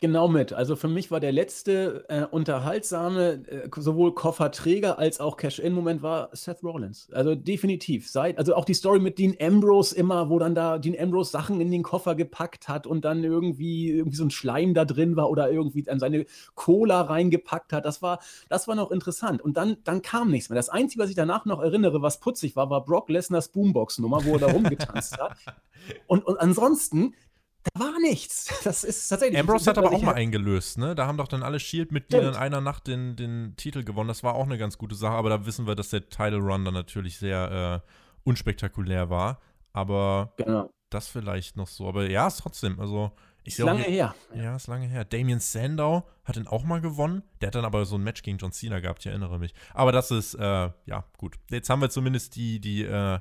genau 0.00 0.26
mit. 0.26 0.52
Also 0.52 0.74
für 0.74 0.88
mich 0.88 1.10
war 1.10 1.20
der 1.20 1.32
letzte 1.32 2.04
äh, 2.08 2.24
unterhaltsame, 2.24 3.42
äh, 3.46 3.68
sowohl 3.76 4.14
Kofferträger 4.14 4.98
als 4.98 5.20
auch 5.20 5.36
Cash-In-Moment 5.36 6.02
war 6.02 6.30
Seth 6.32 6.62
Rollins. 6.62 7.08
Also 7.12 7.34
definitiv. 7.34 8.08
Seit, 8.10 8.38
also 8.38 8.54
auch 8.54 8.64
die 8.64 8.74
Story 8.74 9.00
mit 9.00 9.18
Dean 9.18 9.36
Ambrose 9.40 9.94
immer, 9.94 10.30
wo 10.30 10.38
dann 10.38 10.54
da 10.54 10.78
Dean 10.78 10.98
Ambrose 10.98 11.30
Sachen 11.30 11.60
in 11.60 11.70
den 11.70 11.82
Koffer 11.82 12.14
gepackt 12.14 12.68
hat 12.68 12.86
und 12.86 13.04
dann 13.04 13.22
irgendwie, 13.22 13.90
irgendwie 13.90 14.16
so 14.16 14.24
ein 14.24 14.30
Schleim 14.30 14.72
da 14.72 14.84
drin 14.84 15.16
war 15.16 15.28
oder 15.28 15.50
irgendwie 15.50 15.88
an 15.88 15.98
seine 15.98 16.24
Cola 16.54 17.02
reingepackt 17.02 17.72
hat. 17.72 17.84
Das 17.84 18.00
war, 18.00 18.20
das 18.48 18.68
war 18.68 18.74
noch 18.74 18.90
interessant. 18.90 19.42
Und 19.42 19.56
dann, 19.58 19.76
dann 19.84 20.00
kam 20.00 20.30
nichts 20.30 20.48
mehr. 20.48 20.56
Das 20.56 20.70
Einzige, 20.70 21.02
was 21.02 21.10
ich 21.10 21.16
danach 21.16 21.44
noch 21.44 21.60
erinnere, 21.60 22.00
was 22.00 22.18
putzig 22.18 22.56
war, 22.56 22.70
war 22.70 22.84
Brock 22.84 23.10
Lesners 23.10 23.48
Boombox-Nummer, 23.48 24.24
wo 24.24 24.34
er 24.34 24.38
da 24.40 24.46
rumgetanzt 24.46 25.18
hat. 25.18 25.36
Und, 26.06 26.24
und 26.24 26.38
ansonsten 26.38 27.14
da 27.62 27.80
war 27.80 27.98
nichts. 28.00 28.52
Das 28.64 28.84
ist 28.84 29.08
tatsächlich. 29.08 29.38
Ambrose 29.38 29.70
hat 29.70 29.78
aber 29.78 29.92
auch 29.92 30.02
mal 30.02 30.14
eingelöst, 30.14 30.78
ne? 30.78 30.94
Da 30.94 31.06
haben 31.06 31.16
doch 31.16 31.28
dann 31.28 31.42
alle 31.42 31.58
Shield-Mitglieder 31.58 32.28
in 32.28 32.36
einer 32.36 32.60
Nacht 32.60 32.86
den, 32.86 33.16
den 33.16 33.54
Titel 33.56 33.82
gewonnen. 33.84 34.08
Das 34.08 34.22
war 34.22 34.34
auch 34.34 34.44
eine 34.44 34.58
ganz 34.58 34.78
gute 34.78 34.94
Sache, 34.94 35.14
aber 35.14 35.30
da 35.30 35.46
wissen 35.46 35.66
wir, 35.66 35.74
dass 35.74 35.90
der 35.90 36.08
Title 36.08 36.38
Run 36.38 36.64
dann 36.64 36.74
natürlich 36.74 37.18
sehr 37.18 37.82
äh, 37.84 37.88
unspektakulär 38.24 39.10
war. 39.10 39.40
Aber 39.72 40.32
genau. 40.36 40.70
das 40.90 41.08
vielleicht 41.08 41.56
noch 41.56 41.68
so. 41.68 41.88
Aber 41.88 42.08
ja, 42.08 42.26
ist 42.26 42.38
trotzdem. 42.38 42.78
Also, 42.78 43.10
ich 43.44 43.58
ist 43.58 43.64
lange 43.64 43.82
her. 43.82 44.14
Ja, 44.34 44.54
ist 44.54 44.68
lange 44.68 44.86
her. 44.86 45.04
Damien 45.04 45.40
Sandow 45.40 46.04
hat 46.24 46.36
ihn 46.36 46.46
auch 46.46 46.64
mal 46.64 46.80
gewonnen. 46.80 47.22
Der 47.40 47.48
hat 47.48 47.54
dann 47.54 47.64
aber 47.64 47.84
so 47.84 47.96
ein 47.96 48.04
Match 48.04 48.22
gegen 48.22 48.38
John 48.38 48.52
Cena 48.52 48.80
gehabt, 48.80 49.00
ich 49.00 49.06
erinnere 49.06 49.38
mich. 49.38 49.54
Aber 49.74 49.90
das 49.90 50.10
ist, 50.10 50.34
äh, 50.34 50.70
ja, 50.86 51.04
gut. 51.18 51.36
Jetzt 51.50 51.68
haben 51.68 51.80
wir 51.80 51.90
zumindest 51.90 52.36
die, 52.36 52.60
die, 52.60 52.84
äh, 52.84 53.18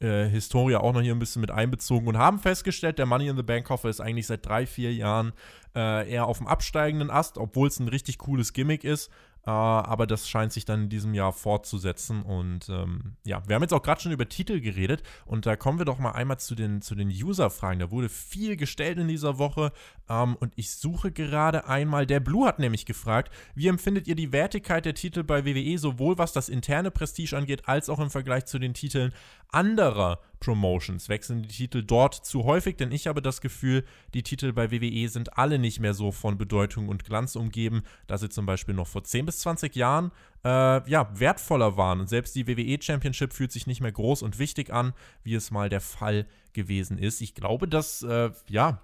äh, 0.00 0.28
Historie 0.28 0.76
auch 0.76 0.92
noch 0.92 1.00
hier 1.00 1.14
ein 1.14 1.18
bisschen 1.18 1.40
mit 1.40 1.50
einbezogen 1.50 2.08
und 2.08 2.18
haben 2.18 2.38
festgestellt, 2.38 2.98
der 2.98 3.06
Money 3.06 3.28
in 3.28 3.36
the 3.36 3.42
Bank 3.42 3.66
Koffer 3.66 3.88
ist 3.88 4.00
eigentlich 4.00 4.26
seit 4.26 4.46
drei, 4.46 4.66
vier 4.66 4.92
Jahren 4.94 5.32
äh, 5.74 6.10
eher 6.10 6.26
auf 6.26 6.38
dem 6.38 6.46
absteigenden 6.46 7.10
Ast, 7.10 7.38
obwohl 7.38 7.68
es 7.68 7.78
ein 7.78 7.88
richtig 7.88 8.18
cooles 8.18 8.52
Gimmick 8.52 8.84
ist. 8.84 9.10
Äh, 9.48 9.50
aber 9.50 10.06
das 10.06 10.28
scheint 10.28 10.52
sich 10.52 10.66
dann 10.66 10.82
in 10.82 10.88
diesem 10.90 11.14
Jahr 11.14 11.32
fortzusetzen. 11.32 12.20
Und 12.20 12.68
ähm, 12.68 13.16
ja, 13.24 13.42
wir 13.48 13.54
haben 13.54 13.62
jetzt 13.62 13.72
auch 13.72 13.82
gerade 13.82 13.98
schon 13.98 14.12
über 14.12 14.28
Titel 14.28 14.60
geredet. 14.60 15.02
Und 15.24 15.46
da 15.46 15.56
kommen 15.56 15.78
wir 15.78 15.86
doch 15.86 15.98
mal 15.98 16.10
einmal 16.10 16.38
zu 16.38 16.54
den, 16.54 16.82
zu 16.82 16.94
den 16.94 17.08
User-Fragen. 17.08 17.80
Da 17.80 17.90
wurde 17.90 18.10
viel 18.10 18.56
gestellt 18.56 18.98
in 18.98 19.08
dieser 19.08 19.38
Woche. 19.38 19.72
Ähm, 20.10 20.36
und 20.36 20.52
ich 20.56 20.72
suche 20.72 21.12
gerade 21.12 21.66
einmal. 21.66 22.04
Der 22.04 22.20
Blue 22.20 22.46
hat 22.46 22.58
nämlich 22.58 22.84
gefragt, 22.84 23.32
wie 23.54 23.68
empfindet 23.68 24.06
ihr 24.06 24.16
die 24.16 24.32
Wertigkeit 24.32 24.84
der 24.84 24.92
Titel 24.94 25.22
bei 25.22 25.46
WWE, 25.46 25.78
sowohl 25.78 26.18
was 26.18 26.34
das 26.34 26.50
interne 26.50 26.90
Prestige 26.90 27.34
angeht, 27.34 27.66
als 27.66 27.88
auch 27.88 28.00
im 28.00 28.10
Vergleich 28.10 28.44
zu 28.44 28.58
den 28.58 28.74
Titeln 28.74 29.14
anderer 29.48 30.20
Promotions 30.40 31.08
wechseln 31.08 31.42
die 31.42 31.48
Titel 31.48 31.82
dort 31.82 32.14
zu 32.14 32.44
häufig, 32.44 32.76
denn 32.76 32.92
ich 32.92 33.06
habe 33.06 33.22
das 33.22 33.40
Gefühl, 33.40 33.84
die 34.14 34.22
Titel 34.22 34.52
bei 34.52 34.70
WWE 34.70 35.08
sind 35.08 35.36
alle 35.38 35.58
nicht 35.58 35.80
mehr 35.80 35.94
so 35.94 36.12
von 36.12 36.38
Bedeutung 36.38 36.88
und 36.88 37.04
Glanz 37.04 37.36
umgeben, 37.36 37.82
da 38.06 38.18
sie 38.18 38.28
zum 38.28 38.46
Beispiel 38.46 38.74
noch 38.74 38.86
vor 38.86 39.04
10 39.04 39.26
bis 39.26 39.40
20 39.40 39.74
Jahren 39.76 40.12
äh, 40.44 40.88
ja, 40.88 41.10
wertvoller 41.18 41.76
waren. 41.76 42.00
Und 42.00 42.08
selbst 42.08 42.34
die 42.34 42.46
WWE 42.46 42.80
Championship 42.80 43.32
fühlt 43.32 43.52
sich 43.52 43.66
nicht 43.66 43.80
mehr 43.80 43.92
groß 43.92 44.22
und 44.22 44.38
wichtig 44.38 44.72
an, 44.72 44.92
wie 45.22 45.34
es 45.34 45.50
mal 45.50 45.68
der 45.68 45.80
Fall 45.80 46.26
gewesen 46.52 46.98
ist. 46.98 47.20
Ich 47.20 47.34
glaube, 47.34 47.68
das, 47.68 48.02
äh, 48.02 48.30
ja, 48.48 48.82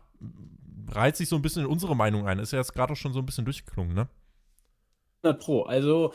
reiht 0.90 1.16
sich 1.16 1.28
so 1.28 1.36
ein 1.36 1.42
bisschen 1.42 1.64
in 1.64 1.68
unsere 1.68 1.96
Meinung 1.96 2.26
ein. 2.26 2.38
Ist 2.38 2.52
ja 2.52 2.58
jetzt 2.58 2.74
gerade 2.74 2.92
auch 2.92 2.96
schon 2.96 3.12
so 3.12 3.20
ein 3.20 3.26
bisschen 3.26 3.44
durchgeklungen, 3.44 3.94
ne? 3.94 4.08
100 5.22 5.42
Pro. 5.42 5.62
Also 5.62 6.12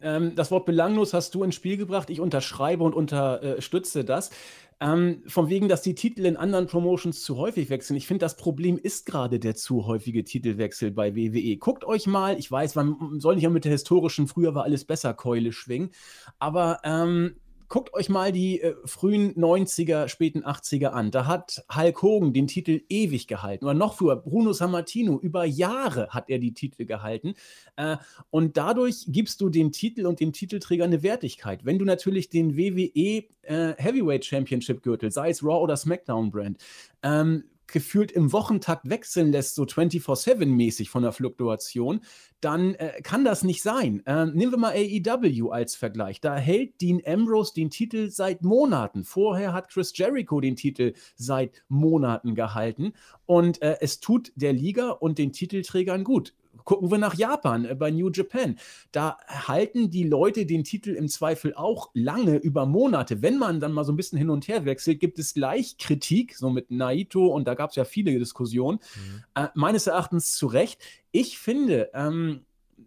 ähm, 0.00 0.34
das 0.34 0.50
Wort 0.50 0.66
belanglos 0.66 1.14
hast 1.14 1.34
du 1.34 1.42
ins 1.42 1.54
Spiel 1.54 1.76
gebracht. 1.76 2.10
Ich 2.10 2.20
unterschreibe 2.20 2.84
und 2.84 2.94
unterstütze 2.94 4.04
das. 4.04 4.30
Ähm, 4.78 5.22
von 5.26 5.48
wegen, 5.48 5.68
dass 5.68 5.80
die 5.80 5.94
Titel 5.94 6.26
in 6.26 6.36
anderen 6.36 6.66
Promotions 6.66 7.22
zu 7.22 7.38
häufig 7.38 7.70
wechseln. 7.70 7.96
Ich 7.96 8.06
finde, 8.06 8.24
das 8.24 8.36
Problem 8.36 8.76
ist 8.76 9.06
gerade 9.06 9.38
der 9.38 9.54
zu 9.54 9.86
häufige 9.86 10.22
Titelwechsel 10.22 10.90
bei 10.90 11.16
WWE. 11.16 11.56
Guckt 11.56 11.84
euch 11.84 12.06
mal, 12.06 12.38
ich 12.38 12.50
weiß, 12.50 12.74
man 12.74 13.18
soll 13.18 13.36
nicht 13.36 13.44
immer 13.44 13.54
mit 13.54 13.64
der 13.64 13.72
historischen, 13.72 14.28
früher 14.28 14.54
war 14.54 14.64
alles 14.64 14.84
besser 14.84 15.14
Keule 15.14 15.52
schwingen, 15.52 15.92
aber 16.38 16.80
ähm, 16.84 17.36
guckt 17.68 17.94
euch 17.94 18.08
mal 18.08 18.32
die 18.32 18.60
äh, 18.60 18.74
frühen 18.84 19.34
90er, 19.34 20.08
späten 20.08 20.44
80er 20.44 20.88
an. 20.88 21.10
Da 21.10 21.26
hat 21.26 21.64
Hulk 21.74 22.02
Hogan 22.02 22.32
den 22.32 22.46
Titel 22.46 22.82
ewig 22.88 23.26
gehalten. 23.26 23.64
Oder 23.64 23.74
noch 23.74 23.96
früher, 23.96 24.16
Bruno 24.16 24.52
Sammartino, 24.52 25.18
über 25.18 25.44
Jahre 25.44 26.08
hat 26.10 26.28
er 26.28 26.38
die 26.38 26.54
Titel 26.54 26.84
gehalten. 26.84 27.34
Äh, 27.76 27.96
und 28.30 28.56
dadurch 28.56 29.04
gibst 29.08 29.40
du 29.40 29.48
dem 29.48 29.72
Titel 29.72 30.06
und 30.06 30.20
dem 30.20 30.32
Titelträger 30.32 30.84
eine 30.84 31.02
Wertigkeit. 31.02 31.64
Wenn 31.64 31.78
du 31.78 31.84
natürlich 31.84 32.28
den 32.28 32.56
WWE 32.56 33.24
äh, 33.42 33.74
Heavyweight 33.76 34.24
Championship 34.24 34.82
Gürtel, 34.82 35.10
sei 35.10 35.30
es 35.30 35.42
Raw 35.42 35.62
oder 35.62 35.76
SmackDown 35.76 36.30
Brand, 36.30 36.58
ähm, 37.02 37.44
gefühlt 37.66 38.12
im 38.12 38.32
Wochentakt 38.32 38.88
wechseln 38.88 39.32
lässt, 39.32 39.54
so 39.54 39.64
24-7-mäßig 39.64 40.88
von 40.88 41.02
der 41.02 41.12
Fluktuation, 41.12 42.00
dann 42.40 42.74
äh, 42.74 43.00
kann 43.02 43.24
das 43.24 43.42
nicht 43.42 43.62
sein. 43.62 44.02
Ähm, 44.06 44.32
nehmen 44.34 44.52
wir 44.52 44.58
mal 44.58 44.74
AEW 44.74 45.50
als 45.50 45.74
Vergleich. 45.74 46.20
Da 46.20 46.36
hält 46.36 46.80
Dean 46.80 47.00
Ambrose 47.04 47.54
den 47.54 47.70
Titel 47.70 48.10
seit 48.10 48.42
Monaten. 48.42 49.04
Vorher 49.04 49.52
hat 49.52 49.70
Chris 49.70 49.96
Jericho 49.96 50.40
den 50.40 50.56
Titel 50.56 50.92
seit 51.16 51.64
Monaten 51.68 52.34
gehalten. 52.34 52.92
Und 53.24 53.62
äh, 53.62 53.78
es 53.80 54.00
tut 54.00 54.32
der 54.36 54.52
Liga 54.52 54.90
und 54.90 55.18
den 55.18 55.32
Titelträgern 55.32 56.04
gut. 56.04 56.34
Gucken 56.66 56.90
wir 56.90 56.98
nach 56.98 57.14
Japan 57.14 57.64
äh, 57.64 57.74
bei 57.74 57.90
New 57.90 58.10
Japan. 58.10 58.58
Da 58.92 59.16
halten 59.28 59.90
die 59.90 60.02
Leute 60.02 60.44
den 60.44 60.64
Titel 60.64 60.90
im 60.90 61.08
Zweifel 61.08 61.54
auch 61.54 61.90
lange 61.94 62.36
über 62.36 62.66
Monate. 62.66 63.22
Wenn 63.22 63.38
man 63.38 63.60
dann 63.60 63.72
mal 63.72 63.84
so 63.84 63.92
ein 63.92 63.96
bisschen 63.96 64.18
hin 64.18 64.28
und 64.28 64.48
her 64.48 64.66
wechselt, 64.66 65.00
gibt 65.00 65.18
es 65.18 65.32
gleich 65.32 65.78
Kritik, 65.78 66.36
so 66.36 66.50
mit 66.50 66.70
Naito 66.70 67.28
und 67.28 67.46
da 67.46 67.54
gab 67.54 67.70
es 67.70 67.76
ja 67.76 67.84
viele 67.84 68.18
Diskussionen. 68.18 68.80
Mhm. 68.96 69.22
Äh, 69.42 69.48
meines 69.54 69.86
Erachtens 69.86 70.36
zu 70.36 70.48
Recht. 70.48 70.82
Ich 71.12 71.38
finde, 71.38 71.90
ähm, 71.94 72.44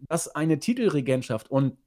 dass 0.08 0.28
eine 0.28 0.58
Titelregentschaft 0.58 1.50
und 1.50 1.78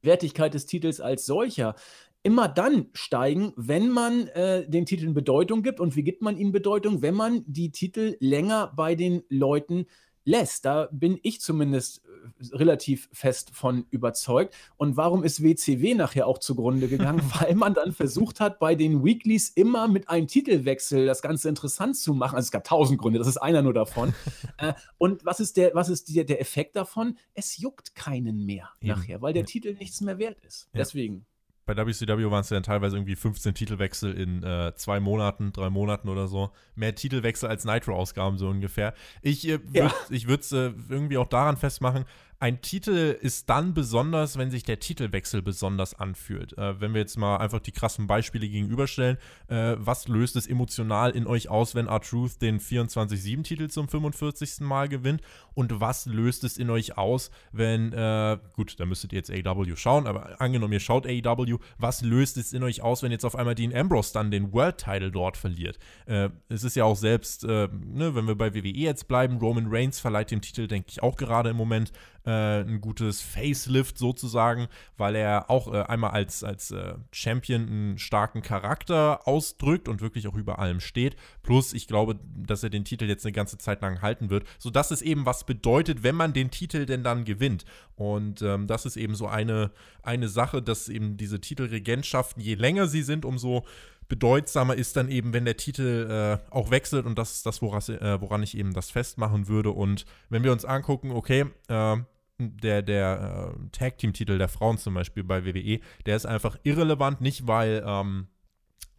Wertigkeit 0.00 0.54
des 0.54 0.64
Titels 0.64 1.00
als 1.00 1.26
solcher 1.26 1.74
immer 2.22 2.48
dann 2.48 2.86
steigen, 2.94 3.52
wenn 3.56 3.90
man 3.90 4.28
äh, 4.28 4.66
den 4.66 4.86
Titeln 4.86 5.12
Bedeutung 5.12 5.62
gibt. 5.62 5.78
Und 5.78 5.94
wie 5.94 6.02
gibt 6.02 6.22
man 6.22 6.38
ihnen 6.38 6.52
Bedeutung? 6.52 7.02
Wenn 7.02 7.14
man 7.14 7.44
die 7.46 7.70
Titel 7.70 8.16
länger 8.18 8.72
bei 8.74 8.94
den 8.94 9.22
Leuten 9.28 9.86
lässt. 10.24 10.64
Da 10.64 10.88
bin 10.90 11.18
ich 11.22 11.40
zumindest 11.40 12.02
äh, 12.04 12.56
relativ 12.56 13.08
fest 13.12 13.50
von 13.52 13.86
überzeugt. 13.90 14.54
Und 14.76 14.96
warum 14.96 15.24
ist 15.24 15.42
WCW 15.42 15.94
nachher 15.94 16.26
auch 16.26 16.38
zugrunde 16.38 16.88
gegangen? 16.88 17.22
Weil 17.40 17.54
man 17.54 17.74
dann 17.74 17.92
versucht 17.92 18.40
hat, 18.40 18.58
bei 18.58 18.74
den 18.74 19.04
Weeklies 19.04 19.50
immer 19.50 19.88
mit 19.88 20.08
einem 20.08 20.26
Titelwechsel 20.26 21.06
das 21.06 21.22
Ganze 21.22 21.48
interessant 21.48 21.96
zu 21.96 22.14
machen. 22.14 22.36
Also 22.36 22.46
es 22.46 22.52
gab 22.52 22.64
tausend 22.64 23.00
Gründe, 23.00 23.18
das 23.18 23.28
ist 23.28 23.38
einer 23.38 23.62
nur 23.62 23.74
davon. 23.74 24.14
äh, 24.58 24.72
und 24.98 25.24
was 25.24 25.40
ist, 25.40 25.56
der, 25.56 25.74
was 25.74 25.88
ist 25.88 26.14
der, 26.14 26.24
der 26.24 26.40
Effekt 26.40 26.76
davon? 26.76 27.18
Es 27.34 27.58
juckt 27.58 27.94
keinen 27.94 28.44
mehr 28.44 28.70
Eben. 28.80 28.88
nachher, 28.88 29.22
weil 29.22 29.32
der 29.32 29.42
ja. 29.42 29.46
Titel 29.46 29.74
nichts 29.74 30.00
mehr 30.00 30.18
wert 30.18 30.38
ist. 30.44 30.68
Ja. 30.72 30.78
Deswegen 30.78 31.26
bei 31.66 31.76
WCW 31.76 32.30
waren 32.30 32.40
es 32.40 32.50
ja 32.50 32.56
dann 32.56 32.62
teilweise 32.62 32.96
irgendwie 32.96 33.16
15 33.16 33.54
Titelwechsel 33.54 34.12
in 34.12 34.42
äh, 34.42 34.74
zwei 34.76 35.00
Monaten, 35.00 35.52
drei 35.52 35.70
Monaten 35.70 36.08
oder 36.08 36.26
so. 36.26 36.50
Mehr 36.74 36.94
Titelwechsel 36.94 37.48
als 37.48 37.64
Nitro-Ausgaben 37.64 38.36
so 38.38 38.48
ungefähr. 38.48 38.94
Ich 39.22 39.48
äh, 39.48 39.60
würde 39.72 40.40
es 40.40 40.52
äh, 40.52 40.72
irgendwie 40.88 41.18
auch 41.18 41.28
daran 41.28 41.56
festmachen, 41.56 42.04
ein 42.40 42.60
Titel 42.60 43.16
ist 43.20 43.48
dann 43.48 43.74
besonders, 43.74 44.36
wenn 44.38 44.50
sich 44.50 44.62
der 44.62 44.78
Titelwechsel 44.78 45.42
besonders 45.42 45.94
anfühlt. 45.94 46.56
Äh, 46.58 46.80
wenn 46.80 46.92
wir 46.92 47.00
jetzt 47.00 47.16
mal 47.16 47.36
einfach 47.36 47.60
die 47.60 47.72
krassen 47.72 48.06
Beispiele 48.06 48.48
gegenüberstellen, 48.48 49.18
äh, 49.48 49.76
was 49.78 50.08
löst 50.08 50.36
es 50.36 50.46
emotional 50.46 51.12
in 51.12 51.26
euch 51.26 51.48
aus, 51.48 51.74
wenn 51.74 51.86
R-Truth 51.86 52.42
den 52.42 52.60
24-7-Titel 52.60 53.68
zum 53.68 53.88
45. 53.88 54.60
Mal 54.60 54.88
gewinnt? 54.88 55.22
Und 55.54 55.80
was 55.80 56.06
löst 56.06 56.44
es 56.44 56.58
in 56.58 56.70
euch 56.70 56.98
aus, 56.98 57.30
wenn, 57.52 57.92
äh, 57.92 58.38
gut, 58.54 58.78
da 58.78 58.86
müsstet 58.86 59.12
ihr 59.12 59.18
jetzt 59.18 59.30
AEW 59.30 59.76
schauen, 59.76 60.06
aber 60.06 60.40
angenommen, 60.40 60.72
ihr 60.72 60.80
schaut 60.80 61.06
AEW, 61.06 61.58
was 61.78 62.02
löst 62.02 62.36
es 62.36 62.52
in 62.52 62.62
euch 62.62 62.82
aus, 62.82 63.02
wenn 63.02 63.12
jetzt 63.12 63.24
auf 63.24 63.36
einmal 63.36 63.54
Dean 63.54 63.74
Ambrose 63.74 64.12
dann 64.12 64.30
den 64.30 64.52
World-Title 64.52 65.12
dort 65.12 65.36
verliert? 65.36 65.78
Äh, 66.06 66.30
es 66.48 66.64
ist 66.64 66.74
ja 66.74 66.84
auch 66.84 66.96
selbst, 66.96 67.44
äh, 67.44 67.68
ne, 67.68 68.14
wenn 68.14 68.26
wir 68.26 68.34
bei 68.34 68.54
WWE 68.54 68.68
jetzt 68.68 69.08
bleiben, 69.08 69.38
Roman 69.38 69.66
Reigns 69.68 70.00
verleiht 70.00 70.30
dem 70.30 70.40
Titel, 70.40 70.66
denke 70.66 70.88
ich, 70.90 71.02
auch 71.02 71.16
gerade 71.16 71.50
im 71.50 71.56
Moment 71.56 71.92
äh, 72.26 72.60
ein 72.60 72.80
gutes 72.80 73.20
Facelift 73.20 73.98
sozusagen, 73.98 74.68
weil 74.96 75.16
er 75.16 75.50
auch 75.50 75.72
äh, 75.72 75.82
einmal 75.82 76.10
als, 76.10 76.42
als 76.42 76.70
äh, 76.70 76.94
Champion 77.12 77.62
einen 77.62 77.98
starken 77.98 78.42
Charakter 78.42 79.26
ausdrückt 79.26 79.88
und 79.88 80.00
wirklich 80.00 80.26
auch 80.26 80.34
über 80.34 80.58
allem 80.58 80.80
steht. 80.80 81.16
Plus, 81.42 81.72
ich 81.72 81.86
glaube, 81.86 82.18
dass 82.36 82.62
er 82.62 82.70
den 82.70 82.84
Titel 82.84 83.04
jetzt 83.04 83.24
eine 83.24 83.32
ganze 83.32 83.58
Zeit 83.58 83.82
lang 83.82 84.02
halten 84.02 84.30
wird, 84.30 84.46
sodass 84.58 84.90
es 84.90 85.02
eben 85.02 85.26
was 85.26 85.44
bedeutet, 85.44 86.02
wenn 86.02 86.14
man 86.14 86.32
den 86.32 86.50
Titel 86.50 86.86
denn 86.86 87.04
dann 87.04 87.24
gewinnt. 87.24 87.64
Und 87.96 88.42
ähm, 88.42 88.66
das 88.66 88.86
ist 88.86 88.96
eben 88.96 89.14
so 89.14 89.26
eine, 89.26 89.70
eine 90.02 90.28
Sache, 90.28 90.62
dass 90.62 90.88
eben 90.88 91.16
diese 91.16 91.40
Titelregentschaften, 91.40 92.42
je 92.42 92.54
länger 92.54 92.88
sie 92.88 93.02
sind, 93.02 93.24
umso 93.24 93.64
bedeutsamer 94.08 94.74
ist 94.74 94.96
dann 94.96 95.08
eben, 95.08 95.32
wenn 95.32 95.44
der 95.44 95.56
Titel 95.56 96.40
äh, 96.40 96.54
auch 96.54 96.70
wechselt 96.70 97.06
und 97.06 97.18
das 97.18 97.36
ist 97.36 97.46
das, 97.46 97.62
woran, 97.62 97.82
äh, 97.88 98.20
woran 98.20 98.42
ich 98.42 98.56
eben 98.56 98.72
das 98.74 98.90
festmachen 98.90 99.48
würde. 99.48 99.70
Und 99.70 100.04
wenn 100.28 100.44
wir 100.44 100.52
uns 100.52 100.64
angucken, 100.64 101.10
okay, 101.10 101.46
äh, 101.68 101.96
der, 102.38 102.82
der 102.82 103.54
äh, 103.54 103.68
Tag-Team-Titel 103.70 104.38
der 104.38 104.48
Frauen 104.48 104.78
zum 104.78 104.94
Beispiel 104.94 105.24
bei 105.24 105.44
WWE, 105.44 105.80
der 106.06 106.16
ist 106.16 106.26
einfach 106.26 106.56
irrelevant, 106.62 107.20
nicht 107.20 107.46
weil, 107.46 107.82
ähm, 107.86 108.28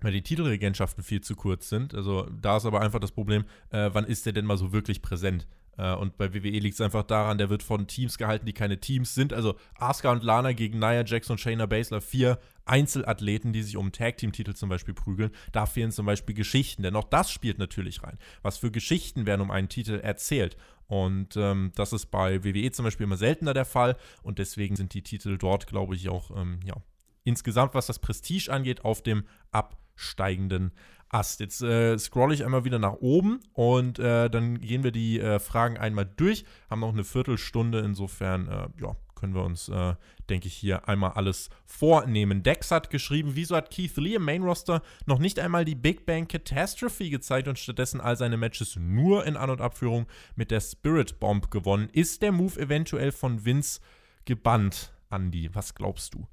weil 0.02 0.14
die 0.14 0.22
Titelregentschaften 0.22 1.04
viel 1.04 1.22
zu 1.22 1.36
kurz 1.36 1.70
sind. 1.70 1.94
Also 1.94 2.30
da 2.30 2.58
ist 2.58 2.66
aber 2.66 2.82
einfach 2.82 3.00
das 3.00 3.12
Problem, 3.12 3.46
äh, 3.70 3.90
wann 3.94 4.06
ist 4.06 4.26
der 4.26 4.34
denn 4.34 4.46
mal 4.46 4.58
so 4.58 4.72
wirklich 4.72 5.02
präsent? 5.02 5.48
Äh, 5.78 5.94
und 5.96 6.18
bei 6.18 6.34
WWE 6.34 6.60
liegt 6.60 6.76
es 6.76 6.82
einfach 6.82 7.04
daran, 7.04 7.38
der 7.38 7.50
wird 7.50 7.64
von 7.64 7.88
Teams 7.88 8.18
gehalten, 8.18 8.46
die 8.46 8.54
keine 8.54 8.80
Teams 8.80 9.14
sind. 9.14 9.34
Also 9.34 9.56
Asuka 9.78 10.12
und 10.12 10.24
Lana 10.24 10.54
gegen 10.54 10.80
Nia 10.80 11.04
Jax 11.04 11.30
und 11.30 11.40
Shayna 11.40 11.66
Baszler, 11.66 12.02
vier 12.02 12.40
Einzelathleten, 12.66 13.54
die 13.54 13.64
sich 13.64 13.78
um 13.78 13.92
Tag-Team-Titel 13.92 14.54
zum 14.54 14.70
Beispiel 14.70 14.94
prügeln. 14.94 15.32
Da 15.52 15.66
fehlen 15.66 15.92
zum 15.92 16.06
Beispiel 16.06 16.36
Geschichten, 16.36 16.84
denn 16.84 16.96
auch 16.96 17.04
das 17.04 17.32
spielt 17.32 17.60
natürlich 17.60 18.04
rein. 18.04 18.18
Was 18.42 18.58
für 18.58 18.72
Geschichten 18.72 19.26
werden 19.26 19.42
um 19.42 19.52
einen 19.52 19.70
Titel 19.70 20.00
erzählt? 20.02 20.58
Und 20.88 21.36
ähm, 21.36 21.72
das 21.76 21.94
ist 21.94 22.08
bei 22.08 22.44
WWE 22.44 22.72
zum 22.72 22.86
Beispiel 22.86 23.06
immer 23.06 23.18
seltener 23.18 23.54
der 23.54 23.66
Fall. 23.66 23.98
Und 24.24 24.40
deswegen 24.40 24.76
sind 24.76 24.94
die 24.94 25.04
Titel 25.04 25.38
dort, 25.38 25.68
glaube 25.68 25.96
ich, 25.96 26.10
auch 26.10 26.32
ähm, 26.36 26.60
ja, 26.64 26.76
insgesamt, 27.24 27.74
was 27.74 27.88
das 27.88 28.00
Prestige 28.00 28.52
angeht, 28.52 28.86
auf 28.86 29.02
dem 29.02 29.26
absteigenden 29.52 30.72
Ast. 31.10 31.40
Jetzt 31.40 31.62
äh, 31.62 31.98
scrolle 31.98 32.34
ich 32.34 32.44
einmal 32.44 32.66
wieder 32.66 32.80
nach 32.80 32.96
oben 32.96 33.40
und 33.54 34.00
äh, 34.00 34.30
dann 34.30 34.60
gehen 34.60 34.84
wir 34.84 34.92
die 34.92 35.20
äh, 35.20 35.40
Fragen 35.40 35.78
einmal 35.78 36.06
durch. 36.06 36.46
Haben 36.70 36.82
noch 36.82 36.94
eine 36.94 37.04
Viertelstunde, 37.04 37.80
insofern, 37.80 38.48
äh, 38.48 38.68
ja, 38.82 38.96
können 39.16 39.34
wir 39.34 39.44
uns, 39.44 39.70
äh, 39.70 39.96
denke 40.30 40.48
ich, 40.48 40.54
hier 40.54 40.88
einmal 40.88 41.12
alles 41.12 41.50
vornehmen. 41.66 42.44
Dex 42.44 42.70
hat 42.72 42.90
geschrieben, 42.90 43.32
wieso 43.34 43.56
hat 43.56 43.72
Keith 43.72 43.96
Lee 43.98 44.16
im 44.16 44.24
Main 44.24 44.44
Roster 44.44 44.82
noch 45.06 45.20
nicht 45.20 45.40
einmal 45.40 45.66
die 45.66 45.76
Big 45.76 46.06
Bang 46.06 46.28
Catastrophe 46.28 47.10
gezeigt 47.10 47.48
und 47.48 47.58
stattdessen 47.58 48.02
all 48.02 48.18
seine 48.18 48.38
Matches 48.38 48.76
nur 48.76 49.26
in 49.26 49.38
An- 49.38 49.50
und 49.50 49.62
Abführung 49.62 50.06
mit 50.36 50.52
der 50.52 50.60
Spirit 50.60 51.20
Bomb 51.20 51.50
gewonnen? 51.50 51.90
Ist 51.92 52.22
der 52.22 52.32
Move 52.32 52.60
eventuell 52.60 53.12
von 53.12 53.46
Vince 53.46 53.80
gebannt, 54.26 54.94
Andy? 55.10 55.50
Was 55.54 55.74
glaubst 55.76 56.14
du? 56.14 56.28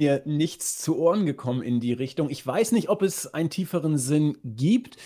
Mir 0.00 0.22
nichts 0.24 0.78
zu 0.78 0.98
Ohren 0.98 1.26
gekommen 1.26 1.62
in 1.62 1.78
die 1.78 1.92
Richtung. 1.92 2.30
Ich 2.30 2.44
weiß 2.44 2.72
nicht, 2.72 2.88
ob 2.88 3.02
es 3.02 3.32
einen 3.32 3.50
tieferen 3.50 3.98
Sinn 3.98 4.38
gibt. 4.42 4.96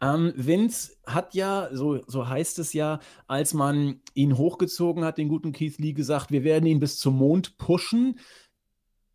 Ähm, 0.00 0.32
Vince 0.36 0.92
hat 1.06 1.34
ja, 1.34 1.68
so, 1.72 2.00
so 2.06 2.28
heißt 2.28 2.58
es 2.58 2.72
ja, 2.72 3.00
als 3.26 3.52
man 3.52 4.00
ihn 4.14 4.38
hochgezogen 4.38 5.04
hat, 5.04 5.18
den 5.18 5.28
guten 5.28 5.52
Keith 5.52 5.78
Lee, 5.78 5.92
gesagt, 5.92 6.30
wir 6.30 6.44
werden 6.44 6.66
ihn 6.66 6.80
bis 6.80 6.98
zum 6.98 7.16
Mond 7.16 7.58
pushen. 7.58 8.18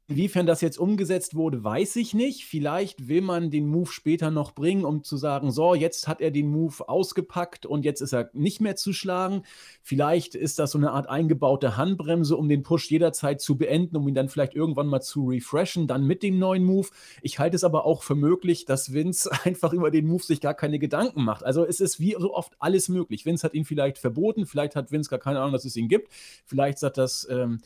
Inwiefern 0.09 0.45
das 0.45 0.59
jetzt 0.59 0.77
umgesetzt 0.77 1.33
wurde, 1.33 1.63
weiß 1.63 1.95
ich 1.95 2.13
nicht. 2.13 2.43
Vielleicht 2.43 3.07
will 3.07 3.21
man 3.21 3.51
den 3.51 3.67
Move 3.67 3.89
später 3.89 4.31
noch 4.31 4.51
bringen, 4.51 4.83
um 4.83 5.01
zu 5.01 5.15
sagen, 5.15 5.49
so, 5.49 5.75
jetzt 5.75 6.09
hat 6.09 6.19
er 6.19 6.29
den 6.29 6.51
Move 6.51 6.89
ausgepackt 6.89 7.65
und 7.65 7.85
jetzt 7.85 8.01
ist 8.01 8.13
er 8.13 8.29
nicht 8.33 8.59
mehr 8.59 8.75
zu 8.75 8.91
schlagen. 8.91 9.43
Vielleicht 9.81 10.35
ist 10.35 10.59
das 10.59 10.71
so 10.71 10.77
eine 10.77 10.91
Art 10.91 11.07
eingebaute 11.07 11.77
Handbremse, 11.77 12.35
um 12.35 12.49
den 12.49 12.63
Push 12.63 12.91
jederzeit 12.91 13.39
zu 13.39 13.57
beenden, 13.57 13.95
um 13.95 14.05
ihn 14.05 14.13
dann 14.13 14.27
vielleicht 14.27 14.55
irgendwann 14.55 14.87
mal 14.87 14.99
zu 14.99 15.29
refreshen, 15.29 15.87
dann 15.87 16.05
mit 16.05 16.21
dem 16.21 16.37
neuen 16.37 16.65
Move. 16.65 16.89
Ich 17.21 17.39
halte 17.39 17.55
es 17.55 17.63
aber 17.63 17.85
auch 17.85 18.03
für 18.03 18.15
möglich, 18.15 18.65
dass 18.65 18.91
Vince 18.91 19.31
einfach 19.45 19.71
über 19.71 19.89
den 19.89 20.05
Move 20.05 20.23
sich 20.23 20.41
gar 20.41 20.53
keine 20.53 20.79
Gedanken 20.79 21.23
macht. 21.23 21.45
Also 21.45 21.65
es 21.65 21.79
ist 21.79 22.01
wie 22.01 22.17
so 22.19 22.33
oft 22.33 22.57
alles 22.59 22.89
möglich. 22.89 23.25
Vince 23.25 23.45
hat 23.45 23.53
ihn 23.53 23.63
vielleicht 23.63 23.99
verboten, 23.99 24.47
vielleicht 24.47 24.75
hat 24.75 24.91
Vince 24.91 25.09
gar 25.09 25.19
keine 25.19 25.39
Ahnung, 25.39 25.53
dass 25.53 25.63
es 25.63 25.77
ihn 25.77 25.87
gibt. 25.87 26.11
Vielleicht 26.45 26.79
sagt 26.79 26.97
das. 26.97 27.25
Ähm, 27.31 27.61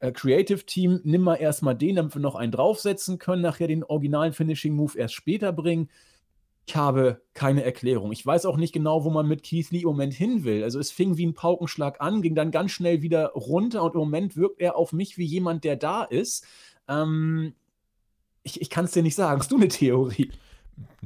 äh, 0.00 0.12
Creative 0.12 0.64
Team, 0.64 1.00
nimm 1.04 1.22
mal 1.22 1.36
erstmal 1.36 1.76
den, 1.76 1.96
damit 1.96 2.14
wir 2.14 2.22
noch 2.22 2.34
einen 2.34 2.52
draufsetzen 2.52 3.18
können, 3.18 3.42
nachher 3.42 3.68
den 3.68 3.84
originalen 3.84 4.32
Finishing 4.32 4.74
Move 4.74 4.98
erst 4.98 5.14
später 5.14 5.52
bringen. 5.52 5.90
Ich 6.66 6.76
habe 6.76 7.22
keine 7.32 7.64
Erklärung. 7.64 8.12
Ich 8.12 8.24
weiß 8.24 8.44
auch 8.44 8.58
nicht 8.58 8.74
genau, 8.74 9.02
wo 9.04 9.10
man 9.10 9.26
mit 9.26 9.42
Keith 9.42 9.70
Lee 9.70 9.80
im 9.80 9.88
Moment 9.88 10.12
hin 10.12 10.44
will. 10.44 10.62
Also 10.62 10.78
es 10.78 10.90
fing 10.90 11.16
wie 11.16 11.26
ein 11.26 11.32
Paukenschlag 11.34 12.00
an, 12.00 12.20
ging 12.20 12.34
dann 12.34 12.50
ganz 12.50 12.72
schnell 12.72 13.00
wieder 13.00 13.28
runter 13.28 13.82
und 13.82 13.94
im 13.94 14.00
Moment 14.00 14.36
wirkt 14.36 14.60
er 14.60 14.76
auf 14.76 14.92
mich 14.92 15.16
wie 15.16 15.24
jemand, 15.24 15.64
der 15.64 15.76
da 15.76 16.04
ist. 16.04 16.46
Ähm, 16.86 17.54
ich 18.42 18.60
ich 18.60 18.70
kann 18.70 18.84
es 18.84 18.92
dir 18.92 19.02
nicht 19.02 19.14
sagen. 19.14 19.40
Hast 19.40 19.50
du 19.50 19.56
eine 19.56 19.68
Theorie? 19.68 20.30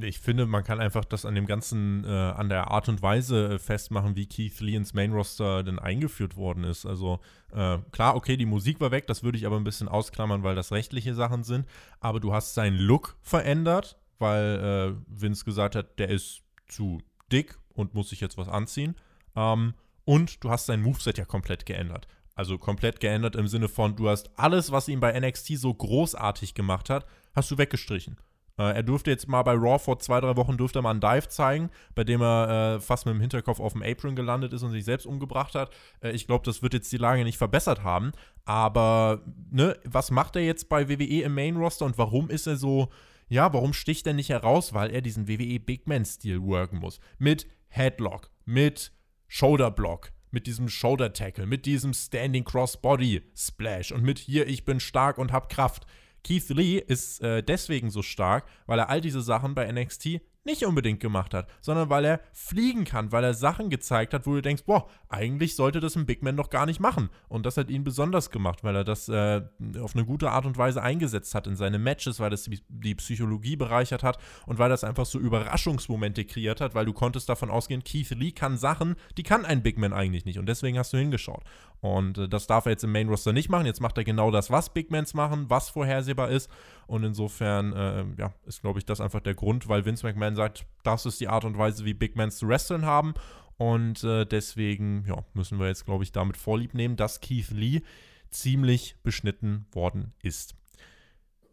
Ich 0.01 0.19
finde, 0.19 0.47
man 0.47 0.65
kann 0.65 0.81
einfach 0.81 1.05
das 1.05 1.25
an 1.25 1.35
dem 1.35 1.47
Ganzen, 1.47 2.05
äh, 2.05 2.09
an 2.09 2.49
der 2.49 2.71
Art 2.71 2.89
und 2.89 3.03
Weise 3.03 3.55
äh, 3.55 3.59
festmachen, 3.59 4.17
wie 4.17 4.27
Keith 4.27 4.61
Lee 4.61 4.75
ins 4.75 4.95
Main 4.95 5.13
Roster 5.13 5.63
denn 5.63 5.79
eingeführt 5.79 6.37
worden 6.37 6.65
ist. 6.65 6.87
Also 6.87 7.21
äh, 7.53 7.79
klar, 7.91 8.17
okay, 8.17 8.37
die 8.37 8.47
Musik 8.47 8.81
war 8.81 8.91
weg, 8.91 9.07
das 9.07 9.23
würde 9.23 9.39
ich 9.39 9.47
aber 9.47 9.57
ein 9.57 9.65
bisschen 9.65 9.89
ausklammern, 9.89 10.43
weil 10.43 10.55
das 10.55 10.73
rechtliche 10.73 11.15
Sachen 11.15 11.45
sind. 11.45 11.67
Aber 12.01 12.21
du 12.21 12.33
hast 12.33 12.55
seinen 12.55 12.79
Look 12.79 13.17
verändert, 13.21 13.99
weil 14.19 14.97
äh, 14.99 15.21
Vince 15.21 15.45
gesagt 15.45 15.77
hat, 15.77 15.99
der 15.99 16.09
ist 16.09 16.43
zu 16.69 17.01
dick 17.31 17.59
und 17.75 17.95
muss 17.95 18.11
sich 18.11 18.21
jetzt 18.21 18.39
was 18.39 18.49
anziehen. 18.49 18.97
Ähm, 19.37 19.75
und 20.05 20.43
du 20.43 20.51
hast 20.51 20.67
sein 20.67 20.83
Moveset 20.83 21.19
ja 21.19 21.25
komplett 21.25 21.67
geändert. 21.67 22.09
Also 22.35 22.59
komplett 22.59 23.01
geändert 23.01 23.37
im 23.37 23.47
Sinne 23.47 23.69
von, 23.69 23.95
du 23.95 24.09
hast 24.09 24.31
alles, 24.39 24.73
was 24.73 24.89
ihn 24.89 25.01
bei 25.01 25.19
NXT 25.19 25.59
so 25.59 25.73
großartig 25.73 26.55
gemacht 26.55 26.89
hat, 26.89 27.07
hast 27.35 27.51
du 27.51 27.59
weggestrichen. 27.59 28.17
Äh, 28.59 28.75
er 28.75 28.83
durfte 28.83 29.11
jetzt 29.11 29.29
mal 29.29 29.43
bei 29.43 29.55
Raw 29.55 29.79
vor 29.79 29.99
zwei, 29.99 30.21
drei 30.21 30.37
Wochen 30.37 30.57
durfte 30.57 30.79
er 30.81 30.83
mal 30.83 30.91
einen 30.91 31.01
Dive 31.01 31.29
zeigen, 31.29 31.71
bei 31.95 32.05
dem 32.05 32.21
er 32.21 32.77
äh, 32.77 32.81
fast 32.81 33.07
mit 33.07 33.15
dem 33.15 33.21
Hinterkopf 33.21 33.61
auf 33.61 33.73
dem 33.73 33.83
Apron 33.83 34.17
gelandet 34.17 34.53
ist 34.53 34.63
und 34.63 34.71
sich 34.71 34.85
selbst 34.85 35.07
umgebracht 35.07 35.55
hat. 35.55 35.71
Äh, 36.01 36.13
ich 36.13 36.27
glaube, 36.27 36.45
das 36.45 36.63
wird 36.63 36.75
jetzt 36.75 36.93
die 36.93 36.99
Lage 36.99 37.25
nicht 37.25 37.39
verbessert 37.39 37.83
haben. 37.83 38.13
Aber, 38.45 39.23
ne, 39.51 39.77
was 39.85 40.11
macht 40.11 40.37
er 40.37 40.43
jetzt 40.43 40.69
bei 40.69 40.89
WWE 40.89 41.23
im 41.23 41.35
Main 41.35 41.57
Roster 41.57 41.85
und 41.85 41.99
warum 41.99 42.31
ist 42.31 42.47
er 42.47 42.57
so, 42.57 42.89
ja, 43.29 43.53
warum 43.53 43.73
sticht 43.73 44.07
er 44.07 44.13
nicht 44.13 44.29
heraus? 44.29 44.75
Weil 44.75 44.91
er 44.91 45.01
diesen 45.01 45.29
WWE 45.29 45.59
Big 45.59 45.87
Man-Stil 45.87 46.43
worken 46.43 46.79
muss. 46.79 47.01
Mit 47.19 47.47
Headlock, 47.69 48.31
mit 48.45 48.93
Shoulder 49.29 49.71
Block, 49.71 50.13
mit 50.31 50.47
diesem 50.47 50.69
Shoulder 50.69 51.13
Tackle, 51.13 51.47
mit 51.47 51.65
diesem 51.65 51.95
Standing 51.95 52.45
Crossbody 52.45 53.23
Splash 53.35 53.93
und 53.93 54.03
mit 54.03 54.19
hier, 54.19 54.47
ich 54.47 54.65
bin 54.65 54.81
stark 54.81 55.17
und 55.17 55.33
hab 55.33 55.49
Kraft. 55.49 55.87
Keith 56.25 56.49
Lee 56.51 56.79
ist 56.79 57.21
äh, 57.23 57.43
deswegen 57.43 57.91
so 57.91 58.03
stark, 58.03 58.45
weil 58.67 58.79
er 58.79 58.89
all 58.89 59.01
diese 59.01 59.23
Sachen 59.23 59.55
bei 59.55 59.71
NXT 59.71 60.21
nicht 60.45 60.65
unbedingt 60.65 61.01
gemacht 61.01 61.35
hat, 61.35 61.49
sondern 61.61 61.89
weil 61.89 62.05
er 62.05 62.21
fliegen 62.33 62.85
kann, 62.85 63.13
weil 63.13 63.23
er 63.23 63.35
Sachen 63.35 63.71
gezeigt 63.71 64.13
hat, 64.13 64.27
wo 64.27 64.35
du 64.35 64.43
denkst, 64.43 64.65
boah, 64.65 64.89
eigentlich 65.09 65.55
sollte 65.55 65.81
das 65.81 65.97
ein 65.97 66.07
Big 66.07 66.23
Man 66.23 66.37
doch 66.37 66.51
gar 66.51 66.67
nicht 66.67 66.81
machen. 66.81 67.11
Und 67.29 67.47
das 67.47 67.57
hat 67.57 67.71
ihn 67.71 67.85
besonders 67.85 68.31
gemacht, 68.31 68.65
weil 68.65 68.75
er 68.75 68.85
das 68.85 69.09
äh, 69.09 69.43
auf 69.81 69.95
eine 69.95 70.05
gute 70.05 70.31
Art 70.31 70.45
und 70.45 70.59
Weise 70.59 70.83
eingesetzt 70.83 71.35
hat 71.35 71.47
in 71.47 71.55
seine 71.55 71.79
Matches, 71.79 72.19
weil 72.19 72.31
das 72.31 72.49
die, 72.69 72.95
Psychologie 72.95 73.57
bereichert 73.57 74.03
hat 74.03 74.19
und 74.47 74.59
weil 74.59 74.69
das 74.69 74.85
einfach 74.85 75.07
so 75.07 75.19
Überraschungsmomente 75.19 76.25
kreiert 76.25 76.61
hat, 76.61 76.75
weil 76.75 76.85
du 76.85 76.93
konntest 76.93 77.29
davon 77.29 77.51
ausgehen, 77.51 77.85
Keith 77.85 78.11
Lee 78.11 78.33
kann 78.33 78.59
Sachen, 78.59 78.97
die 79.17 79.23
kann 79.23 79.45
ein 79.45 79.63
Big 79.63 79.79
Man 79.79 79.93
eigentlich 79.93 80.25
nicht. 80.25 80.39
Und 80.39 80.47
deswegen 80.47 80.79
hast 80.79 80.93
du 80.93 80.99
hingeschaut. 80.99 81.43
Und 81.81 82.17
äh, 82.17 82.29
das 82.29 82.47
darf 82.47 82.67
er 82.67 82.73
jetzt 82.73 82.85
im 82.85 82.93
Main 82.93 83.09
Roster 83.09 83.33
nicht 83.33 83.49
machen. 83.49 83.67
Jetzt 83.67 83.81
macht 83.81 83.99
er 83.99 84.05
genau 84.05 84.31
das, 84.31 84.51
was 84.51 84.73
Big 84.73 84.91
Mans 84.91 85.15
machen, 85.15 85.47
was 85.49 85.69
vorhersehbar 85.69 86.31
ist. 86.31 86.51
Und 86.87 87.05
insofern, 87.05 87.73
äh, 87.73 88.05
ja, 88.19 88.35
ist, 88.47 88.63
glaube 88.63 88.79
ich, 88.79 88.85
das 88.85 89.01
einfach 89.01 89.21
der 89.21 89.35
Grund, 89.35 89.69
weil 89.69 89.85
Vince 89.85 90.07
McMahon 90.07 90.37
sagt, 90.37 90.67
das 90.83 91.07
ist 91.07 91.21
die 91.21 91.29
Art 91.29 91.45
und 91.45 91.59
Weise, 91.59 91.85
wie 91.85 91.95
Big 91.95 92.17
Mans 92.17 92.37
zu 92.37 92.49
wresteln 92.49 92.85
haben. 92.85 93.15
Und 93.57 94.03
äh, 94.05 94.25
deswegen, 94.25 95.05
ja, 95.07 95.25
müssen 95.35 95.59
wir 95.59 95.69
jetzt, 95.69 95.85
glaube 95.85 96.05
ich, 96.05 96.13
damit 96.13 96.37
vorlieb 96.37 96.75
nehmen, 96.75 96.97
dass 96.97 97.21
Keith 97.21 97.51
Lee 97.51 97.83
ziemlich 98.31 98.97
beschnitten 99.03 99.67
worden 99.73 100.15
ist. 100.23 100.55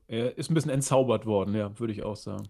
Er 0.08 0.38
ist 0.38 0.50
ein 0.50 0.56
bisschen 0.56 0.72
entzaubert 0.72 1.26
worden, 1.26 1.54
ja, 1.54 1.78
würde 1.80 1.94
ich 1.94 2.04
auch 2.04 2.16
sagen. 2.16 2.50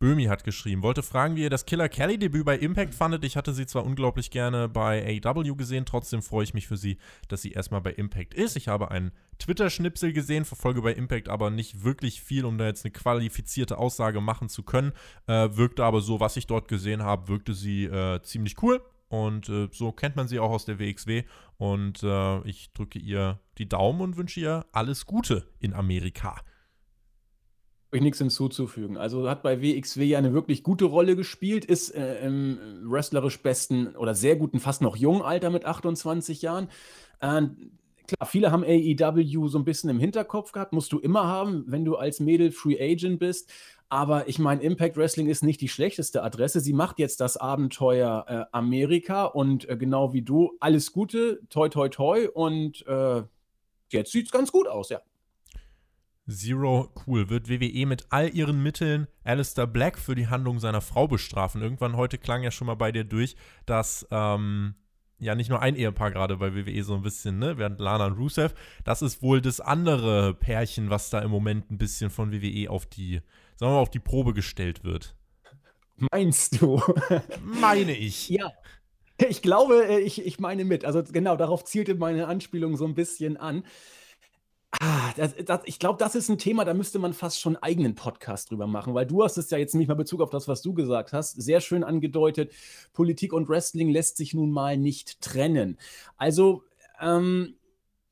Böhmi 0.00 0.26
hat 0.26 0.44
geschrieben, 0.44 0.82
wollte 0.82 1.02
fragen, 1.02 1.34
wie 1.34 1.42
ihr 1.42 1.50
das 1.50 1.66
Killer 1.66 1.88
Kelly-Debüt 1.88 2.44
bei 2.44 2.56
Impact 2.56 2.94
fandet. 2.94 3.24
Ich 3.24 3.36
hatte 3.36 3.52
sie 3.52 3.66
zwar 3.66 3.84
unglaublich 3.84 4.30
gerne 4.30 4.68
bei 4.68 5.20
AW 5.24 5.56
gesehen, 5.56 5.86
trotzdem 5.86 6.22
freue 6.22 6.44
ich 6.44 6.54
mich 6.54 6.68
für 6.68 6.76
sie, 6.76 6.98
dass 7.26 7.42
sie 7.42 7.50
erstmal 7.50 7.80
bei 7.80 7.92
Impact 7.94 8.32
ist. 8.32 8.56
Ich 8.56 8.68
habe 8.68 8.92
einen 8.92 9.10
Twitter-Schnipsel 9.40 10.12
gesehen, 10.12 10.44
verfolge 10.44 10.82
bei 10.82 10.92
Impact 10.92 11.28
aber 11.28 11.50
nicht 11.50 11.82
wirklich 11.82 12.22
viel, 12.22 12.44
um 12.44 12.58
da 12.58 12.66
jetzt 12.66 12.84
eine 12.84 12.92
qualifizierte 12.92 13.78
Aussage 13.78 14.20
machen 14.20 14.48
zu 14.48 14.62
können. 14.62 14.92
Äh, 15.26 15.56
wirkte 15.56 15.82
aber 15.84 16.00
so, 16.00 16.20
was 16.20 16.36
ich 16.36 16.46
dort 16.46 16.68
gesehen 16.68 17.02
habe, 17.02 17.26
wirkte 17.26 17.52
sie 17.52 17.86
äh, 17.86 18.22
ziemlich 18.22 18.62
cool. 18.62 18.80
Und 19.08 19.48
äh, 19.48 19.68
so 19.72 19.90
kennt 19.90 20.14
man 20.14 20.28
sie 20.28 20.38
auch 20.38 20.50
aus 20.50 20.64
der 20.64 20.78
WXW. 20.78 21.24
Und 21.56 22.04
äh, 22.04 22.40
ich 22.42 22.72
drücke 22.72 23.00
ihr 23.00 23.40
die 23.58 23.68
Daumen 23.68 24.00
und 24.02 24.16
wünsche 24.16 24.38
ihr 24.38 24.64
alles 24.70 25.06
Gute 25.06 25.48
in 25.58 25.74
Amerika 25.74 26.36
ich 27.92 28.02
nichts 28.02 28.18
hinzuzufügen. 28.18 28.96
Also 28.96 29.28
hat 29.28 29.42
bei 29.42 29.62
WXW 29.62 30.04
ja 30.04 30.18
eine 30.18 30.34
wirklich 30.34 30.62
gute 30.62 30.84
Rolle 30.84 31.16
gespielt, 31.16 31.64
ist 31.64 31.90
äh, 31.94 32.24
im 32.24 32.58
wrestlerisch 32.84 33.40
besten 33.42 33.96
oder 33.96 34.14
sehr 34.14 34.36
guten, 34.36 34.60
fast 34.60 34.82
noch 34.82 34.96
jungen 34.96 35.22
Alter 35.22 35.50
mit 35.50 35.64
28 35.64 36.42
Jahren. 36.42 36.68
Äh, 37.20 37.42
klar, 38.06 38.26
viele 38.26 38.52
haben 38.52 38.62
AEW 38.62 39.48
so 39.48 39.58
ein 39.58 39.64
bisschen 39.64 39.88
im 39.88 39.98
Hinterkopf 39.98 40.52
gehabt, 40.52 40.72
musst 40.72 40.92
du 40.92 40.98
immer 40.98 41.26
haben, 41.26 41.64
wenn 41.66 41.84
du 41.84 41.96
als 41.96 42.20
Mädel 42.20 42.52
Free 42.52 42.78
Agent 42.78 43.20
bist. 43.20 43.50
Aber 43.90 44.28
ich 44.28 44.38
meine, 44.38 44.62
Impact 44.62 44.98
Wrestling 44.98 45.28
ist 45.28 45.42
nicht 45.42 45.62
die 45.62 45.68
schlechteste 45.68 46.22
Adresse. 46.22 46.60
Sie 46.60 46.74
macht 46.74 46.98
jetzt 46.98 47.20
das 47.20 47.38
Abenteuer 47.38 48.26
äh, 48.28 48.44
Amerika 48.54 49.24
und 49.24 49.66
äh, 49.66 49.78
genau 49.78 50.12
wie 50.12 50.20
du, 50.20 50.52
alles 50.60 50.92
Gute, 50.92 51.40
toi, 51.48 51.70
toi, 51.70 51.88
toi. 51.88 52.28
Und 52.28 52.86
äh, 52.86 53.22
jetzt 53.90 54.12
sieht 54.12 54.26
es 54.26 54.32
ganz 54.32 54.52
gut 54.52 54.68
aus, 54.68 54.90
ja. 54.90 55.00
Zero 56.28 56.92
cool. 57.06 57.30
Wird 57.30 57.48
WWE 57.48 57.86
mit 57.86 58.06
all 58.10 58.34
ihren 58.34 58.62
Mitteln 58.62 59.06
Alistair 59.24 59.66
Black 59.66 59.98
für 59.98 60.14
die 60.14 60.28
Handlung 60.28 60.58
seiner 60.60 60.80
Frau 60.80 61.08
bestrafen? 61.08 61.62
Irgendwann 61.62 61.96
heute 61.96 62.18
klang 62.18 62.42
ja 62.42 62.50
schon 62.50 62.66
mal 62.66 62.74
bei 62.74 62.92
dir 62.92 63.04
durch, 63.04 63.34
dass 63.66 64.06
ähm, 64.10 64.74
ja 65.18 65.34
nicht 65.34 65.48
nur 65.48 65.60
ein 65.60 65.74
Ehepaar 65.74 66.10
gerade 66.10 66.36
bei 66.36 66.54
WWE 66.54 66.82
so 66.82 66.94
ein 66.94 67.02
bisschen, 67.02 67.38
ne, 67.38 67.58
während 67.58 67.80
Lana 67.80 68.06
und 68.06 68.18
Rusev, 68.18 68.54
das 68.84 69.02
ist 69.02 69.22
wohl 69.22 69.40
das 69.40 69.60
andere 69.60 70.34
Pärchen, 70.34 70.90
was 70.90 71.10
da 71.10 71.20
im 71.20 71.30
Moment 71.30 71.70
ein 71.70 71.78
bisschen 71.78 72.10
von 72.10 72.32
WWE 72.32 72.70
auf 72.70 72.86
die, 72.86 73.20
sagen 73.56 73.72
wir 73.72 73.76
mal, 73.76 73.80
auf 73.80 73.90
die 73.90 73.98
Probe 73.98 74.34
gestellt 74.34 74.84
wird. 74.84 75.16
Meinst 76.12 76.60
du? 76.60 76.80
Meine 77.42 77.96
ich. 77.96 78.28
Ja. 78.28 78.52
Ich 79.28 79.42
glaube, 79.42 79.84
äh, 79.88 79.98
ich, 79.98 80.24
ich 80.24 80.38
meine 80.38 80.64
mit. 80.64 80.84
Also 80.84 81.02
genau, 81.02 81.34
darauf 81.34 81.64
zielte 81.64 81.96
meine 81.96 82.28
Anspielung 82.28 82.76
so 82.76 82.84
ein 82.84 82.94
bisschen 82.94 83.36
an. 83.36 83.64
Ah, 84.70 85.12
das, 85.16 85.34
das, 85.44 85.60
ich 85.64 85.78
glaube, 85.78 85.98
das 85.98 86.14
ist 86.14 86.28
ein 86.28 86.36
Thema, 86.38 86.64
da 86.64 86.74
müsste 86.74 86.98
man 86.98 87.14
fast 87.14 87.40
schon 87.40 87.56
einen 87.56 87.62
eigenen 87.62 87.94
Podcast 87.94 88.50
drüber 88.50 88.66
machen, 88.66 88.94
weil 88.94 89.06
du 89.06 89.24
hast 89.24 89.38
es 89.38 89.50
ja 89.50 89.56
jetzt 89.56 89.74
nicht 89.74 89.88
mal 89.88 89.94
Bezug 89.94 90.20
auf 90.20 90.30
das, 90.30 90.46
was 90.46 90.60
du 90.60 90.74
gesagt 90.74 91.12
hast, 91.12 91.40
sehr 91.40 91.60
schön 91.60 91.82
angedeutet. 91.82 92.52
Politik 92.92 93.32
und 93.32 93.48
Wrestling 93.48 93.88
lässt 93.88 94.18
sich 94.18 94.34
nun 94.34 94.50
mal 94.50 94.76
nicht 94.76 95.20
trennen. 95.22 95.78
Also, 96.18 96.64
ähm, 97.00 97.57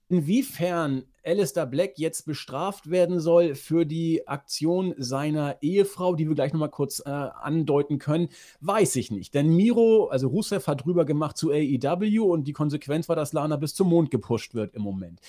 inwiefern 0.09 1.05
Alistair 1.25 1.67
Black 1.67 1.99
jetzt 1.99 2.25
bestraft 2.25 2.89
werden 2.89 3.19
soll 3.19 3.57
für 3.57 3.85
die 3.85 4.29
Aktion 4.29 4.95
seiner 4.97 5.57
Ehefrau, 5.61 6.15
die 6.15 6.29
wir 6.29 6.37
gleich 6.37 6.53
nochmal 6.53 6.71
kurz 6.71 7.03
äh, 7.05 7.11
andeuten 7.11 7.99
können, 7.99 8.29
weiß 8.61 8.95
ich 8.97 9.11
nicht. 9.11 9.35
Denn 9.35 9.49
Miro, 9.49 10.07
also 10.07 10.29
Rusev, 10.29 10.69
hat 10.69 10.85
drüber 10.85 11.05
gemacht 11.05 11.37
zu 11.37 11.51
AEW 11.51 12.23
und 12.23 12.45
die 12.45 12.53
Konsequenz 12.53 13.09
war, 13.09 13.17
dass 13.17 13.33
Lana 13.33 13.57
bis 13.57 13.75
zum 13.75 13.89
Mond 13.89 14.13
gepusht 14.13 14.55
wird 14.55 14.75
im 14.75 14.83
Moment. 14.83 15.21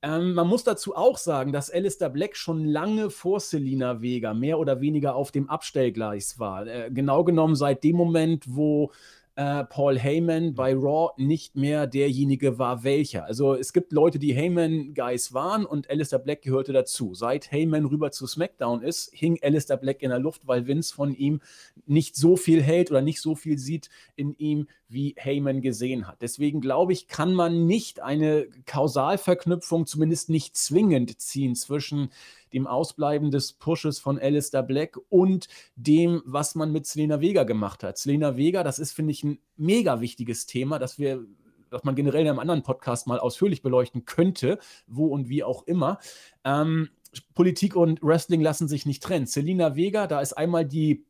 Ähm, 0.00 0.32
man 0.32 0.48
muss 0.48 0.64
dazu 0.64 0.96
auch 0.96 1.18
sagen, 1.18 1.52
dass 1.52 1.70
Alistair 1.70 2.08
Black 2.08 2.34
schon 2.34 2.64
lange 2.64 3.10
vor 3.10 3.38
Selina 3.38 4.00
Vega 4.00 4.32
mehr 4.32 4.58
oder 4.58 4.80
weniger 4.80 5.14
auf 5.14 5.32
dem 5.32 5.50
Abstellgleis 5.50 6.38
war. 6.38 6.66
Äh, 6.66 6.90
genau 6.90 7.24
genommen 7.24 7.56
seit 7.56 7.84
dem 7.84 7.96
Moment, 7.96 8.44
wo 8.48 8.90
äh, 9.34 9.64
Paul 9.64 9.98
Heyman 9.98 10.54
bei 10.54 10.74
Raw 10.74 11.12
nicht 11.16 11.56
mehr 11.56 11.86
derjenige 11.86 12.58
war, 12.58 12.84
welcher. 12.84 13.24
Also 13.24 13.54
es 13.54 13.72
gibt 13.72 13.92
Leute, 13.92 14.18
die 14.18 14.34
Heyman-Guys 14.34 15.32
waren 15.32 15.64
und 15.64 15.88
Alistair 15.88 16.18
Black 16.18 16.42
gehörte 16.42 16.72
dazu. 16.72 17.14
Seit 17.14 17.50
Heyman 17.50 17.86
rüber 17.86 18.10
zu 18.10 18.26
SmackDown 18.26 18.82
ist, 18.82 19.10
hing 19.14 19.38
Alistair 19.42 19.78
Black 19.78 20.02
in 20.02 20.10
der 20.10 20.18
Luft, 20.18 20.46
weil 20.46 20.66
Vince 20.66 20.94
von 20.94 21.14
ihm 21.14 21.40
nicht 21.86 22.16
so 22.16 22.36
viel 22.36 22.62
hält 22.62 22.90
oder 22.90 23.00
nicht 23.00 23.20
so 23.20 23.34
viel 23.34 23.58
sieht 23.58 23.88
in 24.16 24.34
ihm, 24.36 24.68
wie 24.88 25.14
Heyman 25.16 25.62
gesehen 25.62 26.06
hat. 26.06 26.20
Deswegen 26.20 26.60
glaube 26.60 26.92
ich, 26.92 27.08
kann 27.08 27.32
man 27.32 27.66
nicht 27.66 28.00
eine 28.00 28.46
Kausalverknüpfung, 28.66 29.86
zumindest 29.86 30.28
nicht 30.28 30.56
zwingend 30.56 31.18
ziehen 31.20 31.54
zwischen 31.54 32.10
dem 32.52 32.66
Ausbleiben 32.66 33.30
des 33.30 33.52
Pushes 33.52 33.98
von 33.98 34.18
Alistair 34.18 34.62
Black 34.62 34.98
und 35.08 35.48
dem, 35.76 36.22
was 36.24 36.54
man 36.54 36.72
mit 36.72 36.86
Selena 36.86 37.20
Vega 37.20 37.44
gemacht 37.44 37.82
hat. 37.82 37.98
Selena 37.98 38.36
Vega, 38.36 38.62
das 38.62 38.78
ist, 38.78 38.92
finde 38.92 39.12
ich, 39.12 39.24
ein 39.24 39.38
mega 39.56 40.00
wichtiges 40.00 40.46
Thema, 40.46 40.78
dass 40.78 40.98
wir 40.98 41.24
was 41.72 41.84
man 41.84 41.94
generell 41.94 42.22
in 42.22 42.28
einem 42.28 42.38
anderen 42.38 42.62
Podcast 42.62 43.06
mal 43.06 43.18
ausführlich 43.18 43.62
beleuchten 43.62 44.04
könnte, 44.04 44.58
wo 44.86 45.06
und 45.06 45.30
wie 45.30 45.42
auch 45.42 45.66
immer. 45.66 45.98
Ähm, 46.44 46.90
Politik 47.34 47.76
und 47.76 48.02
Wrestling 48.02 48.40
lassen 48.40 48.68
sich 48.68 48.86
nicht 48.86 49.02
trennen. 49.02 49.26
Selena 49.26 49.76
Vega, 49.76 50.06
da 50.06 50.20
ist 50.20 50.34
einmal 50.34 50.66
die 50.66 51.04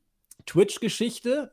Twitch-Geschichte, 0.46 1.52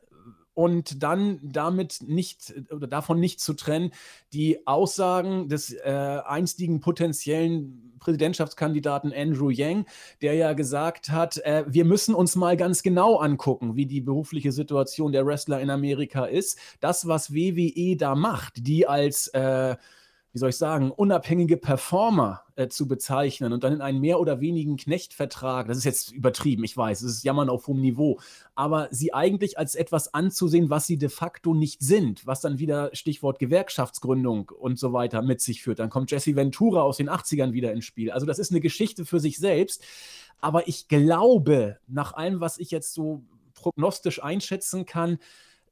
und 0.60 1.02
dann 1.02 1.40
damit 1.42 2.00
nicht 2.06 2.52
oder 2.70 2.86
davon 2.86 3.18
nicht 3.18 3.40
zu 3.40 3.54
trennen, 3.54 3.92
die 4.34 4.66
Aussagen 4.66 5.48
des 5.48 5.72
äh, 5.72 5.88
einstigen 5.88 6.80
potenziellen 6.80 7.96
Präsidentschaftskandidaten 7.98 9.10
Andrew 9.10 9.48
Yang, 9.48 9.86
der 10.20 10.34
ja 10.34 10.52
gesagt 10.52 11.08
hat, 11.08 11.38
äh, 11.38 11.64
wir 11.66 11.86
müssen 11.86 12.14
uns 12.14 12.36
mal 12.36 12.58
ganz 12.58 12.82
genau 12.82 13.16
angucken, 13.16 13.74
wie 13.74 13.86
die 13.86 14.02
berufliche 14.02 14.52
Situation 14.52 15.12
der 15.12 15.24
Wrestler 15.24 15.62
in 15.62 15.70
Amerika 15.70 16.26
ist. 16.26 16.58
Das, 16.80 17.08
was 17.08 17.32
WWE 17.32 17.96
da 17.96 18.14
macht, 18.14 18.66
die 18.66 18.86
als 18.86 19.28
äh, 19.28 19.76
wie 20.32 20.38
soll 20.38 20.50
ich 20.50 20.56
sagen, 20.56 20.90
unabhängige 20.90 21.56
Performer 21.56 22.42
äh, 22.54 22.68
zu 22.68 22.86
bezeichnen 22.86 23.52
und 23.52 23.64
dann 23.64 23.72
in 23.72 23.80
einen 23.80 24.00
mehr 24.00 24.20
oder 24.20 24.40
wenigen 24.40 24.76
Knechtvertrag, 24.76 25.66
das 25.66 25.78
ist 25.78 25.84
jetzt 25.84 26.12
übertrieben, 26.12 26.62
ich 26.62 26.76
weiß, 26.76 27.02
es 27.02 27.16
ist 27.16 27.24
Jammern 27.24 27.48
auf 27.48 27.66
hohem 27.66 27.80
Niveau, 27.80 28.20
aber 28.54 28.88
sie 28.92 29.12
eigentlich 29.12 29.58
als 29.58 29.74
etwas 29.74 30.14
anzusehen, 30.14 30.70
was 30.70 30.86
sie 30.86 30.98
de 30.98 31.08
facto 31.08 31.52
nicht 31.52 31.82
sind, 31.82 32.26
was 32.26 32.40
dann 32.40 32.58
wieder 32.58 32.90
Stichwort 32.92 33.38
Gewerkschaftsgründung 33.40 34.50
und 34.50 34.78
so 34.78 34.92
weiter 34.92 35.22
mit 35.22 35.40
sich 35.40 35.62
führt. 35.62 35.80
Dann 35.80 35.90
kommt 35.90 36.10
Jesse 36.12 36.36
Ventura 36.36 36.82
aus 36.82 36.98
den 36.98 37.10
80ern 37.10 37.52
wieder 37.52 37.72
ins 37.72 37.84
Spiel. 37.84 38.12
Also 38.12 38.26
das 38.26 38.38
ist 38.38 38.52
eine 38.52 38.60
Geschichte 38.60 39.04
für 39.04 39.18
sich 39.18 39.38
selbst. 39.38 39.82
Aber 40.40 40.68
ich 40.68 40.88
glaube, 40.88 41.78
nach 41.86 42.14
allem, 42.14 42.40
was 42.40 42.58
ich 42.58 42.70
jetzt 42.70 42.94
so 42.94 43.24
prognostisch 43.54 44.22
einschätzen 44.22 44.86
kann, 44.86 45.18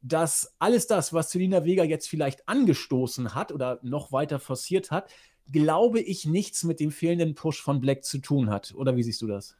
dass 0.00 0.54
alles 0.58 0.86
das, 0.86 1.12
was 1.12 1.30
Selina 1.30 1.64
Vega 1.64 1.84
jetzt 1.84 2.08
vielleicht 2.08 2.48
angestoßen 2.48 3.34
hat 3.34 3.52
oder 3.52 3.78
noch 3.82 4.12
weiter 4.12 4.38
forciert 4.38 4.90
hat, 4.90 5.10
glaube 5.50 6.00
ich, 6.00 6.26
nichts 6.26 6.64
mit 6.64 6.80
dem 6.80 6.90
fehlenden 6.90 7.34
Push 7.34 7.60
von 7.62 7.80
Black 7.80 8.04
zu 8.04 8.18
tun 8.18 8.50
hat. 8.50 8.74
Oder 8.76 8.96
wie 8.96 9.02
siehst 9.02 9.22
du 9.22 9.26
das? 9.26 9.56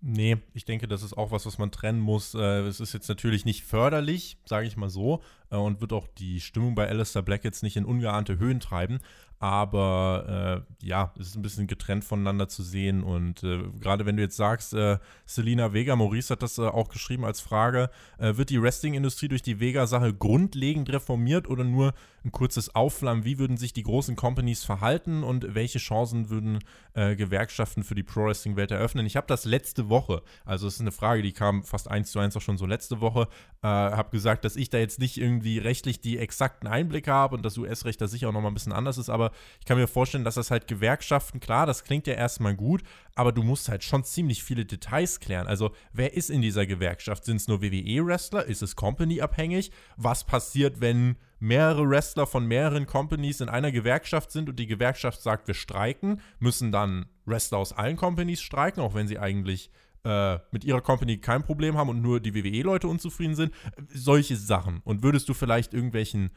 Nee, 0.00 0.36
ich 0.52 0.64
denke, 0.64 0.88
das 0.88 1.02
ist 1.02 1.16
auch 1.16 1.30
was, 1.30 1.46
was 1.46 1.58
man 1.58 1.70
trennen 1.70 2.00
muss. 2.00 2.34
Äh, 2.34 2.60
es 2.60 2.80
ist 2.80 2.92
jetzt 2.92 3.08
natürlich 3.08 3.44
nicht 3.44 3.64
förderlich, 3.64 4.38
sage 4.44 4.66
ich 4.66 4.76
mal 4.76 4.90
so, 4.90 5.22
und 5.50 5.80
wird 5.80 5.92
auch 5.92 6.06
die 6.06 6.40
Stimmung 6.40 6.74
bei 6.74 6.88
Alistair 6.88 7.22
Black 7.22 7.44
jetzt 7.44 7.62
nicht 7.62 7.76
in 7.76 7.84
ungeahnte 7.84 8.38
Höhen 8.38 8.60
treiben. 8.60 8.98
Aber 9.38 10.64
äh, 10.80 10.86
ja, 10.86 11.12
es 11.18 11.28
ist 11.28 11.36
ein 11.36 11.42
bisschen 11.42 11.66
getrennt 11.66 12.04
voneinander 12.04 12.48
zu 12.48 12.62
sehen. 12.62 13.02
Und 13.02 13.42
äh, 13.42 13.64
gerade 13.80 14.06
wenn 14.06 14.16
du 14.16 14.22
jetzt 14.22 14.36
sagst, 14.36 14.72
äh, 14.72 14.98
Selina 15.26 15.74
Vega, 15.74 15.94
Maurice 15.94 16.32
hat 16.32 16.42
das 16.42 16.56
äh, 16.56 16.62
auch 16.62 16.88
geschrieben 16.88 17.24
als 17.24 17.40
Frage, 17.40 17.90
äh, 18.18 18.36
wird 18.36 18.48
die 18.48 18.62
Wrestling-Industrie 18.62 19.28
durch 19.28 19.42
die 19.42 19.60
Vega-Sache 19.60 20.14
grundlegend 20.14 20.90
reformiert 20.90 21.48
oder 21.48 21.64
nur 21.64 21.92
ein 22.24 22.32
kurzes 22.32 22.74
Aufflammen? 22.74 23.26
Wie 23.26 23.38
würden 23.38 23.58
sich 23.58 23.74
die 23.74 23.82
großen 23.82 24.16
Companies 24.16 24.64
verhalten 24.64 25.22
und 25.22 25.54
welche 25.54 25.78
Chancen 25.80 26.30
würden 26.30 26.60
äh, 26.94 27.14
Gewerkschaften 27.14 27.84
für 27.84 27.94
die 27.94 28.02
Pro-Wrestling-Welt 28.02 28.70
eröffnen? 28.70 29.04
Ich 29.04 29.16
habe 29.16 29.26
das 29.26 29.44
letzte 29.44 29.90
Woche, 29.90 30.22
also 30.46 30.66
es 30.66 30.76
ist 30.76 30.80
eine 30.80 30.92
Frage, 30.92 31.20
die 31.20 31.32
kam 31.32 31.62
fast 31.62 31.90
eins 31.90 32.10
zu 32.10 32.20
eins 32.20 32.36
auch 32.38 32.40
schon 32.40 32.56
so 32.56 32.64
letzte 32.64 33.00
Woche, 33.00 33.28
habe 33.62 34.10
gesagt, 34.10 34.44
dass 34.44 34.54
ich 34.54 34.70
da 34.70 34.78
jetzt 34.78 35.00
nicht 35.00 35.18
irgendwie 35.18 35.45
rechtlich 35.58 36.00
die 36.00 36.18
exakten 36.18 36.66
Einblicke 36.68 37.12
habe 37.12 37.36
und 37.36 37.44
das 37.44 37.58
US-Recht 37.58 38.00
da 38.00 38.08
sicher 38.08 38.28
auch 38.28 38.32
nochmal 38.32 38.50
ein 38.50 38.54
bisschen 38.54 38.72
anders 38.72 38.98
ist, 38.98 39.10
aber 39.10 39.26
aber 39.26 39.34
ich 39.60 39.66
kann 39.66 39.78
mir 39.78 39.88
vorstellen, 39.88 40.24
dass 40.24 40.36
das 40.36 40.50
halt 40.50 40.68
Gewerkschaften, 40.68 41.40
klar, 41.40 41.66
das 41.66 41.84
klingt 41.84 42.06
ja 42.06 42.14
erstmal 42.14 42.54
gut, 42.54 42.82
aber 43.14 43.32
du 43.32 43.42
musst 43.42 43.68
halt 43.68 43.82
schon 43.82 44.04
ziemlich 44.04 44.42
viele 44.42 44.64
Details 44.64 45.20
klären. 45.20 45.46
Also, 45.46 45.72
wer 45.92 46.14
ist 46.14 46.30
in 46.30 46.42
dieser 46.42 46.66
Gewerkschaft? 46.66 47.24
Sind 47.24 47.36
es 47.36 47.48
nur 47.48 47.62
WWE-Wrestler? 47.62 48.44
Ist 48.44 48.62
es 48.62 48.76
Company-abhängig? 48.76 49.70
Was 49.96 50.24
passiert, 50.24 50.80
wenn 50.80 51.16
mehrere 51.38 51.88
Wrestler 51.88 52.26
von 52.26 52.46
mehreren 52.46 52.86
Companies 52.86 53.40
in 53.40 53.48
einer 53.48 53.72
Gewerkschaft 53.72 54.30
sind 54.30 54.48
und 54.48 54.58
die 54.58 54.66
Gewerkschaft 54.66 55.20
sagt, 55.22 55.48
wir 55.48 55.54
streiken? 55.54 56.20
Müssen 56.38 56.72
dann 56.72 57.06
Wrestler 57.24 57.58
aus 57.58 57.72
allen 57.72 57.96
Companies 57.96 58.40
streiken, 58.40 58.82
auch 58.82 58.94
wenn 58.94 59.08
sie 59.08 59.18
eigentlich 59.18 59.70
äh, 60.04 60.38
mit 60.50 60.64
ihrer 60.64 60.80
Company 60.80 61.18
kein 61.18 61.42
Problem 61.42 61.76
haben 61.76 61.88
und 61.88 62.02
nur 62.02 62.20
die 62.20 62.34
WWE-Leute 62.34 62.88
unzufrieden 62.88 63.34
sind? 63.34 63.52
Solche 63.92 64.36
Sachen. 64.36 64.80
Und 64.84 65.02
würdest 65.02 65.28
du 65.28 65.34
vielleicht 65.34 65.74
irgendwelchen 65.74 66.30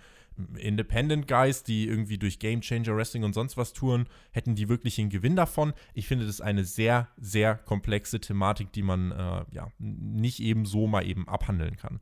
Independent 0.58 1.28
Guys, 1.28 1.64
die 1.64 1.88
irgendwie 1.88 2.18
durch 2.18 2.40
Game 2.40 2.62
Changer 2.62 2.96
Wrestling 2.96 3.24
und 3.24 3.34
sonst 3.34 3.58
was 3.58 3.74
touren, 3.74 4.08
hätten 4.32 4.56
die 4.56 4.70
wirklich 4.70 5.00
einen 5.00 5.10
Gewinn 5.10 5.36
davon. 5.36 5.74
Ich 5.94 6.08
finde 6.08 6.26
das 6.26 6.42
eine 6.42 6.64
sehr, 6.64 7.10
sehr 7.18 7.56
komplexe 7.56 8.20
Thematik, 8.20 8.72
die 8.72 8.84
man 8.84 9.12
äh, 9.12 9.46
ja 9.52 9.72
nicht 9.78 10.40
eben 10.40 10.66
so 10.66 10.88
mal 10.88 11.06
eben 11.06 11.28
abhandeln 11.28 11.76
kann. 11.76 12.00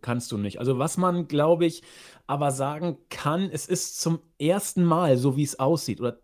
Kannst 0.00 0.30
du 0.32 0.38
nicht. 0.38 0.58
Also 0.60 0.78
was 0.78 0.96
man, 0.96 1.26
glaube 1.26 1.66
ich, 1.66 1.82
aber 2.26 2.50
sagen 2.50 2.98
kann, 3.08 3.50
es 3.50 3.66
ist 3.66 4.00
zum 4.00 4.20
ersten 4.38 4.84
Mal, 4.84 5.16
so 5.16 5.36
wie 5.36 5.42
es 5.42 5.58
aussieht, 5.58 6.00
oder 6.00 6.20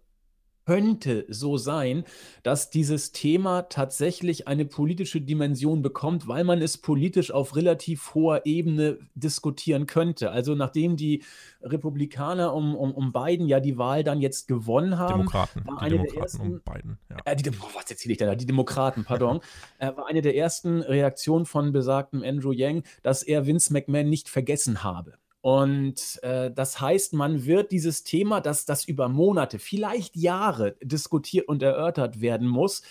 könnte 0.67 1.27
so 1.29 1.57
sein, 1.57 2.05
dass 2.43 2.71
dieses 2.71 3.13
Thema 3.13 3.63
tatsächlich 3.63 4.49
eine 4.49 4.65
politische 4.65 5.21
Dimension 5.21 5.83
bekommt, 5.83 6.29
weil 6.29 6.45
man 6.45 6.63
es 6.63 6.79
politisch 6.79 7.31
auf 7.31 7.57
relativ 7.57 8.15
hoher 8.15 8.43
Ebene 8.45 8.99
diskutieren 9.15 9.87
könnte. 9.87 10.31
Also 10.31 10.55
nachdem 10.55 10.97
die 10.97 11.23
Republikaner 11.63 12.55
um, 12.55 12.75
um, 12.75 12.93
um 12.93 13.13
Biden 13.13 13.47
ja 13.47 13.61
die 13.61 13.79
Wahl 13.79 14.05
dann 14.05 14.21
jetzt 14.21 14.49
gewonnen 14.49 14.99
haben, 14.99 15.13
Demokraten, 15.13 15.65
war 15.65 15.77
die 15.77 15.83
eine 15.83 15.91
Demokraten 15.97 16.15
der 16.15 16.23
ersten, 16.23 16.43
um 16.43 16.75
Biden. 16.75 16.99
Ja. 17.11 17.17
Äh, 17.25 17.37
die, 17.37 17.51
oh, 17.51 17.69
was 17.75 17.91
erzähle 17.91 18.13
ich 18.13 18.19
da? 18.19 18.35
Die 18.35 18.47
Demokraten, 18.47 19.05
pardon, 19.05 19.41
äh, 19.79 19.97
war 19.97 20.07
eine 20.09 20.23
der 20.23 20.37
ersten 20.37 20.83
Reaktionen 20.83 21.47
von 21.47 21.73
besagtem 21.73 22.23
Andrew 22.23 22.53
Yang, 22.53 22.85
dass 23.03 23.23
er 23.23 23.47
Vince 23.47 23.73
McMahon 23.73 24.09
nicht 24.09 24.29
vergessen 24.29 24.83
habe. 24.83 25.15
Und 25.43 26.23
äh, 26.23 26.53
das 26.53 26.81
heißt, 26.81 27.15
man 27.15 27.45
wird 27.45 27.73
dieses 27.73 28.05
Thema, 28.05 28.41
dass 28.41 28.65
das 28.65 28.85
über 28.85 29.09
Monate, 29.09 29.59
vielleicht 29.59 30.17
Jahre 30.17 30.77
diskutiert 30.81 31.49
und 31.49 31.63
erörtert 31.65 32.21
werden 32.21 32.47
muss, 32.47 32.83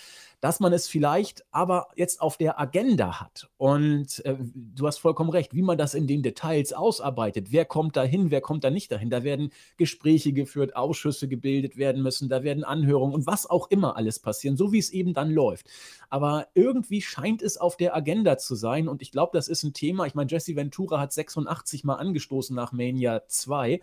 dass 0.42 0.58
man 0.58 0.72
es 0.72 0.88
vielleicht 0.88 1.44
aber 1.52 1.86
jetzt 1.94 2.20
auf 2.20 2.36
der 2.36 2.58
Agenda 2.58 3.20
hat. 3.20 3.48
Und 3.58 4.24
äh, 4.24 4.34
du 4.40 4.88
hast 4.88 4.98
vollkommen 4.98 5.30
recht, 5.30 5.54
wie 5.54 5.62
man 5.62 5.78
das 5.78 5.94
in 5.94 6.08
den 6.08 6.24
Details 6.24 6.72
ausarbeitet, 6.72 7.52
wer 7.52 7.64
kommt 7.64 7.96
dahin, 7.96 8.32
wer 8.32 8.40
kommt 8.40 8.64
da 8.64 8.70
nicht 8.70 8.90
dahin, 8.90 9.08
da 9.08 9.22
werden 9.22 9.52
Gespräche 9.76 10.32
geführt, 10.32 10.74
Ausschüsse 10.74 11.28
gebildet 11.28 11.76
werden 11.76 12.02
müssen, 12.02 12.28
da 12.28 12.42
werden 12.42 12.64
Anhörungen 12.64 13.14
und 13.14 13.24
was 13.24 13.48
auch 13.48 13.70
immer 13.70 13.96
alles 13.96 14.18
passieren, 14.18 14.56
so 14.56 14.72
wie 14.72 14.80
es 14.80 14.90
eben 14.90 15.14
dann 15.14 15.30
läuft. 15.30 15.68
Aber 16.10 16.48
irgendwie 16.54 17.02
scheint 17.02 17.40
es 17.40 17.56
auf 17.56 17.76
der 17.76 17.94
Agenda 17.94 18.36
zu 18.36 18.56
sein 18.56 18.88
und 18.88 19.00
ich 19.00 19.12
glaube, 19.12 19.30
das 19.34 19.46
ist 19.46 19.62
ein 19.62 19.74
Thema. 19.74 20.06
Ich 20.06 20.16
meine, 20.16 20.28
Jesse 20.28 20.56
Ventura 20.56 20.98
hat 20.98 21.12
86 21.12 21.84
Mal 21.84 21.94
angestoßen 21.94 22.56
nach 22.56 22.72
Mania 22.72 23.22
2. 23.28 23.80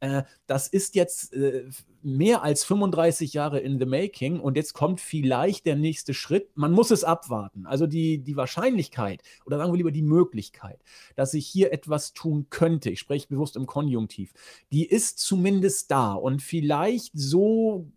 Äh, 0.00 0.22
das 0.46 0.68
ist 0.68 0.94
jetzt 0.94 1.32
äh, 1.34 1.68
mehr 2.02 2.42
als 2.42 2.64
35 2.64 3.32
Jahre 3.32 3.58
in 3.60 3.78
the 3.78 3.86
making 3.86 4.40
und 4.40 4.56
jetzt 4.56 4.72
kommt 4.72 5.00
vielleicht 5.00 5.66
der 5.66 5.76
nächste 5.76 6.14
Schritt. 6.14 6.50
Man 6.54 6.72
muss 6.72 6.90
es 6.90 7.04
abwarten. 7.04 7.66
Also 7.66 7.86
die, 7.86 8.18
die 8.18 8.36
Wahrscheinlichkeit 8.36 9.22
oder 9.46 9.58
sagen 9.58 9.72
wir 9.72 9.76
lieber 9.76 9.90
die 9.90 10.02
Möglichkeit, 10.02 10.80
dass 11.16 11.34
ich 11.34 11.46
hier 11.46 11.72
etwas 11.72 12.12
tun 12.12 12.46
könnte, 12.50 12.90
ich 12.90 13.00
spreche 13.00 13.28
bewusst 13.28 13.56
im 13.56 13.66
Konjunktiv, 13.66 14.32
die 14.72 14.86
ist 14.86 15.18
zumindest 15.18 15.90
da 15.90 16.12
und 16.12 16.42
vielleicht 16.42 17.12
so 17.14 17.90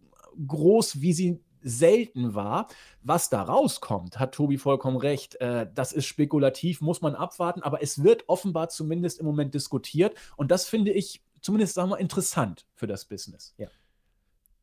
groß, 0.47 1.01
wie 1.01 1.13
sie 1.13 1.39
selten 1.63 2.33
war. 2.33 2.67
Was 3.03 3.29
da 3.29 3.43
rauskommt, 3.43 4.19
hat 4.19 4.33
Tobi 4.33 4.57
vollkommen 4.57 4.97
recht. 4.97 5.35
Äh, 5.35 5.67
das 5.73 5.93
ist 5.93 6.05
spekulativ, 6.05 6.81
muss 6.81 7.01
man 7.01 7.15
abwarten, 7.15 7.61
aber 7.61 7.81
es 7.83 8.03
wird 8.03 8.23
offenbar 8.27 8.69
zumindest 8.69 9.19
im 9.19 9.25
Moment 9.25 9.53
diskutiert 9.53 10.15
und 10.37 10.51
das 10.51 10.67
finde 10.67 10.91
ich 10.91 11.21
zumindest, 11.41 11.75
sagen 11.75 11.89
wir, 11.89 11.99
interessant 11.99 12.65
für 12.73 12.87
das 12.87 13.05
Business. 13.05 13.53
Ja. 13.57 13.67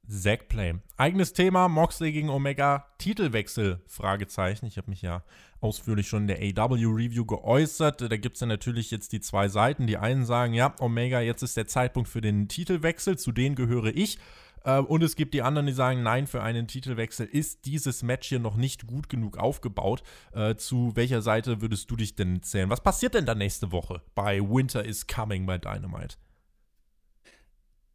Zack 0.08 0.48
Play. 0.48 0.74
Eigenes 0.96 1.34
Thema, 1.34 1.68
Moxley 1.68 2.12
gegen 2.12 2.30
Omega, 2.30 2.86
Titelwechsel, 2.96 3.82
Fragezeichen. 3.86 4.64
Ich 4.64 4.78
habe 4.78 4.88
mich 4.88 5.02
ja 5.02 5.22
ausführlich 5.60 6.08
schon 6.08 6.26
in 6.26 6.54
der 6.54 6.64
AW-Review 6.64 7.26
geäußert. 7.26 8.00
Da 8.00 8.16
gibt 8.16 8.36
es 8.36 8.40
dann 8.40 8.48
natürlich 8.48 8.90
jetzt 8.90 9.12
die 9.12 9.20
zwei 9.20 9.48
Seiten. 9.48 9.86
Die 9.86 9.98
einen 9.98 10.24
sagen, 10.24 10.54
ja, 10.54 10.74
Omega, 10.80 11.20
jetzt 11.20 11.42
ist 11.42 11.58
der 11.58 11.66
Zeitpunkt 11.66 12.08
für 12.08 12.22
den 12.22 12.48
Titelwechsel, 12.48 13.18
zu 13.18 13.32
denen 13.32 13.54
gehöre 13.54 13.94
ich. 13.94 14.18
Äh, 14.64 14.78
und 14.78 15.02
es 15.02 15.14
gibt 15.14 15.34
die 15.34 15.42
anderen, 15.42 15.66
die 15.66 15.74
sagen, 15.74 16.02
nein, 16.02 16.26
für 16.26 16.42
einen 16.42 16.68
Titelwechsel 16.68 17.26
ist 17.26 17.66
dieses 17.66 18.02
Match 18.02 18.28
hier 18.28 18.40
noch 18.40 18.56
nicht 18.56 18.86
gut 18.86 19.10
genug 19.10 19.36
aufgebaut. 19.36 20.02
Äh, 20.32 20.56
zu 20.56 20.92
welcher 20.94 21.20
Seite 21.20 21.60
würdest 21.60 21.90
du 21.90 21.96
dich 21.96 22.14
denn 22.14 22.42
zählen? 22.42 22.70
Was 22.70 22.82
passiert 22.82 23.12
denn 23.12 23.26
da 23.26 23.34
nächste 23.34 23.72
Woche 23.72 24.00
bei 24.14 24.40
Winter 24.40 24.84
is 24.84 25.06
Coming 25.06 25.44
bei 25.44 25.58
Dynamite? 25.58 26.16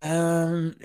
Ähm, 0.04 0.76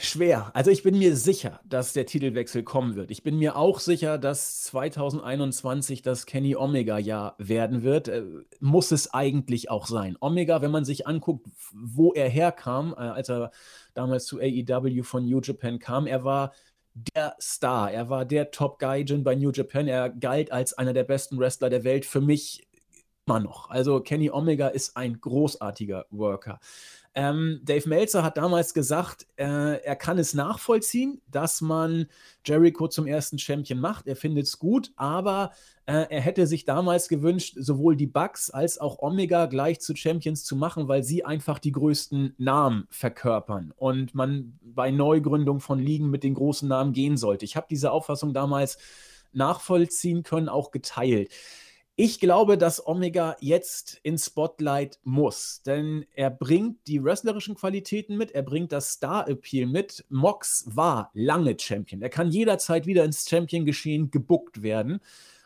schwer. 0.00 0.50
Also 0.54 0.72
ich 0.72 0.82
bin 0.82 0.98
mir 0.98 1.14
sicher, 1.16 1.60
dass 1.64 1.92
der 1.92 2.04
Titelwechsel 2.04 2.64
kommen 2.64 2.96
wird. 2.96 3.12
Ich 3.12 3.22
bin 3.22 3.38
mir 3.38 3.56
auch 3.56 3.78
sicher, 3.78 4.18
dass 4.18 4.62
2021 4.64 6.02
das 6.02 6.26
Kenny 6.26 6.56
Omega-Jahr 6.56 7.36
werden 7.38 7.84
wird. 7.84 8.08
Äh, 8.08 8.24
muss 8.58 8.90
es 8.90 9.14
eigentlich 9.14 9.70
auch 9.70 9.86
sein. 9.86 10.16
Omega, 10.20 10.62
wenn 10.62 10.72
man 10.72 10.84
sich 10.84 11.06
anguckt, 11.06 11.46
wo 11.72 12.12
er 12.12 12.28
herkam, 12.28 12.92
äh, 12.92 13.02
als 13.02 13.28
er 13.28 13.52
damals 13.94 14.26
zu 14.26 14.40
AEW 14.40 15.04
von 15.04 15.24
New 15.24 15.40
Japan 15.40 15.78
kam, 15.78 16.06
er 16.08 16.24
war 16.24 16.52
der 16.94 17.36
Star. 17.40 17.92
Er 17.92 18.08
war 18.08 18.24
der 18.24 18.50
Top-Gaijin 18.50 19.22
bei 19.22 19.36
New 19.36 19.52
Japan. 19.52 19.86
Er 19.86 20.10
galt 20.10 20.50
als 20.50 20.72
einer 20.72 20.92
der 20.92 21.04
besten 21.04 21.38
Wrestler 21.38 21.70
der 21.70 21.84
Welt. 21.84 22.04
Für 22.04 22.20
mich 22.20 22.66
immer 23.26 23.40
noch. 23.40 23.70
Also 23.70 24.00
Kenny 24.00 24.30
Omega 24.30 24.68
ist 24.68 24.96
ein 24.96 25.20
großartiger 25.20 26.06
Worker. 26.10 26.58
Ähm, 27.18 27.60
Dave 27.64 27.88
Meltzer 27.88 28.22
hat 28.22 28.36
damals 28.36 28.74
gesagt, 28.74 29.26
äh, 29.36 29.82
er 29.82 29.96
kann 29.96 30.18
es 30.18 30.34
nachvollziehen, 30.34 31.22
dass 31.30 31.62
man 31.62 32.08
Jericho 32.44 32.88
zum 32.88 33.06
ersten 33.06 33.38
Champion 33.38 33.80
macht. 33.80 34.06
Er 34.06 34.16
findet 34.16 34.44
es 34.44 34.58
gut, 34.58 34.92
aber 34.96 35.52
äh, 35.86 36.04
er 36.10 36.20
hätte 36.20 36.46
sich 36.46 36.66
damals 36.66 37.08
gewünscht, 37.08 37.54
sowohl 37.56 37.96
die 37.96 38.06
Bucks 38.06 38.50
als 38.50 38.78
auch 38.78 38.98
Omega 38.98 39.46
gleich 39.46 39.80
zu 39.80 39.96
Champions 39.96 40.44
zu 40.44 40.56
machen, 40.56 40.88
weil 40.88 41.02
sie 41.02 41.24
einfach 41.24 41.58
die 41.58 41.72
größten 41.72 42.34
Namen 42.36 42.86
verkörpern 42.90 43.72
und 43.76 44.14
man 44.14 44.58
bei 44.60 44.90
Neugründung 44.90 45.60
von 45.60 45.78
Ligen 45.78 46.10
mit 46.10 46.22
den 46.22 46.34
großen 46.34 46.68
Namen 46.68 46.92
gehen 46.92 47.16
sollte. 47.16 47.46
Ich 47.46 47.56
habe 47.56 47.66
diese 47.70 47.92
Auffassung 47.92 48.34
damals 48.34 48.76
nachvollziehen 49.32 50.22
können, 50.22 50.50
auch 50.50 50.70
geteilt. 50.70 51.30
Ich 51.98 52.20
glaube, 52.20 52.58
dass 52.58 52.86
Omega 52.86 53.38
jetzt 53.40 54.00
ins 54.02 54.26
Spotlight 54.26 55.00
muss, 55.02 55.62
denn 55.64 56.04
er 56.12 56.28
bringt 56.28 56.86
die 56.86 57.02
wrestlerischen 57.02 57.54
Qualitäten 57.54 58.18
mit, 58.18 58.32
er 58.32 58.42
bringt 58.42 58.70
das 58.70 58.90
Star-Appeal 58.90 59.66
mit. 59.66 60.04
Mox 60.10 60.64
war 60.66 61.10
lange 61.14 61.56
Champion. 61.58 62.02
Er 62.02 62.10
kann 62.10 62.30
jederzeit 62.30 62.84
wieder 62.84 63.02
ins 63.02 63.26
Champion-Geschehen 63.26 64.10
gebuckt 64.10 64.62
werden. 64.62 65.00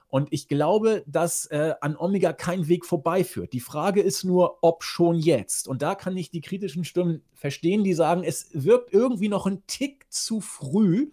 Und 0.08 0.32
ich 0.32 0.48
glaube, 0.48 1.04
dass 1.06 1.46
äh, 1.46 1.74
an 1.80 1.96
Omega 1.96 2.32
kein 2.32 2.66
Weg 2.66 2.84
vorbeiführt. 2.84 3.52
Die 3.52 3.60
Frage 3.60 4.02
ist 4.02 4.24
nur, 4.24 4.58
ob 4.60 4.82
schon 4.82 5.20
jetzt. 5.20 5.68
Und 5.68 5.82
da 5.82 5.94
kann 5.94 6.16
ich 6.16 6.30
die 6.30 6.40
kritischen 6.40 6.82
Stimmen 6.82 7.22
verstehen, 7.32 7.84
die 7.84 7.94
sagen, 7.94 8.24
es 8.24 8.48
wirkt 8.52 8.92
irgendwie 8.92 9.28
noch 9.28 9.46
ein 9.46 9.62
Tick 9.68 10.04
zu 10.08 10.40
früh. 10.40 11.12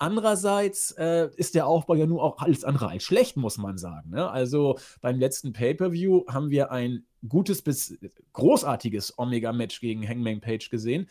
Andererseits 0.00 0.92
äh, 0.92 1.28
ist 1.36 1.56
der 1.56 1.66
Aufbau 1.66 1.94
ja 1.94 2.06
nur 2.06 2.22
auch 2.22 2.38
alles 2.38 2.62
andere 2.62 2.88
als 2.88 3.02
schlecht, 3.02 3.36
muss 3.36 3.58
man 3.58 3.78
sagen. 3.78 4.10
Ne? 4.10 4.30
Also 4.30 4.78
beim 5.00 5.18
letzten 5.18 5.52
Pay-Per-View 5.52 6.24
haben 6.28 6.50
wir 6.50 6.70
ein 6.70 7.04
gutes 7.28 7.62
bis 7.62 7.98
großartiges 8.32 9.18
Omega-Match 9.18 9.80
gegen 9.80 10.08
Hangman 10.08 10.40
Page 10.40 10.70
gesehen. 10.70 11.08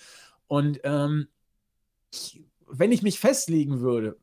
Und 0.48 0.80
ähm, 0.86 1.28
ich, 2.14 2.42
wenn 2.70 2.94
ich 2.94 3.02
mich 3.02 3.20
festlegen 3.20 3.82
würde, 3.82 4.18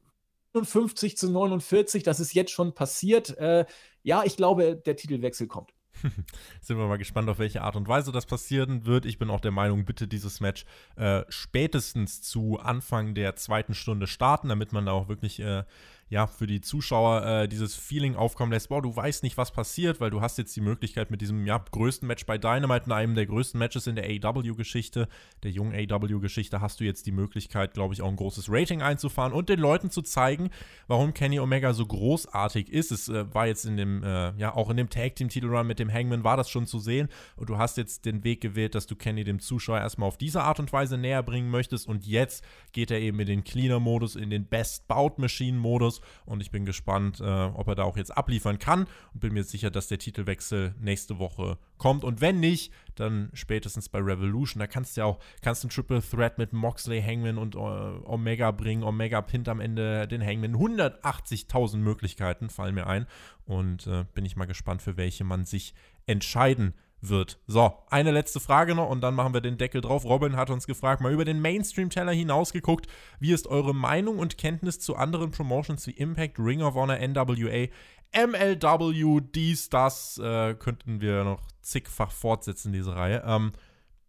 50 0.54 1.18
zu 1.18 1.30
49, 1.30 2.02
das 2.02 2.20
ist 2.20 2.32
jetzt 2.32 2.52
schon 2.52 2.74
passiert. 2.74 3.36
Äh, 3.36 3.66
ja, 4.02 4.22
ich 4.24 4.36
glaube, 4.36 4.76
der 4.76 4.96
Titelwechsel 4.96 5.46
kommt. 5.46 5.74
Sind 6.60 6.78
wir 6.78 6.86
mal 6.86 6.98
gespannt, 6.98 7.28
auf 7.28 7.38
welche 7.38 7.62
Art 7.62 7.76
und 7.76 7.88
Weise 7.88 8.12
das 8.12 8.26
passieren 8.26 8.86
wird. 8.86 9.06
Ich 9.06 9.18
bin 9.18 9.30
auch 9.30 9.40
der 9.40 9.50
Meinung, 9.50 9.84
bitte 9.84 10.08
dieses 10.08 10.40
Match 10.40 10.64
äh, 10.96 11.22
spätestens 11.28 12.22
zu 12.22 12.58
Anfang 12.58 13.14
der 13.14 13.36
zweiten 13.36 13.74
Stunde 13.74 14.06
starten, 14.06 14.48
damit 14.48 14.72
man 14.72 14.86
da 14.86 14.92
auch 14.92 15.08
wirklich 15.08 15.40
äh, 15.40 15.64
ja, 16.10 16.26
für 16.26 16.46
die 16.46 16.60
Zuschauer 16.60 17.24
äh, 17.24 17.48
dieses 17.48 17.74
Feeling 17.74 18.14
aufkommen 18.14 18.52
lässt, 18.52 18.68
boah, 18.68 18.82
du 18.82 18.94
weißt 18.94 19.22
nicht, 19.22 19.36
was 19.36 19.50
passiert, 19.52 20.00
weil 20.00 20.10
du 20.10 20.20
hast 20.20 20.38
jetzt 20.38 20.54
die 20.54 20.60
Möglichkeit 20.60 21.10
mit 21.10 21.20
diesem 21.20 21.46
ja, 21.46 21.58
größten 21.58 22.06
Match 22.06 22.26
bei 22.26 22.38
Dynamite, 22.38 22.86
in 22.86 22.92
einem 22.92 23.14
der 23.14 23.26
größten 23.26 23.58
Matches 23.58 23.86
in 23.86 23.96
der 23.96 24.04
AW-Geschichte, 24.04 25.08
der 25.42 25.50
jungen 25.50 25.74
AW-Geschichte, 25.74 26.60
hast 26.60 26.80
du 26.80 26.84
jetzt 26.84 27.06
die 27.06 27.12
Möglichkeit, 27.12 27.74
glaube 27.74 27.94
ich, 27.94 28.02
auch 28.02 28.08
ein 28.08 28.16
großes 28.16 28.46
Rating 28.48 28.82
einzufahren 28.82 29.32
und 29.32 29.48
den 29.48 29.58
Leuten 29.58 29.90
zu 29.90 30.02
zeigen, 30.02 30.50
warum 30.88 31.14
Kenny 31.14 31.40
Omega 31.40 31.72
so 31.72 31.86
großartig 31.86 32.70
ist. 32.70 32.92
Es 32.92 33.08
äh, 33.08 33.32
war 33.34 33.46
jetzt 33.46 33.64
in 33.64 33.76
dem, 33.76 34.02
äh, 34.02 34.32
ja, 34.36 34.54
auch 34.54 34.70
in 34.70 34.76
dem 34.76 34.90
Tag-Team-Titel-Run 34.90 35.66
mit 35.66 35.78
dem 35.78 35.92
Hangman 35.92 36.22
war 36.22 36.36
das 36.36 36.50
schon 36.50 36.66
zu 36.66 36.78
sehen 36.78 37.08
und 37.36 37.48
du 37.48 37.56
hast 37.58 37.76
jetzt 37.76 38.04
den 38.04 38.24
Weg 38.24 38.40
gewählt, 38.40 38.74
dass 38.74 38.86
du 38.86 38.94
Kenny 38.94 39.24
dem 39.24 39.40
Zuschauer 39.40 39.78
erstmal 39.78 40.08
auf 40.08 40.18
diese 40.18 40.42
Art 40.42 40.60
und 40.60 40.72
Weise 40.72 40.98
näher 40.98 41.22
bringen 41.22 41.50
möchtest 41.50 41.88
und 41.88 42.06
jetzt 42.06 42.44
geht 42.72 42.90
er 42.90 43.00
eben 43.00 43.18
in 43.20 43.26
den 43.26 43.44
Cleaner-Modus, 43.44 44.16
in 44.16 44.30
den 44.30 44.46
Best-Bout-Machine-Modus 44.46 45.93
und 46.26 46.40
ich 46.40 46.50
bin 46.50 46.64
gespannt, 46.64 47.20
äh, 47.20 47.24
ob 47.24 47.68
er 47.68 47.74
da 47.74 47.84
auch 47.84 47.96
jetzt 47.96 48.16
abliefern 48.16 48.58
kann 48.58 48.86
und 49.12 49.20
bin 49.20 49.32
mir 49.32 49.44
sicher, 49.44 49.70
dass 49.70 49.88
der 49.88 49.98
Titelwechsel 49.98 50.74
nächste 50.80 51.18
Woche 51.18 51.58
kommt. 51.78 52.04
Und 52.04 52.20
wenn 52.20 52.40
nicht, 52.40 52.72
dann 52.94 53.30
spätestens 53.32 53.88
bei 53.88 53.98
Revolution. 53.98 54.60
Da 54.60 54.66
kannst 54.66 54.96
du 54.96 55.02
ja 55.02 55.04
auch 55.06 55.18
kannst 55.42 55.64
einen 55.64 55.70
Triple 55.70 56.02
Threat 56.02 56.38
mit 56.38 56.52
Moxley, 56.52 57.02
Hangman 57.02 57.38
und 57.38 57.54
äh, 57.54 57.58
Omega 57.58 58.50
bringen. 58.50 58.82
Omega 58.82 59.20
pinnt 59.22 59.48
am 59.48 59.60
Ende 59.60 60.06
den 60.06 60.24
Hangman. 60.24 60.54
180.000 60.54 61.78
Möglichkeiten 61.78 62.50
fallen 62.50 62.74
mir 62.74 62.86
ein. 62.86 63.06
Und 63.46 63.86
äh, 63.86 64.04
bin 64.14 64.24
ich 64.24 64.36
mal 64.36 64.46
gespannt, 64.46 64.82
für 64.82 64.96
welche 64.96 65.24
man 65.24 65.44
sich 65.44 65.74
entscheiden 66.06 66.74
wird. 67.08 67.38
So, 67.46 67.72
eine 67.90 68.10
letzte 68.10 68.40
Frage 68.40 68.74
noch 68.74 68.88
und 68.88 69.00
dann 69.00 69.14
machen 69.14 69.34
wir 69.34 69.40
den 69.40 69.58
Deckel 69.58 69.80
drauf. 69.80 70.04
Robin 70.04 70.36
hat 70.36 70.50
uns 70.50 70.66
gefragt, 70.66 71.00
mal 71.00 71.12
über 71.12 71.24
den 71.24 71.40
Mainstream-Teller 71.40 72.12
hinausgeguckt. 72.12 72.86
Wie 73.20 73.32
ist 73.32 73.46
eure 73.46 73.74
Meinung 73.74 74.18
und 74.18 74.38
Kenntnis 74.38 74.80
zu 74.80 74.96
anderen 74.96 75.30
Promotions 75.30 75.86
wie 75.86 75.92
Impact, 75.92 76.38
Ring 76.38 76.62
of 76.62 76.74
Honor, 76.74 76.98
NWA, 76.98 77.68
MLW, 78.14 79.20
dies, 79.34 79.70
das? 79.70 80.18
Äh, 80.18 80.54
könnten 80.54 81.00
wir 81.00 81.24
noch 81.24 81.42
zigfach 81.62 82.10
fortsetzen, 82.10 82.72
diese 82.72 82.94
Reihe. 82.94 83.22
Ähm, 83.26 83.52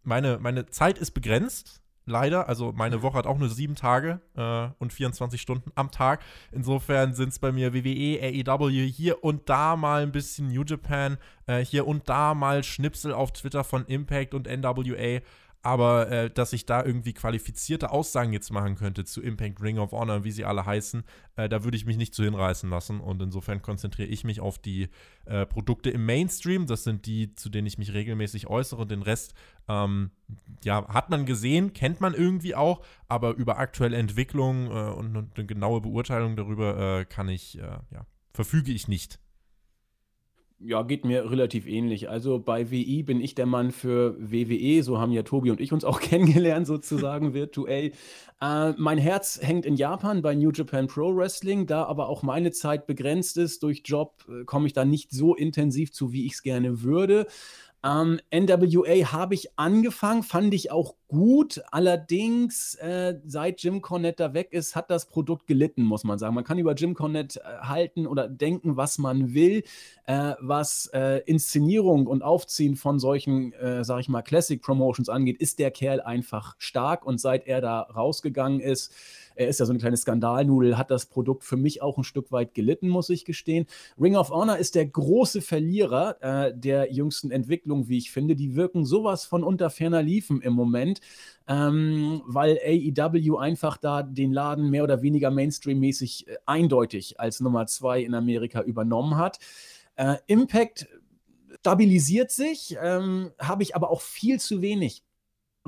meine, 0.04 0.38
meine 0.40 0.68
Zeit 0.68 0.98
ist 1.00 1.12
begrenzt 1.12 1.82
leider. 2.06 2.48
Also 2.48 2.72
meine 2.72 3.02
Woche 3.02 3.18
hat 3.18 3.28
auch 3.28 3.38
nur 3.38 3.50
sieben 3.50 3.76
Tage 3.76 4.20
äh, 4.36 4.68
und 4.80 4.94
24 4.94 5.42
Stunden 5.42 5.72
am 5.76 5.92
Tag. 5.92 6.22
Insofern 6.52 7.14
sind 7.14 7.30
es 7.30 7.40
bei 7.40 7.52
mir 7.52 7.74
WWE, 7.74 8.20
AEW, 8.22 8.88
hier 8.88 9.24
und 9.24 9.50
da 9.50 9.76
mal 9.76 10.04
ein 10.04 10.12
bisschen 10.12 10.48
New 10.48 10.64
Japan, 10.64 11.18
äh, 11.48 11.64
hier 11.64 11.88
und 11.88 12.10
da 12.10 12.34
mal 12.34 12.64
Schnipsel 12.64 13.14
auf 13.14 13.34
Twitter 13.34 13.64
von 13.64 13.86
Impact 13.86 14.34
und 14.34 14.48
NWA. 14.48 15.22
Aber 15.66 16.12
äh, 16.12 16.30
dass 16.30 16.54
ich 16.54 16.68
da 16.68 16.86
irgendwie 16.86 17.14
qualifizierte 17.14 17.90
Aussagen 17.90 18.32
jetzt 18.34 18.52
machen 18.52 18.76
könnte 18.76 19.04
zu 19.04 19.20
Impact, 19.20 19.60
Ring 19.64 19.80
of 19.80 19.94
Honor, 19.94 20.24
wie 20.24 20.30
sie 20.30 20.46
alle 20.46 20.64
heißen, 20.64 21.04
äh, 21.38 21.50
da 21.50 21.64
würde 21.64 21.76
ich 21.76 21.88
mich 21.88 21.98
nicht 21.98 22.14
zu 22.14 22.24
hinreißen 22.24 22.70
lassen. 22.70 23.00
Und 23.02 23.20
insofern 23.20 23.64
konzentriere 23.64 24.08
ich 24.08 24.24
mich 24.24 24.42
auf 24.42 24.60
die 24.60 24.90
äh, 25.26 25.48
Produkte 25.48 25.90
im 25.90 26.06
Mainstream. 26.06 26.68
Das 26.68 26.84
sind 26.84 27.08
die, 27.08 27.34
zu 27.34 27.50
denen 27.50 27.66
ich 27.66 27.80
mich 27.80 27.94
regelmäßig 27.94 28.46
äußere. 28.46 28.86
Den 28.86 29.02
Rest, 29.02 29.34
ähm, 29.68 30.12
ja, 30.64 30.88
hat 30.88 31.10
man 31.10 31.26
gesehen, 31.26 31.74
kennt 31.74 32.00
man 32.00 32.14
irgendwie 32.14 32.54
auch, 32.54 32.86
aber 33.08 33.34
über 33.34 33.58
aktuelle 33.58 33.98
Entwicklung 33.98 34.68
äh, 34.68 34.92
und, 34.92 35.18
und, 35.18 35.36
eine 35.36 35.48
genaue 35.48 35.82
Beurteilung 35.82 36.36
darüber 36.36 37.00
äh, 37.00 37.06
kann 37.06 37.28
ich, 37.28 37.58
äh, 37.58 37.80
ja, 37.90 38.06
verfüge 38.34 38.72
ich 38.72 38.88
nicht. 38.88 39.20
Ja, 40.60 40.84
geht 40.84 41.04
mir 41.04 41.30
relativ 41.30 41.68
ähnlich. 41.68 42.10
Also 42.10 42.40
bei 42.40 42.72
WI 42.72 43.04
bin 43.04 43.20
ich 43.20 43.36
der 43.36 43.46
Mann 43.46 43.72
für 43.72 44.16
WWE, 44.18 44.84
so 44.84 45.00
haben 45.00 45.12
ja 45.12 45.24
Tobi 45.24 45.52
und 45.52 45.60
ich 45.60 45.74
uns 45.74 45.84
auch 45.84 46.00
kennengelernt, 46.02 46.66
sozusagen 46.66 47.34
virtuell. 47.34 47.92
Äh, 48.42 48.72
mein 48.78 48.98
Herz 48.98 49.38
hängt 49.42 49.66
in 49.66 49.76
Japan 49.76 50.22
bei 50.22 50.34
New 50.34 50.52
Japan 50.52 50.88
Pro 50.88 51.14
Wrestling, 51.14 51.68
da 51.68 51.84
aber 51.84 52.08
auch 52.08 52.24
meine 52.24 52.52
Zeit 52.52 52.88
begrenzt 52.88 53.36
ist 53.36 53.64
durch 53.64 53.82
Job, 53.84 54.26
äh, 54.30 54.46
komme 54.46 54.68
ich 54.68 54.74
da 54.74 54.86
nicht 54.86 55.12
so 55.12 55.36
intensiv 55.36 55.92
zu, 55.92 56.14
wie 56.14 56.26
ich 56.26 56.34
es 56.34 56.42
gerne 56.42 56.84
würde. 56.84 57.28
Ähm, 57.86 58.20
NWA 58.34 59.12
habe 59.12 59.36
ich 59.36 59.60
angefangen, 59.60 60.24
fand 60.24 60.56
ich 60.56 60.72
auch 60.72 60.96
gut. 61.08 61.62
Allerdings, 61.70 62.74
äh, 62.76 63.20
seit 63.28 63.62
Jim 63.62 63.84
Cornette 63.84 64.24
da 64.24 64.34
weg 64.34 64.54
ist, 64.54 64.76
hat 64.76 64.90
das 64.90 65.06
Produkt 65.06 65.46
gelitten, 65.46 65.84
muss 65.84 66.04
man 66.04 66.18
sagen. 66.18 66.34
Man 66.34 66.44
kann 66.44 66.58
über 66.58 66.74
Jim 66.74 66.96
Cornette 66.96 67.40
äh, 67.42 67.60
halten 67.60 68.08
oder 68.08 68.28
denken, 68.28 68.76
was 68.76 68.98
man 68.98 69.36
will. 69.36 69.64
Äh, 70.08 70.34
was 70.40 70.90
äh, 70.94 71.22
Inszenierung 71.28 72.08
und 72.08 72.24
Aufziehen 72.24 72.76
von 72.76 72.98
solchen, 72.98 73.54
äh, 73.54 73.84
sag 73.84 74.00
ich 74.00 74.10
mal, 74.10 74.24
Classic 74.24 74.60
Promotions 74.60 75.08
angeht, 75.08 75.38
ist 75.38 75.60
der 75.60 75.70
Kerl 75.70 76.02
einfach 76.02 76.56
stark. 76.58 77.06
Und 77.06 77.22
seit 77.22 77.46
er 77.46 77.62
da 77.62 77.82
rausgegangen 77.82 78.62
ist, 78.62 78.92
er 79.36 79.48
ist 79.48 79.60
ja 79.60 79.66
so 79.66 79.72
eine 79.72 79.80
kleine 79.80 79.98
Skandalnudel, 79.98 80.78
hat 80.78 80.92
das 80.92 81.06
Produkt 81.06 81.44
für 81.44 81.58
mich 81.58 81.82
auch 81.82 81.98
ein 81.98 82.04
Stück 82.04 82.32
weit 82.32 82.54
gelitten, 82.54 82.90
muss 82.90 83.10
ich 83.10 83.26
gestehen. 83.26 83.66
Ring 84.00 84.16
of 84.16 84.30
Honor 84.30 84.58
ist 84.58 84.76
der 84.76 84.86
große 84.86 85.42
Verlierer 85.42 86.18
äh, 86.22 86.54
der 86.58 86.92
jüngsten 86.92 87.32
Entwicklung, 87.32 87.88
wie 87.88 87.98
ich 87.98 88.12
finde. 88.12 88.36
Die 88.36 88.56
wirken 88.56 88.86
sowas 88.86 89.26
von 89.26 89.44
unter 89.44 89.70
ferner 89.70 90.02
Liefen 90.02 90.42
im 90.42 90.54
Moment. 90.54 91.02
Ähm, 91.48 92.24
weil 92.26 92.58
AEW 92.66 93.38
einfach 93.38 93.78
da 93.78 94.02
den 94.02 94.34
Laden 94.34 94.72
mehr 94.72 94.84
oder 94.84 95.04
weniger 95.04 95.30
Mainstream-mäßig 95.30 96.28
äh, 96.28 96.38
eindeutig 96.48 97.20
als 97.20 97.40
Nummer 97.40 97.68
zwei 97.68 98.02
in 98.02 98.16
Amerika 98.16 98.64
übernommen 98.64 99.16
hat. 99.16 99.38
Äh, 99.96 100.16
Impact 100.26 100.88
stabilisiert 101.60 102.32
sich, 102.32 102.78
ähm, 102.82 103.32
habe 103.40 103.64
ich 103.64 103.76
aber 103.76 103.90
auch 103.90 104.02
viel 104.02 104.40
zu 104.40 104.62
wenig 104.62 105.04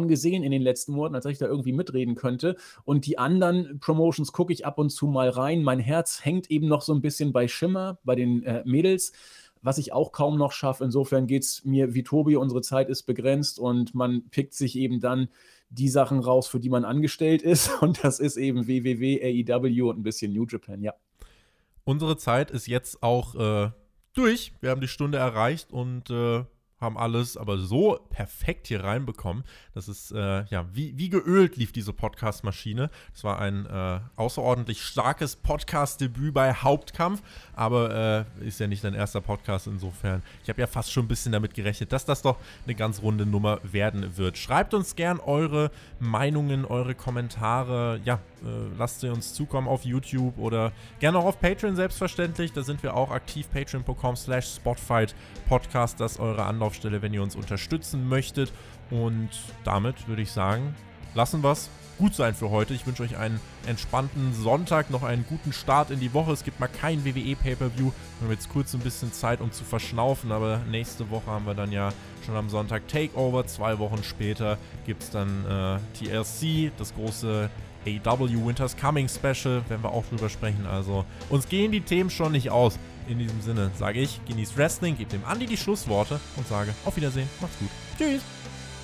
gesehen 0.06 0.43
in 0.43 0.52
den 0.52 0.62
letzten 0.62 0.91
Monaten, 0.91 1.16
als 1.16 1.26
ich 1.26 1.39
da 1.39 1.48
irgendwie 1.48 1.74
mitreden 1.74 2.14
könnte. 2.14 2.56
Und 2.86 3.08
die 3.08 3.18
anderen 3.18 3.80
Promotions 3.80 4.32
gucke 4.32 4.54
ich 4.54 4.66
ab 4.66 4.78
und 4.78 4.91
zu 4.91 5.08
mal 5.08 5.30
rein. 5.30 5.64
Mein 5.64 5.80
Herz 5.80 6.24
hängt 6.24 6.52
eben 6.52 6.68
noch 6.68 6.84
so 6.84 6.93
ein 6.93 7.02
bisschen 7.02 7.32
bei 7.34 7.48
Schimmer, 7.48 7.98
bei 8.04 8.14
den 8.16 8.43
äh, 8.43 8.62
Mädels, 8.66 9.14
was 9.64 9.80
ich 9.80 9.93
auch 9.93 10.12
kaum 10.12 10.38
noch 10.38 10.52
schaffe. 10.52 10.84
Insofern 10.84 11.26
geht 11.26 11.43
es 11.43 11.66
mir 11.66 11.95
wie 11.95 12.04
Tobi, 12.04 12.36
unsere 12.36 12.62
Zeit 12.62 12.89
ist 12.89 13.04
begrenzt 13.04 13.60
und 13.60 13.95
man 13.95 14.30
pickt 14.30 14.54
sich 14.54 14.78
eben 14.78 15.00
dann 15.00 15.30
die 15.70 15.89
Sachen 15.89 16.20
raus, 16.20 16.48
für 16.48 16.60
die 16.60 16.70
man 16.70 16.86
angestellt 16.86 17.41
ist. 17.41 17.70
Und 17.82 18.04
das 18.04 18.20
ist 18.20 18.38
eben 18.38 18.68
WWW, 18.68 19.22
AEW 19.52 19.89
und 19.89 20.00
ein 20.00 20.04
bisschen 20.04 20.32
New 20.32 20.45
Japan, 20.45 20.82
ja. 20.82 20.93
Unsere 21.84 22.16
Zeit 22.16 22.52
ist 22.52 22.68
jetzt 22.68 23.04
auch 23.04 23.36
äh, 23.36 23.72
durch. 24.14 24.54
Wir 24.62 24.70
haben 24.70 24.82
die 24.82 24.88
Stunde 24.88 25.18
erreicht 25.18 25.72
und 25.72 26.10
äh, 26.10 26.43
haben 26.80 26.98
alles 26.98 27.38
aber 27.38 27.58
so 27.58 28.00
perfekt 28.10 28.68
hier 28.68 28.84
reinbekommen. 28.84 29.44
Das 29.74 29.88
ist, 29.88 30.12
äh, 30.12 30.46
ja, 30.46 30.66
wie, 30.74 30.98
wie 30.98 31.10
geölt 31.10 31.58
lief 31.58 31.72
diese 31.72 31.94
Podcast-Maschine. 31.94 32.90
Das 33.14 33.24
war 33.24 33.40
ein 33.40 33.66
äh, 33.66 34.00
außerordentlich 34.16 34.84
starkes 34.84 35.36
Podcast-Debüt 35.36 36.34
bei 36.34 36.54
Hauptkampf, 36.54 37.24
aber 37.54 38.26
äh, 38.42 38.48
ist 38.48 38.60
ja 38.60 38.68
nicht 38.68 38.84
dein 38.84 38.94
erster 38.94 39.22
Podcast 39.22 39.68
insofern. 39.68 40.22
Ich 40.44 40.50
habe 40.50 40.62
ja 40.62 40.68
fast 40.68 40.92
schon 40.92 41.06
ein 41.06 41.08
bisschen 41.08 41.32
damit 41.32 41.54
gerechnet, 41.56 41.92
dass 41.92 42.06
das 42.06 42.22
doch 42.22 42.38
eine 42.66 42.76
ganz 42.76 43.02
runde 43.02 43.26
Nummer 43.26 43.60
werden 43.64 44.18
wird. 44.18 44.38
Schreibt 44.38 44.74
uns 44.74 44.96
gern 44.96 45.20
eure 45.20 45.72
Meinungen, 46.00 46.66
eure 46.66 46.94
Kommentare. 46.94 48.00
Ja, 48.04 48.20
lasst 48.78 49.02
sie 49.02 49.10
uns 49.10 49.34
zukommen 49.34 49.68
auf 49.68 49.86
YouTube 49.86 50.38
oder 50.38 50.72
gerne 51.00 51.18
auch 51.20 51.26
auf 51.26 51.40
Patreon 51.40 51.76
selbstverständlich. 51.76 52.54
Da 52.54 52.64
sind 52.64 52.84
wir 52.84 52.96
auch 52.96 53.12
aktiv. 53.12 53.48
Patreon.com 53.52 54.16
slash 54.16 54.56
Spotfight 54.56 55.16
Podcast. 55.48 56.00
Das 56.00 56.14
ist 56.14 56.20
eure 56.20 56.46
Anlaufstelle, 56.46 57.02
wenn 57.02 57.14
ihr 57.14 57.24
uns 57.24 57.36
unterstützen 57.36 58.08
möchtet. 58.08 58.54
Und 58.90 59.30
damit 59.64 60.08
würde 60.08 60.22
ich 60.22 60.32
sagen, 60.32 60.76
lassen 61.14 61.44
wir 61.44 61.52
es 61.52 61.70
gut 61.98 62.14
sein 62.14 62.36
für 62.36 62.50
heute. 62.50 62.74
Ich 62.74 62.86
wünsche 62.86 63.04
euch 63.04 63.18
einen 63.18 63.40
entspannten 63.66 64.34
Sonntag, 64.34 64.90
noch 64.90 65.04
einen 65.04 65.26
guten 65.28 65.52
Start 65.52 65.92
in 65.92 66.00
die 66.00 66.14
Woche. 66.14 66.32
Es 66.32 66.44
gibt 66.44 66.60
mal 66.60 66.68
kein 66.68 67.04
WWE 67.06 67.36
Pay-Per-View. 67.36 67.92
Wir 68.20 68.28
haben 68.28 68.32
jetzt 68.32 68.50
kurz 68.50 68.74
ein 68.74 68.80
bisschen 68.82 69.12
Zeit, 69.12 69.42
um 69.42 69.52
zu 69.52 69.64
verschnaufen, 69.64 70.32
aber 70.32 70.62
nächste 70.70 71.10
Woche 71.10 71.28
haben 71.28 71.46
wir 71.46 71.56
dann 71.56 71.72
ja 71.72 71.92
schon 72.26 72.36
am 72.36 72.50
Sonntag 72.50 72.88
Takeover. 72.88 73.46
Zwei 73.48 73.80
Wochen 73.80 74.04
später 74.04 74.58
gibt 74.86 75.04
es 75.04 75.10
dann 75.10 75.46
äh, 75.46 75.80
TLC, 75.98 76.72
das 76.78 76.94
große 76.94 77.50
AW 77.86 78.46
Winter's 78.46 78.76
Coming 78.76 79.08
Special, 79.08 79.62
werden 79.70 79.84
wir 79.84 79.92
auch 79.92 80.06
drüber 80.06 80.30
sprechen. 80.30 80.66
Also 80.66 81.06
uns 81.30 81.48
gehen 81.48 81.72
die 81.72 81.82
Themen 81.82 82.10
schon 82.10 82.32
nicht 82.32 82.50
aus. 82.50 82.80
In 83.08 83.20
diesem 83.20 83.42
Sinne 83.42 83.72
sage 83.78 84.00
ich, 84.00 84.20
genießt 84.26 84.58
Wrestling, 84.58 84.98
gebt 84.98 85.14
dem 85.14 85.24
Andi 85.26 85.46
die 85.46 85.58
Schlussworte 85.58 86.20
und 86.36 86.48
sage 86.48 86.74
auf 86.86 86.96
Wiedersehen, 86.98 87.30
macht's 87.40 87.58
gut. 87.60 87.70
Tschüss. 87.98 88.22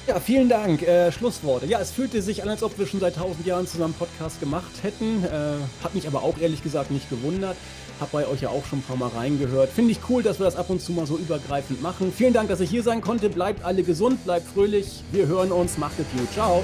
Ja, 0.05 0.19
vielen 0.19 0.49
Dank. 0.49 0.81
Äh, 0.81 1.13
Schlussworte. 1.13 1.65
Ja, 1.65 1.79
es 1.79 1.91
fühlte 1.91 2.21
sich 2.21 2.43
an, 2.43 2.49
als 2.49 2.61
ob 2.61 2.77
wir 2.77 2.85
schon 2.85 2.99
seit 2.99 3.15
tausend 3.15 3.45
Jahren 3.45 3.67
zusammen 3.67 3.93
Podcast 3.93 4.41
gemacht 4.41 4.71
hätten. 4.81 5.23
Äh, 5.23 5.55
hat 5.81 5.95
mich 5.95 6.07
aber 6.07 6.23
auch 6.23 6.37
ehrlich 6.39 6.61
gesagt 6.61 6.91
nicht 6.91 7.09
gewundert. 7.09 7.55
Hab 8.01 8.11
bei 8.11 8.27
euch 8.27 8.41
ja 8.41 8.49
auch 8.49 8.65
schon 8.65 8.79
ein 8.79 8.81
paar 8.81 8.97
Mal 8.97 9.09
reingehört. 9.09 9.69
Finde 9.69 9.91
ich 9.91 9.99
cool, 10.09 10.21
dass 10.21 10.39
wir 10.39 10.45
das 10.45 10.57
ab 10.57 10.69
und 10.69 10.81
zu 10.81 10.91
mal 10.91 11.05
so 11.05 11.17
übergreifend 11.17 11.81
machen. 11.81 12.11
Vielen 12.15 12.33
Dank, 12.33 12.49
dass 12.49 12.59
ich 12.59 12.69
hier 12.69 12.83
sein 12.83 12.99
konnte. 12.99 13.29
Bleibt 13.29 13.63
alle 13.63 13.83
gesund, 13.83 14.23
bleibt 14.25 14.47
fröhlich. 14.47 15.03
Wir 15.13 15.27
hören 15.27 15.53
uns. 15.53 15.77
Macht 15.77 15.97
es 15.99 16.05
gut. 16.17 16.29
Ciao. 16.33 16.63